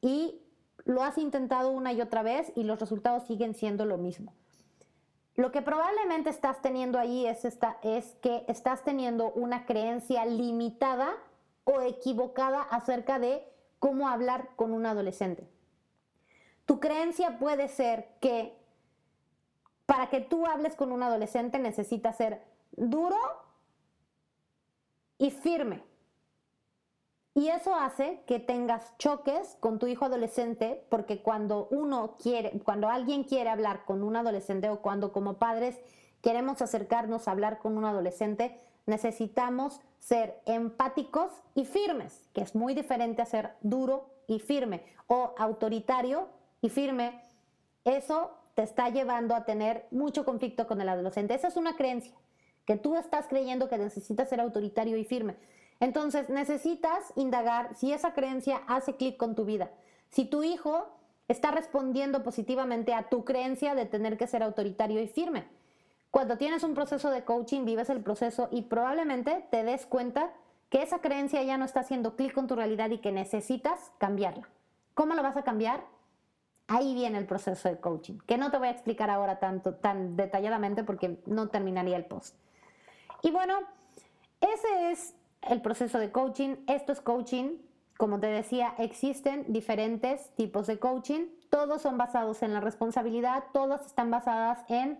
y 0.00 0.40
lo 0.84 1.02
has 1.02 1.18
intentado 1.18 1.70
una 1.70 1.92
y 1.92 2.00
otra 2.00 2.22
vez 2.22 2.52
y 2.54 2.64
los 2.64 2.80
resultados 2.80 3.24
siguen 3.24 3.54
siendo 3.54 3.84
lo 3.84 3.98
mismo. 3.98 4.34
Lo 5.36 5.50
que 5.50 5.62
probablemente 5.62 6.30
estás 6.30 6.62
teniendo 6.62 6.98
ahí 6.98 7.26
es, 7.26 7.44
es 7.44 8.14
que 8.22 8.44
estás 8.46 8.84
teniendo 8.84 9.32
una 9.32 9.66
creencia 9.66 10.24
limitada 10.26 11.10
o 11.64 11.80
equivocada 11.80 12.62
acerca 12.62 13.18
de 13.18 13.44
cómo 13.78 14.08
hablar 14.08 14.50
con 14.54 14.72
un 14.72 14.86
adolescente. 14.86 15.48
Tu 16.66 16.78
creencia 16.78 17.38
puede 17.38 17.68
ser 17.68 18.08
que 18.20 18.56
para 19.86 20.08
que 20.08 20.20
tú 20.20 20.46
hables 20.46 20.76
con 20.76 20.92
un 20.92 21.02
adolescente 21.02 21.58
necesitas 21.58 22.16
ser 22.16 22.42
duro 22.72 23.18
y 25.18 25.30
firme. 25.30 25.82
Y 27.34 27.48
eso 27.48 27.74
hace 27.74 28.20
que 28.26 28.38
tengas 28.38 28.96
choques 28.96 29.56
con 29.58 29.80
tu 29.80 29.88
hijo 29.88 30.04
adolescente, 30.04 30.86
porque 30.88 31.20
cuando 31.20 31.66
uno 31.72 32.16
quiere, 32.22 32.60
cuando 32.62 32.88
alguien 32.88 33.24
quiere 33.24 33.50
hablar 33.50 33.84
con 33.84 34.04
un 34.04 34.14
adolescente 34.14 34.68
o 34.68 34.80
cuando 34.80 35.12
como 35.12 35.34
padres 35.34 35.76
queremos 36.22 36.62
acercarnos 36.62 37.26
a 37.26 37.32
hablar 37.32 37.58
con 37.58 37.76
un 37.76 37.84
adolescente, 37.84 38.60
necesitamos 38.86 39.80
ser 39.98 40.40
empáticos 40.46 41.32
y 41.56 41.64
firmes, 41.64 42.28
que 42.34 42.42
es 42.42 42.54
muy 42.54 42.72
diferente 42.72 43.20
a 43.20 43.26
ser 43.26 43.54
duro 43.62 44.10
y 44.28 44.38
firme 44.38 44.84
o 45.08 45.34
autoritario 45.36 46.28
y 46.60 46.68
firme. 46.68 47.20
Eso 47.84 48.30
te 48.54 48.62
está 48.62 48.90
llevando 48.90 49.34
a 49.34 49.44
tener 49.44 49.86
mucho 49.90 50.24
conflicto 50.24 50.68
con 50.68 50.80
el 50.80 50.88
adolescente. 50.88 51.34
Esa 51.34 51.48
es 51.48 51.56
una 51.56 51.76
creencia, 51.76 52.14
que 52.64 52.76
tú 52.76 52.94
estás 52.94 53.26
creyendo 53.26 53.68
que 53.68 53.76
necesitas 53.76 54.28
ser 54.28 54.40
autoritario 54.40 54.96
y 54.96 55.04
firme. 55.04 55.36
Entonces 55.80 56.28
necesitas 56.28 57.12
indagar 57.16 57.74
si 57.74 57.92
esa 57.92 58.14
creencia 58.14 58.62
hace 58.66 58.96
clic 58.96 59.16
con 59.16 59.34
tu 59.34 59.44
vida. 59.44 59.70
Si 60.08 60.24
tu 60.24 60.42
hijo 60.42 60.88
está 61.28 61.50
respondiendo 61.50 62.22
positivamente 62.22 62.94
a 62.94 63.08
tu 63.08 63.24
creencia 63.24 63.74
de 63.74 63.86
tener 63.86 64.16
que 64.16 64.26
ser 64.26 64.42
autoritario 64.42 65.00
y 65.00 65.08
firme. 65.08 65.46
Cuando 66.10 66.38
tienes 66.38 66.62
un 66.62 66.74
proceso 66.74 67.10
de 67.10 67.24
coaching, 67.24 67.64
vives 67.64 67.90
el 67.90 68.00
proceso 68.00 68.48
y 68.50 68.62
probablemente 68.62 69.46
te 69.50 69.64
des 69.64 69.86
cuenta 69.86 70.30
que 70.68 70.82
esa 70.82 71.00
creencia 71.00 71.42
ya 71.42 71.56
no 71.56 71.64
está 71.64 71.80
haciendo 71.80 72.16
clic 72.16 72.32
con 72.32 72.46
tu 72.46 72.54
realidad 72.54 72.90
y 72.90 72.98
que 72.98 73.12
necesitas 73.12 73.90
cambiarla. 73.98 74.48
¿Cómo 74.94 75.14
lo 75.14 75.22
vas 75.22 75.36
a 75.36 75.42
cambiar? 75.42 75.84
Ahí 76.68 76.94
viene 76.94 77.18
el 77.18 77.26
proceso 77.26 77.68
de 77.68 77.78
coaching, 77.78 78.18
que 78.26 78.38
no 78.38 78.50
te 78.50 78.58
voy 78.58 78.68
a 78.68 78.70
explicar 78.70 79.10
ahora 79.10 79.38
tanto, 79.38 79.74
tan 79.74 80.16
detalladamente 80.16 80.84
porque 80.84 81.20
no 81.26 81.48
terminaría 81.48 81.96
el 81.96 82.06
post. 82.06 82.36
Y 83.22 83.30
bueno, 83.30 83.58
ese 84.40 84.92
es 84.92 85.14
el 85.48 85.60
proceso 85.62 85.98
de 85.98 86.12
coaching. 86.12 86.56
Esto 86.66 86.92
es 86.92 87.00
coaching. 87.00 87.58
Como 87.96 88.18
te 88.18 88.26
decía, 88.26 88.74
existen 88.78 89.44
diferentes 89.52 90.30
tipos 90.36 90.66
de 90.66 90.78
coaching. 90.78 91.26
Todos 91.50 91.82
son 91.82 91.96
basados 91.96 92.42
en 92.42 92.52
la 92.52 92.60
responsabilidad, 92.60 93.44
todas 93.52 93.86
están 93.86 94.10
basadas 94.10 94.64
en 94.68 94.98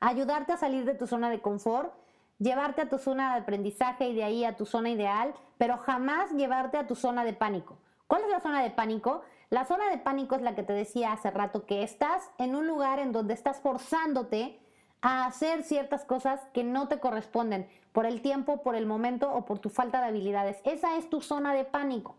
ayudarte 0.00 0.52
a 0.52 0.58
salir 0.58 0.84
de 0.84 0.94
tu 0.94 1.06
zona 1.06 1.30
de 1.30 1.40
confort, 1.40 1.94
llevarte 2.38 2.82
a 2.82 2.88
tu 2.90 2.98
zona 2.98 3.34
de 3.34 3.40
aprendizaje 3.40 4.08
y 4.08 4.14
de 4.14 4.24
ahí 4.24 4.44
a 4.44 4.56
tu 4.56 4.66
zona 4.66 4.90
ideal, 4.90 5.32
pero 5.56 5.78
jamás 5.78 6.30
llevarte 6.32 6.76
a 6.76 6.86
tu 6.86 6.94
zona 6.94 7.24
de 7.24 7.32
pánico. 7.32 7.78
¿Cuál 8.06 8.22
es 8.22 8.28
la 8.28 8.40
zona 8.40 8.62
de 8.62 8.70
pánico? 8.70 9.22
La 9.48 9.64
zona 9.64 9.88
de 9.88 9.98
pánico 9.98 10.34
es 10.34 10.42
la 10.42 10.54
que 10.54 10.62
te 10.62 10.72
decía 10.72 11.12
hace 11.12 11.30
rato, 11.30 11.64
que 11.64 11.82
estás 11.82 12.30
en 12.38 12.54
un 12.54 12.66
lugar 12.66 12.98
en 12.98 13.12
donde 13.12 13.32
estás 13.32 13.60
forzándote 13.60 14.60
a 15.04 15.26
hacer 15.26 15.64
ciertas 15.64 16.06
cosas 16.06 16.40
que 16.54 16.64
no 16.64 16.88
te 16.88 16.98
corresponden 16.98 17.68
por 17.92 18.06
el 18.06 18.22
tiempo, 18.22 18.62
por 18.62 18.74
el 18.74 18.86
momento 18.86 19.30
o 19.30 19.44
por 19.44 19.58
tu 19.58 19.68
falta 19.68 20.00
de 20.00 20.06
habilidades. 20.06 20.56
Esa 20.64 20.96
es 20.96 21.10
tu 21.10 21.20
zona 21.20 21.52
de 21.52 21.66
pánico. 21.66 22.16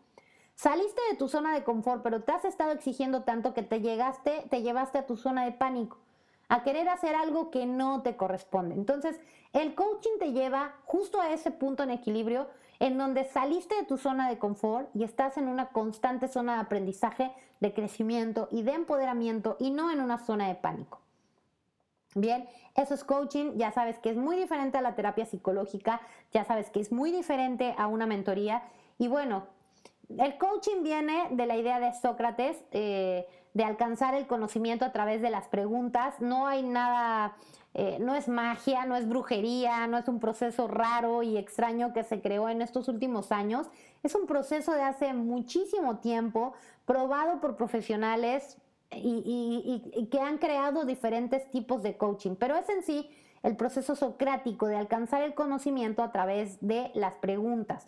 Saliste 0.53 1.01
de 1.09 1.17
tu 1.17 1.27
zona 1.27 1.55
de 1.55 1.63
confort, 1.63 2.03
pero 2.03 2.21
te 2.21 2.31
has 2.31 2.45
estado 2.45 2.73
exigiendo 2.73 3.23
tanto 3.23 3.55
que 3.55 3.63
te 3.63 3.81
llegaste, 3.81 4.45
te 4.51 4.61
llevaste 4.61 4.99
a 4.99 5.07
tu 5.07 5.17
zona 5.17 5.45
de 5.45 5.51
pánico, 5.51 5.97
a 6.47 6.61
querer 6.61 6.87
hacer 6.87 7.15
algo 7.15 7.49
que 7.49 7.65
no 7.65 8.03
te 8.03 8.17
corresponde. 8.17 8.75
Entonces, 8.75 9.19
el 9.53 9.73
coaching 9.73 10.19
te 10.19 10.31
lleva 10.31 10.75
justo 10.85 11.19
a 11.19 11.31
ese 11.31 11.49
punto 11.49 11.81
en 11.81 11.89
equilibrio 11.89 12.47
en 12.79 12.99
donde 12.99 13.23
saliste 13.23 13.73
de 13.73 13.85
tu 13.85 13.97
zona 13.97 14.29
de 14.29 14.37
confort 14.37 14.95
y 14.95 15.03
estás 15.03 15.37
en 15.37 15.47
una 15.47 15.69
constante 15.69 16.27
zona 16.27 16.53
de 16.53 16.61
aprendizaje, 16.61 17.31
de 17.61 17.73
crecimiento 17.73 18.47
y 18.51 18.61
de 18.61 18.73
empoderamiento 18.73 19.57
y 19.59 19.71
no 19.71 19.89
en 19.89 20.01
una 20.01 20.19
zona 20.19 20.49
de 20.49 20.55
pánico. 20.55 20.99
Bien, 22.17 22.47
eso 22.75 22.93
es 22.93 23.03
coaching, 23.03 23.57
ya 23.57 23.73
sabes 23.73 23.99
que 23.99 24.09
es 24.09 24.15
muy 24.15 24.37
diferente 24.37 24.77
a 24.77 24.81
la 24.81 24.95
terapia 24.95 25.25
psicológica, 25.25 25.99
ya 26.31 26.45
sabes 26.45 26.69
que 26.69 26.79
es 26.79 26.93
muy 26.93 27.11
diferente 27.11 27.75
a 27.77 27.87
una 27.87 28.05
mentoría. 28.05 28.63
Y 28.97 29.09
bueno, 29.09 29.47
el 30.17 30.37
coaching 30.37 30.81
viene 30.81 31.27
de 31.31 31.45
la 31.45 31.57
idea 31.57 31.81
de 31.81 31.91
Sócrates, 31.93 32.63
eh, 32.71 33.27
de 33.53 33.63
alcanzar 33.65 34.13
el 34.15 34.27
conocimiento 34.27 34.85
a 34.85 34.93
través 34.93 35.21
de 35.21 35.29
las 35.29 35.49
preguntas. 35.49 36.21
No 36.21 36.47
hay 36.47 36.63
nada, 36.63 37.35
eh, 37.73 37.97
no 37.99 38.15
es 38.15 38.29
magia, 38.29 38.85
no 38.85 38.95
es 38.95 39.09
brujería, 39.09 39.85
no 39.87 39.97
es 39.97 40.07
un 40.07 40.21
proceso 40.21 40.69
raro 40.69 41.21
y 41.21 41.37
extraño 41.37 41.91
que 41.91 42.05
se 42.05 42.21
creó 42.21 42.47
en 42.47 42.61
estos 42.61 42.87
últimos 42.87 43.33
años. 43.33 43.67
Es 44.03 44.15
un 44.15 44.25
proceso 44.25 44.71
de 44.71 44.83
hace 44.83 45.13
muchísimo 45.13 45.97
tiempo, 45.97 46.53
probado 46.85 47.41
por 47.41 47.57
profesionales, 47.57 48.57
y, 48.91 50.07
que 50.11 50.19
han 50.19 50.37
creado 50.37 50.85
diferentes 50.85 51.49
tipos 51.51 51.83
de 51.83 51.97
coaching, 51.97 52.35
pero 52.35 52.55
es 52.55 52.69
en 52.69 52.83
sí 52.83 53.09
el 53.43 53.55
proceso 53.55 53.95
socrático 53.95 54.67
de 54.67 54.75
alcanzar 54.75 55.21
el 55.21 55.33
conocimiento 55.33 56.03
a 56.03 56.11
través 56.11 56.57
de 56.61 56.91
las 56.93 57.15
preguntas. 57.15 57.87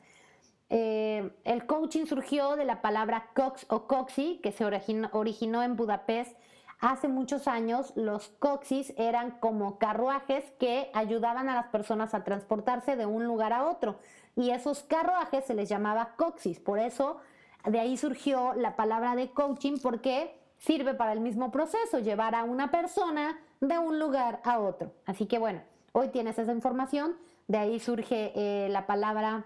Eh, 0.69 1.31
el 1.45 1.65
coaching 1.65 2.05
surgió 2.05 2.55
de 2.55 2.65
la 2.65 2.81
palabra 2.81 3.29
cox 3.33 3.65
o 3.69 3.87
coxi, 3.87 4.39
que 4.43 4.51
se 4.51 4.65
originó, 4.65 5.09
originó 5.13 5.63
en 5.63 5.75
Budapest 5.75 6.37
hace 6.79 7.07
muchos 7.07 7.47
años. 7.47 7.93
Los 7.95 8.29
coxis 8.39 8.93
eran 8.97 9.31
como 9.39 9.79
carruajes 9.79 10.43
que 10.59 10.91
ayudaban 10.93 11.49
a 11.49 11.55
las 11.55 11.67
personas 11.67 12.13
a 12.13 12.23
transportarse 12.23 12.95
de 12.95 13.05
un 13.05 13.25
lugar 13.25 13.53
a 13.53 13.65
otro. 13.67 13.99
Y 14.35 14.51
esos 14.51 14.83
carruajes 14.83 15.45
se 15.45 15.55
les 15.55 15.69
llamaba 15.69 16.13
coxis. 16.17 16.59
Por 16.59 16.79
eso 16.79 17.17
de 17.65 17.79
ahí 17.79 17.97
surgió 17.97 18.53
la 18.53 18.75
palabra 18.75 19.15
de 19.15 19.31
coaching, 19.31 19.77
porque 19.81 20.36
sirve 20.57 20.93
para 20.93 21.13
el 21.13 21.19
mismo 21.19 21.51
proceso, 21.51 21.99
llevar 21.99 22.35
a 22.35 22.43
una 22.43 22.71
persona 22.71 23.39
de 23.61 23.77
un 23.77 23.99
lugar 23.99 24.41
a 24.43 24.59
otro. 24.59 24.93
Así 25.05 25.25
que 25.25 25.39
bueno, 25.39 25.61
hoy 25.91 26.09
tienes 26.09 26.39
esa 26.39 26.51
información, 26.51 27.15
de 27.47 27.57
ahí 27.57 27.79
surge 27.79 28.31
eh, 28.35 28.69
la 28.69 28.85
palabra 28.87 29.45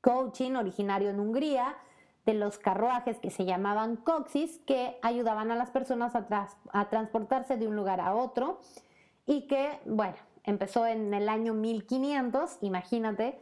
coaching, 0.00 0.52
originario 0.52 1.10
en 1.10 1.20
Hungría, 1.20 1.76
de 2.26 2.34
los 2.34 2.58
carruajes 2.58 3.18
que 3.18 3.30
se 3.30 3.44
llamaban 3.44 3.96
coxis, 3.96 4.60
que 4.66 4.98
ayudaban 5.02 5.50
a 5.50 5.56
las 5.56 5.70
personas 5.70 6.14
a, 6.14 6.48
a 6.72 6.88
transportarse 6.88 7.56
de 7.56 7.66
un 7.66 7.74
lugar 7.74 8.00
a 8.00 8.14
otro 8.14 8.60
y 9.26 9.46
que, 9.46 9.80
bueno, 9.86 10.16
empezó 10.44 10.86
en 10.86 11.14
el 11.14 11.28
año 11.28 11.54
1500, 11.54 12.58
imagínate, 12.60 13.40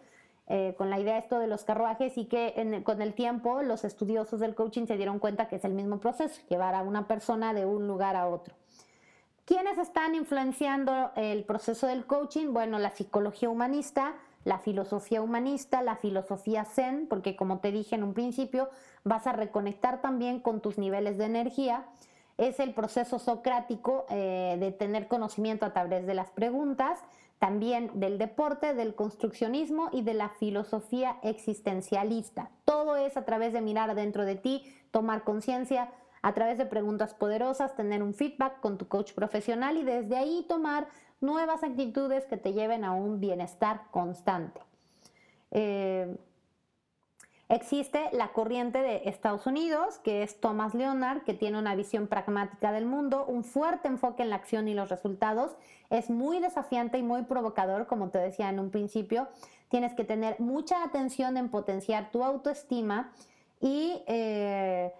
eh, 0.53 0.75
con 0.77 0.91
la 0.91 0.99
idea 0.99 1.17
esto 1.17 1.39
de 1.39 1.47
los 1.47 1.63
carruajes 1.63 2.19
y 2.19 2.25
que 2.25 2.83
con 2.85 3.01
el 3.03 3.15
tiempo 3.15 3.63
los 3.63 3.85
estudiosos 3.85 4.41
del 4.41 4.57
coaching 4.57 4.87
se 4.87 4.97
dieron 4.97 5.21
cuenta 5.21 5.47
que 5.47 5.55
es 5.55 5.65
el 5.65 5.75
mismo 5.75 6.01
proceso, 6.01 6.41
llevar 6.49 6.75
a 6.75 6.83
una 6.83 7.07
persona 7.07 7.55
de 7.55 7.67
un 7.67 7.87
lugar 7.87 8.17
a 8.17 8.27
otro. 8.27 8.57
¿Quiénes 9.45 9.79
están 9.79 10.17
influenciando 10.17 11.13
el 11.15 11.45
proceso 11.45 11.87
del 11.87 12.05
coaching? 12.05 12.53
Bueno, 12.53 12.81
la 12.81 12.91
psicología 12.91 13.49
humanista, 13.49 14.17
la 14.43 14.59
filosofía 14.59 15.23
humanista, 15.23 15.83
la 15.83 15.95
filosofía 15.95 16.65
zen, 16.65 17.07
porque 17.09 17.37
como 17.37 17.61
te 17.61 17.71
dije 17.71 17.95
en 17.95 18.03
un 18.03 18.13
principio, 18.13 18.71
vas 19.05 19.29
a 19.29 19.33
reconectar 19.33 20.03
también 20.03 20.41
con 20.41 20.61
tus 20.61 20.79
niveles 20.79 21.17
de 21.17 21.27
energía. 21.27 21.85
Es 22.39 22.59
el 22.59 22.75
proceso 22.75 23.21
socrático 23.21 24.05
eh, 24.11 24.57
de 24.59 24.73
tener 24.73 25.07
conocimiento 25.07 25.65
a 25.65 25.73
través 25.73 26.09
de 26.09 26.15
las 26.15 26.31
preguntas 26.31 26.99
también 27.41 27.91
del 27.99 28.19
deporte, 28.19 28.75
del 28.75 28.95
construccionismo 28.95 29.89
y 29.93 30.03
de 30.03 30.13
la 30.13 30.29
filosofía 30.29 31.17
existencialista. 31.23 32.51
Todo 32.67 32.97
es 32.97 33.17
a 33.17 33.25
través 33.25 33.55
de 33.55 33.63
mirar 33.63 33.89
adentro 33.89 34.27
de 34.27 34.37
ti, 34.37 34.63
tomar 34.91 35.25
conciencia, 35.25 35.91
a 36.21 36.35
través 36.35 36.59
de 36.59 36.67
preguntas 36.67 37.15
poderosas, 37.15 37.75
tener 37.75 38.03
un 38.03 38.13
feedback 38.13 38.61
con 38.61 38.77
tu 38.77 38.89
coach 38.89 39.15
profesional 39.15 39.79
y 39.79 39.85
desde 39.85 40.17
ahí 40.17 40.45
tomar 40.51 40.89
nuevas 41.23 41.63
actitudes 41.63 42.27
que 42.27 42.37
te 42.37 42.53
lleven 42.53 42.85
a 42.85 42.93
un 42.93 43.21
bienestar 43.21 43.85
constante. 43.91 44.61
Eh, 45.51 46.15
Existe 47.51 48.11
la 48.13 48.29
corriente 48.29 48.81
de 48.81 49.03
Estados 49.07 49.45
Unidos, 49.45 49.99
que 50.05 50.23
es 50.23 50.41
Thomas 50.41 50.73
Leonard, 50.73 51.23
que 51.25 51.35
tiene 51.35 51.59
una 51.59 51.75
visión 51.75 52.07
pragmática 52.07 52.71
del 52.71 52.87
mundo, 52.87 53.25
un 53.27 53.43
fuerte 53.43 53.89
enfoque 53.89 54.23
en 54.23 54.31
la 54.31 54.37
acción 54.37 54.69
y 54.69 54.75
los 54.75 54.89
resultados. 54.89 55.57
Es 55.91 56.11
muy 56.11 56.39
desafiante 56.39 56.97
y 56.97 57.03
muy 57.03 57.23
provocador, 57.23 57.89
como 57.89 58.11
te 58.11 58.19
decía 58.19 58.49
en 58.51 58.61
un 58.61 58.71
principio. 58.71 59.27
Tienes 59.69 59.95
que 59.95 60.05
tener 60.05 60.39
mucha 60.39 60.85
atención 60.85 61.37
en 61.37 61.49
potenciar 61.49 62.13
tu 62.13 62.23
autoestima 62.23 63.11
y 63.61 64.01
eh, 64.07 64.93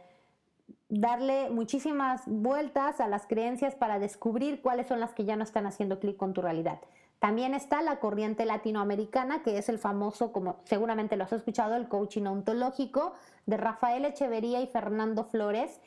darle 0.89 1.51
muchísimas 1.51 2.23
vueltas 2.27 3.01
a 3.01 3.07
las 3.07 3.29
creencias 3.29 3.77
para 3.77 4.01
descubrir 4.01 4.61
cuáles 4.61 4.89
son 4.89 4.99
las 4.99 5.13
que 5.13 5.25
ya 5.25 5.37
no 5.37 5.45
están 5.45 5.67
haciendo 5.67 6.01
clic 6.01 6.17
con 6.17 6.33
tu 6.33 6.43
realidad. 6.43 6.81
También 7.21 7.53
está 7.53 7.83
la 7.83 8.01
corriente 8.01 8.47
latinoamericana, 8.47 9.43
que 9.43 9.59
es 9.59 9.69
el 9.69 9.79
famoso, 9.79 10.33
como 10.33 10.57
seguramente 10.65 11.17
lo 11.17 11.25
has 11.25 11.33
escuchado, 11.33 11.77
el 11.77 11.87
coaching 11.87 12.25
ontológico 12.25 13.13
de 13.45 13.59
Rafael 13.59 14.07
Echeverría 14.07 14.63
y 14.63 14.67
Fernando 14.67 15.25
Flores, 15.25 15.81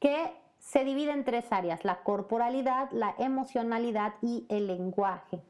que 0.00 0.32
se 0.58 0.84
divide 0.84 1.12
en 1.12 1.24
tres 1.24 1.44
áreas, 1.50 1.84
la 1.84 2.02
corporalidad, 2.02 2.90
la 2.90 3.14
emocionalidad 3.18 4.14
y 4.22 4.46
el 4.48 4.66
lenguaje. 4.66 5.42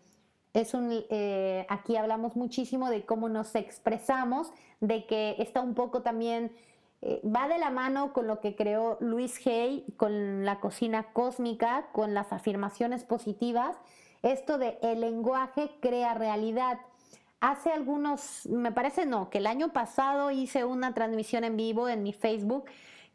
Es 0.55 0.74
un, 0.74 1.05
eh, 1.09 1.66
aquí 1.68 1.97
hablamos 1.97 2.34
muchísimo 2.34 2.91
de 2.91 3.05
cómo 3.05 3.28
nos 3.28 3.55
expresamos, 3.55 4.53
de 4.80 5.07
que 5.07 5.36
está 5.39 5.61
un 5.61 5.74
poco 5.74 6.03
también, 6.03 6.51
eh, 7.01 7.22
va 7.24 7.47
de 7.47 7.59
la 7.59 7.70
mano 7.70 8.12
con 8.12 8.26
lo 8.26 8.41
que 8.41 8.57
creó 8.57 8.97
Luis 8.99 9.47
Hay, 9.47 9.84
con 9.97 10.45
la 10.45 10.59
cocina 10.59 11.12
cósmica, 11.12 11.91
con 11.93 12.12
las 12.12 12.32
afirmaciones 12.32 13.05
positivas 13.05 13.76
esto 14.23 14.59
de 14.59 14.79
el 14.83 15.01
lenguaje 15.01 15.71
crea 15.81 16.14
realidad. 16.14 16.79
hace 17.41 17.71
algunos, 17.71 18.47
me 18.47 18.73
parece 18.73 19.07
no, 19.07 19.31
que 19.31 19.39
el 19.39 19.47
año 19.47 19.73
pasado 19.73 20.33
hice 20.33 20.64
una 20.64 20.93
transmisión 20.93 21.45
en 21.45 21.57
vivo 21.57 21.89
en 21.89 22.03
mi 22.03 22.12
Facebook 22.12 22.64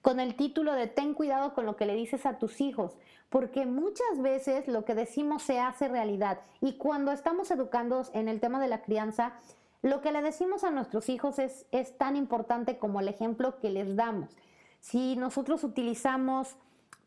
con 0.01 0.19
el 0.19 0.35
título 0.35 0.73
de 0.73 0.87
Ten 0.87 1.13
cuidado 1.13 1.53
con 1.53 1.65
lo 1.65 1.75
que 1.75 1.85
le 1.85 1.95
dices 1.95 2.25
a 2.25 2.37
tus 2.37 2.61
hijos, 2.61 2.97
porque 3.29 3.65
muchas 3.65 4.21
veces 4.21 4.67
lo 4.67 4.85
que 4.85 4.95
decimos 4.95 5.43
se 5.43 5.59
hace 5.59 5.87
realidad 5.87 6.39
y 6.61 6.77
cuando 6.77 7.11
estamos 7.11 7.51
educando 7.51 8.03
en 8.13 8.29
el 8.29 8.39
tema 8.39 8.61
de 8.61 8.67
la 8.67 8.81
crianza, 8.81 9.33
lo 9.81 10.01
que 10.01 10.13
le 10.13 10.21
decimos 10.21 10.63
a 10.63 10.71
nuestros 10.71 11.09
hijos 11.09 11.39
es, 11.39 11.65
es 11.71 11.97
tan 11.97 12.15
importante 12.15 12.77
como 12.77 13.01
el 13.01 13.09
ejemplo 13.09 13.59
que 13.59 13.69
les 13.69 13.95
damos. 13.97 14.37
Si 14.79 15.17
nosotros 15.17 15.63
utilizamos 15.65 16.55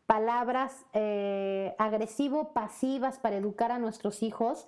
palabras 0.07 0.85
eh, 0.93 1.75
agresivo-pasivas 1.77 3.19
para 3.19 3.35
educar 3.35 3.71
a 3.71 3.77
nuestros 3.77 4.23
hijos, 4.23 4.67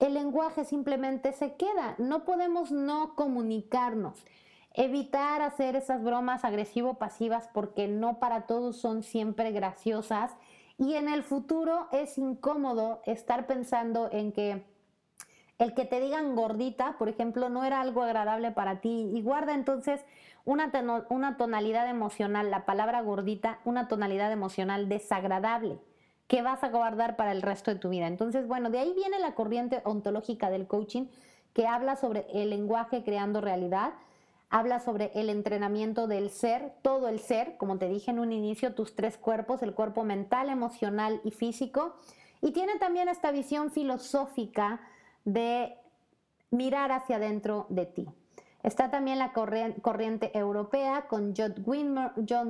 el 0.00 0.14
lenguaje 0.14 0.64
simplemente 0.64 1.32
se 1.32 1.54
queda. 1.54 1.94
No 1.98 2.24
podemos 2.24 2.72
no 2.72 3.14
comunicarnos. 3.14 4.26
Evitar 4.74 5.42
hacer 5.42 5.76
esas 5.76 6.02
bromas 6.02 6.44
agresivo-pasivas 6.44 7.48
porque 7.54 7.86
no 7.86 8.18
para 8.18 8.46
todos 8.46 8.76
son 8.76 9.04
siempre 9.04 9.52
graciosas. 9.52 10.32
Y 10.76 10.94
en 10.94 11.08
el 11.08 11.22
futuro 11.22 11.86
es 11.92 12.18
incómodo 12.18 13.00
estar 13.06 13.46
pensando 13.46 14.08
en 14.10 14.32
que 14.32 14.64
el 15.58 15.74
que 15.74 15.84
te 15.84 16.00
digan 16.00 16.34
gordita, 16.34 16.96
por 16.98 17.08
ejemplo, 17.08 17.48
no 17.48 17.62
era 17.62 17.80
algo 17.80 18.02
agradable 18.02 18.50
para 18.50 18.80
ti. 18.80 19.08
Y 19.14 19.22
guarda 19.22 19.54
entonces 19.54 20.04
una, 20.44 20.70
una 21.08 21.36
tonalidad 21.36 21.88
emocional, 21.88 22.50
la 22.50 22.64
palabra 22.64 23.00
gordita, 23.02 23.60
una 23.64 23.88
tonalidad 23.88 24.32
emocional 24.32 24.88
desagradable 24.88 25.78
que 26.26 26.42
vas 26.42 26.64
a 26.64 26.70
guardar 26.70 27.16
para 27.16 27.32
el 27.32 27.42
resto 27.42 27.70
de 27.70 27.78
tu 27.78 27.90
vida. 27.90 28.06
Entonces, 28.06 28.48
bueno, 28.48 28.70
de 28.70 28.78
ahí 28.78 28.92
viene 28.94 29.18
la 29.18 29.34
corriente 29.34 29.82
ontológica 29.84 30.50
del 30.50 30.66
coaching 30.66 31.06
que 31.52 31.66
habla 31.66 31.96
sobre 31.96 32.26
el 32.32 32.50
lenguaje 32.50 33.04
creando 33.04 33.40
realidad, 33.40 33.92
habla 34.48 34.80
sobre 34.80 35.10
el 35.14 35.28
entrenamiento 35.28 36.06
del 36.06 36.30
ser, 36.30 36.72
todo 36.82 37.08
el 37.08 37.20
ser, 37.20 37.56
como 37.58 37.78
te 37.78 37.88
dije 37.88 38.10
en 38.10 38.18
un 38.18 38.32
inicio, 38.32 38.74
tus 38.74 38.94
tres 38.94 39.18
cuerpos, 39.18 39.62
el 39.62 39.74
cuerpo 39.74 40.04
mental, 40.04 40.48
emocional 40.48 41.20
y 41.24 41.30
físico, 41.32 41.96
y 42.40 42.52
tiene 42.52 42.78
también 42.78 43.08
esta 43.08 43.30
visión 43.30 43.70
filosófica 43.70 44.80
de 45.24 45.76
mirar 46.50 46.92
hacia 46.92 47.16
adentro 47.16 47.66
de 47.68 47.86
ti. 47.86 48.08
Está 48.62 48.90
también 48.90 49.18
la 49.18 49.32
corriente 49.32 50.36
europea 50.36 51.06
con 51.08 51.34
John 51.36 51.54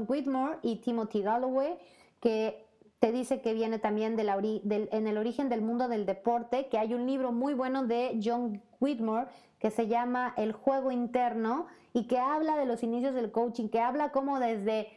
Whitmore, 0.09 0.59
y 0.63 0.77
Timothy 0.77 1.23
Galloway, 1.23 1.79
que 2.21 2.67
te 2.99 3.11
dice 3.11 3.41
que 3.41 3.55
viene 3.55 3.79
también 3.79 4.17
en 4.19 5.07
el 5.09 5.19
origen 5.19 5.49
del 5.49 5.63
mundo 5.63 5.89
del 5.89 6.07
deporte, 6.07 6.69
que 6.69 6.79
hay 6.79 6.95
un 6.95 7.07
libro 7.07 7.33
muy 7.33 7.55
bueno 7.55 7.85
de 7.85 8.21
John 8.23 8.63
Whitmore 8.79 9.27
que 9.59 9.71
se 9.71 9.89
llama 9.89 10.35
El 10.37 10.53
juego 10.53 10.91
interno 10.91 11.67
y 11.93 12.07
que 12.07 12.19
habla 12.19 12.57
de 12.57 12.67
los 12.67 12.83
inicios 12.83 13.15
del 13.15 13.33
coaching, 13.33 13.69
que 13.69 13.81
habla 13.81 14.13
desde 14.41 14.89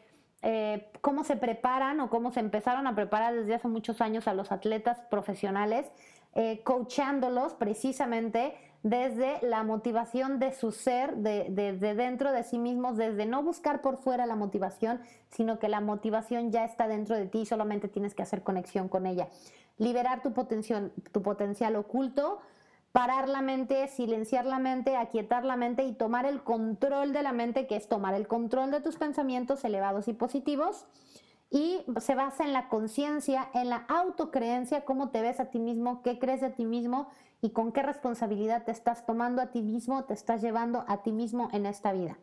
eh, 0.42 0.92
cómo 1.02 1.24
se 1.24 1.36
preparan 1.36 2.00
o 2.00 2.10
cómo 2.10 2.32
se 2.32 2.42
empezaron 2.42 2.86
a 2.86 2.94
preparar 2.94 3.34
desde 3.34 3.56
hace 3.56 3.68
muchos 3.68 4.02
años 4.02 4.28
a 4.28 4.34
los 4.34 4.52
atletas 4.52 5.00
profesionales, 5.10 5.88
eh, 6.36 6.62
coachándolos 6.64 7.54
precisamente 7.54 8.54
desde 8.86 9.40
la 9.42 9.64
motivación 9.64 10.38
de 10.38 10.54
su 10.54 10.72
ser, 10.72 11.16
desde 11.16 11.96
dentro 11.96 12.32
de 12.32 12.44
sí 12.44 12.60
mismos, 12.60 12.98
desde 12.98 13.26
no 13.26 13.42
buscar 13.42 13.82
por 13.82 13.98
fuera 13.98 14.28
la 14.28 14.36
motivación, 14.36 15.02
sino 15.32 15.58
que 15.58 15.70
la 15.70 15.82
motivación 15.82 16.52
ya 16.52 16.66
está 16.66 16.88
dentro 16.88 17.16
de 17.16 17.26
ti 17.26 17.40
y 17.40 17.46
solamente 17.48 17.88
tienes 17.88 18.14
que 18.14 18.22
hacer 18.22 18.44
conexión 18.44 18.88
con 18.88 19.08
ella. 19.08 19.28
Liberar 19.80 20.22
tu 20.22 20.34
potencial, 20.34 20.92
tu 21.12 21.24
potencial 21.24 21.76
oculto, 21.78 22.42
parar 22.92 23.28
la 23.28 23.42
mente, 23.42 23.88
silenciar 23.88 24.46
la 24.46 24.60
mente, 24.60 24.96
aquietar 24.96 25.46
la 25.46 25.56
mente 25.56 25.84
y 25.84 25.94
tomar 25.94 26.28
el 26.28 26.44
control 26.44 27.12
de 27.12 27.24
la 27.24 27.32
mente, 27.32 27.66
que 27.66 27.78
es 27.78 27.88
tomar 27.88 28.14
el 28.14 28.28
control 28.28 28.70
de 28.70 28.82
tus 28.82 28.98
pensamientos 28.98 29.66
elevados 29.66 30.08
y 30.08 30.14
positivos 30.14 30.86
y 31.50 31.84
se 32.02 32.16
basa 32.16 32.44
en 32.44 32.54
la 32.54 32.70
conciencia, 32.70 33.50
en 33.54 33.70
la 33.70 33.86
autocreencia, 33.88 34.84
cómo 34.86 35.10
te 35.10 35.22
ves 35.22 35.40
a 35.40 35.46
ti 35.46 35.60
mismo, 35.60 36.02
qué 36.02 36.20
crees 36.20 36.42
de 36.42 36.50
ti 36.50 36.66
mismo 36.66 37.08
y 37.42 37.52
con 37.52 37.72
qué 37.72 37.84
responsabilidad 37.84 38.64
te 38.64 38.72
estás 38.72 39.06
tomando 39.06 39.42
a 39.42 39.48
ti 39.52 39.62
mismo, 39.62 40.06
te 40.06 40.14
estás 40.14 40.42
llevando 40.42 40.86
a 40.88 41.04
ti 41.04 41.12
mismo 41.12 41.50
en 41.54 41.66
esta 41.66 41.94
vida. 41.94 42.18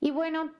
Y 0.00 0.10
bueno, 0.10 0.52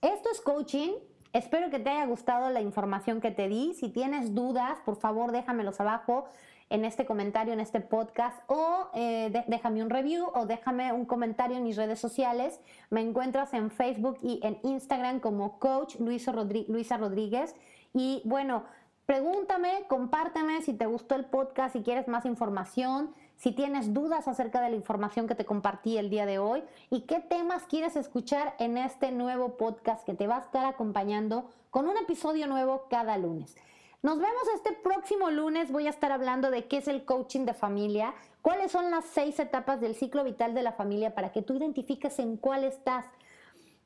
esto 0.00 0.30
es 0.30 0.40
coaching. 0.40 0.92
Espero 1.32 1.70
que 1.70 1.80
te 1.80 1.90
haya 1.90 2.06
gustado 2.06 2.50
la 2.50 2.60
información 2.60 3.20
que 3.20 3.30
te 3.30 3.48
di. 3.48 3.74
Si 3.74 3.88
tienes 3.88 4.34
dudas, 4.34 4.78
por 4.84 4.96
favor 4.96 5.32
déjamelos 5.32 5.80
abajo 5.80 6.26
en 6.70 6.84
este 6.84 7.04
comentario, 7.04 7.52
en 7.52 7.60
este 7.60 7.80
podcast, 7.80 8.38
o 8.46 8.88
eh, 8.94 9.44
déjame 9.48 9.82
un 9.82 9.90
review 9.90 10.26
o 10.34 10.46
déjame 10.46 10.92
un 10.92 11.04
comentario 11.04 11.56
en 11.56 11.64
mis 11.64 11.76
redes 11.76 12.00
sociales. 12.00 12.60
Me 12.90 13.00
encuentras 13.00 13.52
en 13.54 13.70
Facebook 13.70 14.18
y 14.22 14.40
en 14.42 14.58
Instagram 14.62 15.20
como 15.20 15.58
Coach 15.58 15.96
Luisa, 16.00 16.32
Rodríguez. 16.32 17.54
Y 17.92 18.22
bueno, 18.24 18.64
pregúntame, 19.06 19.84
compárteme 19.88 20.62
si 20.62 20.74
te 20.74 20.86
gustó 20.86 21.14
el 21.14 21.24
podcast, 21.24 21.74
si 21.74 21.82
quieres 21.82 22.08
más 22.08 22.24
información, 22.24 23.14
si 23.36 23.52
tienes 23.52 23.92
dudas 23.92 24.28
acerca 24.28 24.60
de 24.60 24.70
la 24.70 24.76
información 24.76 25.26
que 25.26 25.34
te 25.34 25.44
compartí 25.44 25.98
el 25.98 26.10
día 26.10 26.26
de 26.26 26.38
hoy 26.38 26.62
y 26.90 27.02
qué 27.02 27.20
temas 27.20 27.64
quieres 27.64 27.96
escuchar 27.96 28.54
en 28.58 28.78
este 28.78 29.12
nuevo 29.12 29.56
podcast 29.56 30.04
que 30.06 30.14
te 30.14 30.26
va 30.26 30.36
a 30.36 30.40
estar 30.40 30.64
acompañando 30.64 31.50
con 31.70 31.88
un 31.88 31.96
episodio 31.96 32.46
nuevo 32.46 32.86
cada 32.88 33.18
lunes. 33.18 33.56
Nos 34.02 34.18
vemos 34.18 34.42
este 34.54 34.72
próximo 34.72 35.30
lunes. 35.30 35.72
Voy 35.72 35.86
a 35.86 35.90
estar 35.90 36.12
hablando 36.12 36.50
de 36.50 36.66
qué 36.66 36.76
es 36.76 36.88
el 36.88 37.06
coaching 37.06 37.46
de 37.46 37.54
familia, 37.54 38.14
cuáles 38.42 38.70
son 38.70 38.90
las 38.90 39.06
seis 39.06 39.40
etapas 39.40 39.80
del 39.80 39.94
ciclo 39.94 40.24
vital 40.24 40.54
de 40.54 40.62
la 40.62 40.72
familia 40.72 41.14
para 41.14 41.32
que 41.32 41.40
tú 41.40 41.54
identifiques 41.54 42.18
en 42.18 42.36
cuál 42.36 42.64
estás. 42.64 43.06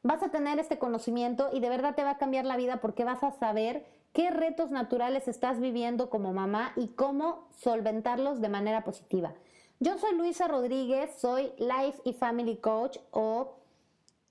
Vas 0.03 0.23
a 0.23 0.31
tener 0.31 0.59
este 0.59 0.79
conocimiento 0.79 1.51
y 1.53 1.61
de 1.61 1.69
verdad 1.69 1.95
te 1.95 2.03
va 2.03 2.11
a 2.11 2.19
cambiar 2.19 2.47
la 2.47 2.57
vida 2.57 2.81
porque 2.81 3.05
vas 3.05 3.23
a 3.23 3.31
saber 3.31 3.87
qué 4.19 4.31
retos 4.31 4.73
naturales 4.73 5.29
estás 5.29 5.61
viviendo 5.61 6.11
como 6.11 6.33
mamá 6.33 6.73
y 6.75 6.89
cómo 6.89 7.47
solventarlos 7.51 8.41
de 8.41 8.49
manera 8.49 8.83
positiva. 8.83 9.33
Yo 9.79 9.97
soy 9.97 10.17
Luisa 10.17 10.49
Rodríguez, 10.49 11.15
soy 11.21 11.53
Life 11.59 12.01
y 12.03 12.15
Family 12.15 12.57
Coach 12.57 12.99
o 13.13 13.61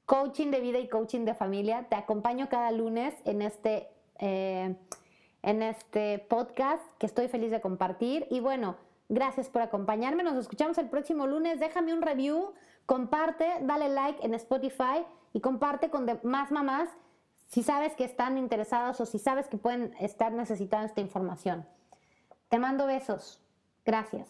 coaching 0.06 0.52
de 0.52 0.60
vida 0.60 0.78
y 0.78 0.90
coaching 0.90 1.24
de 1.24 1.34
familia. 1.34 1.88
Te 1.90 1.96
acompaño 1.96 2.50
cada 2.50 2.70
lunes 2.72 3.14
en 3.24 3.42
este... 3.42 3.88
Eh, 4.20 4.76
en 5.44 5.62
este 5.62 6.20
podcast 6.28 6.84
que 6.98 7.06
estoy 7.06 7.30
feliz 7.30 7.52
de 7.52 7.62
compartir. 7.62 8.28
Y 8.30 8.42
bueno, 8.42 8.76
gracias 9.08 9.48
por 9.48 9.62
acompañarme. 9.62 10.24
Nos 10.24 10.36
escuchamos 10.36 10.78
el 10.80 10.90
próximo 10.90 11.28
lunes. 11.28 11.62
Déjame 11.62 11.94
un 11.94 12.02
review, 12.02 12.52
comparte, 12.86 13.46
dale 13.62 13.88
like 13.88 14.26
en 14.26 14.34
Spotify 14.34 15.06
y 15.32 15.40
comparte 15.40 15.90
con 15.90 16.06
más 16.24 16.52
mamás 16.52 16.90
si 17.48 17.64
sabes 17.64 17.96
que 17.96 18.04
están 18.04 18.38
interesadas 18.38 19.00
o 19.02 19.06
si 19.06 19.20
sabes 19.20 19.48
que 19.48 19.58
pueden 19.58 19.94
estar 20.00 20.32
necesitando 20.32 20.88
esta 20.88 21.02
información. 21.02 21.66
Te 22.50 22.60
mando 22.60 22.86
besos. 22.86 23.42
Gracias. 23.86 24.28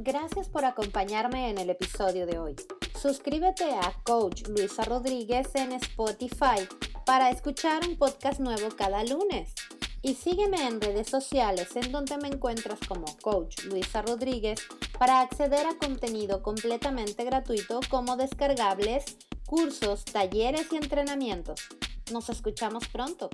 Gracias 0.00 0.48
por 0.48 0.64
acompañarme 0.64 1.50
en 1.50 1.58
el 1.58 1.70
episodio 1.70 2.26
de 2.26 2.38
hoy. 2.38 2.56
Suscríbete 2.96 3.74
a 3.74 3.94
Coach 4.04 4.46
Luisa 4.48 4.84
Rodríguez 4.84 5.48
en 5.54 5.72
Spotify 5.72 6.68
para 7.04 7.30
escuchar 7.30 7.82
un 7.88 7.96
podcast 7.96 8.38
nuevo 8.38 8.68
cada 8.76 9.02
lunes 9.02 9.54
y 10.02 10.14
sígueme 10.14 10.66
en 10.66 10.80
redes 10.80 11.08
sociales 11.08 11.74
en 11.74 11.90
donde 11.90 12.16
me 12.18 12.28
encuentras 12.28 12.78
como 12.86 13.06
Coach 13.22 13.64
Luisa 13.64 14.02
Rodríguez 14.02 14.60
para 14.98 15.20
acceder 15.20 15.66
a 15.66 15.76
contenido 15.78 16.42
completamente 16.42 17.24
gratuito 17.24 17.80
como 17.90 18.16
descargables, 18.16 19.16
cursos, 19.48 20.04
talleres 20.04 20.70
y 20.72 20.76
entrenamientos. 20.76 21.62
Nos 22.12 22.28
escuchamos 22.28 22.86
pronto. 22.88 23.30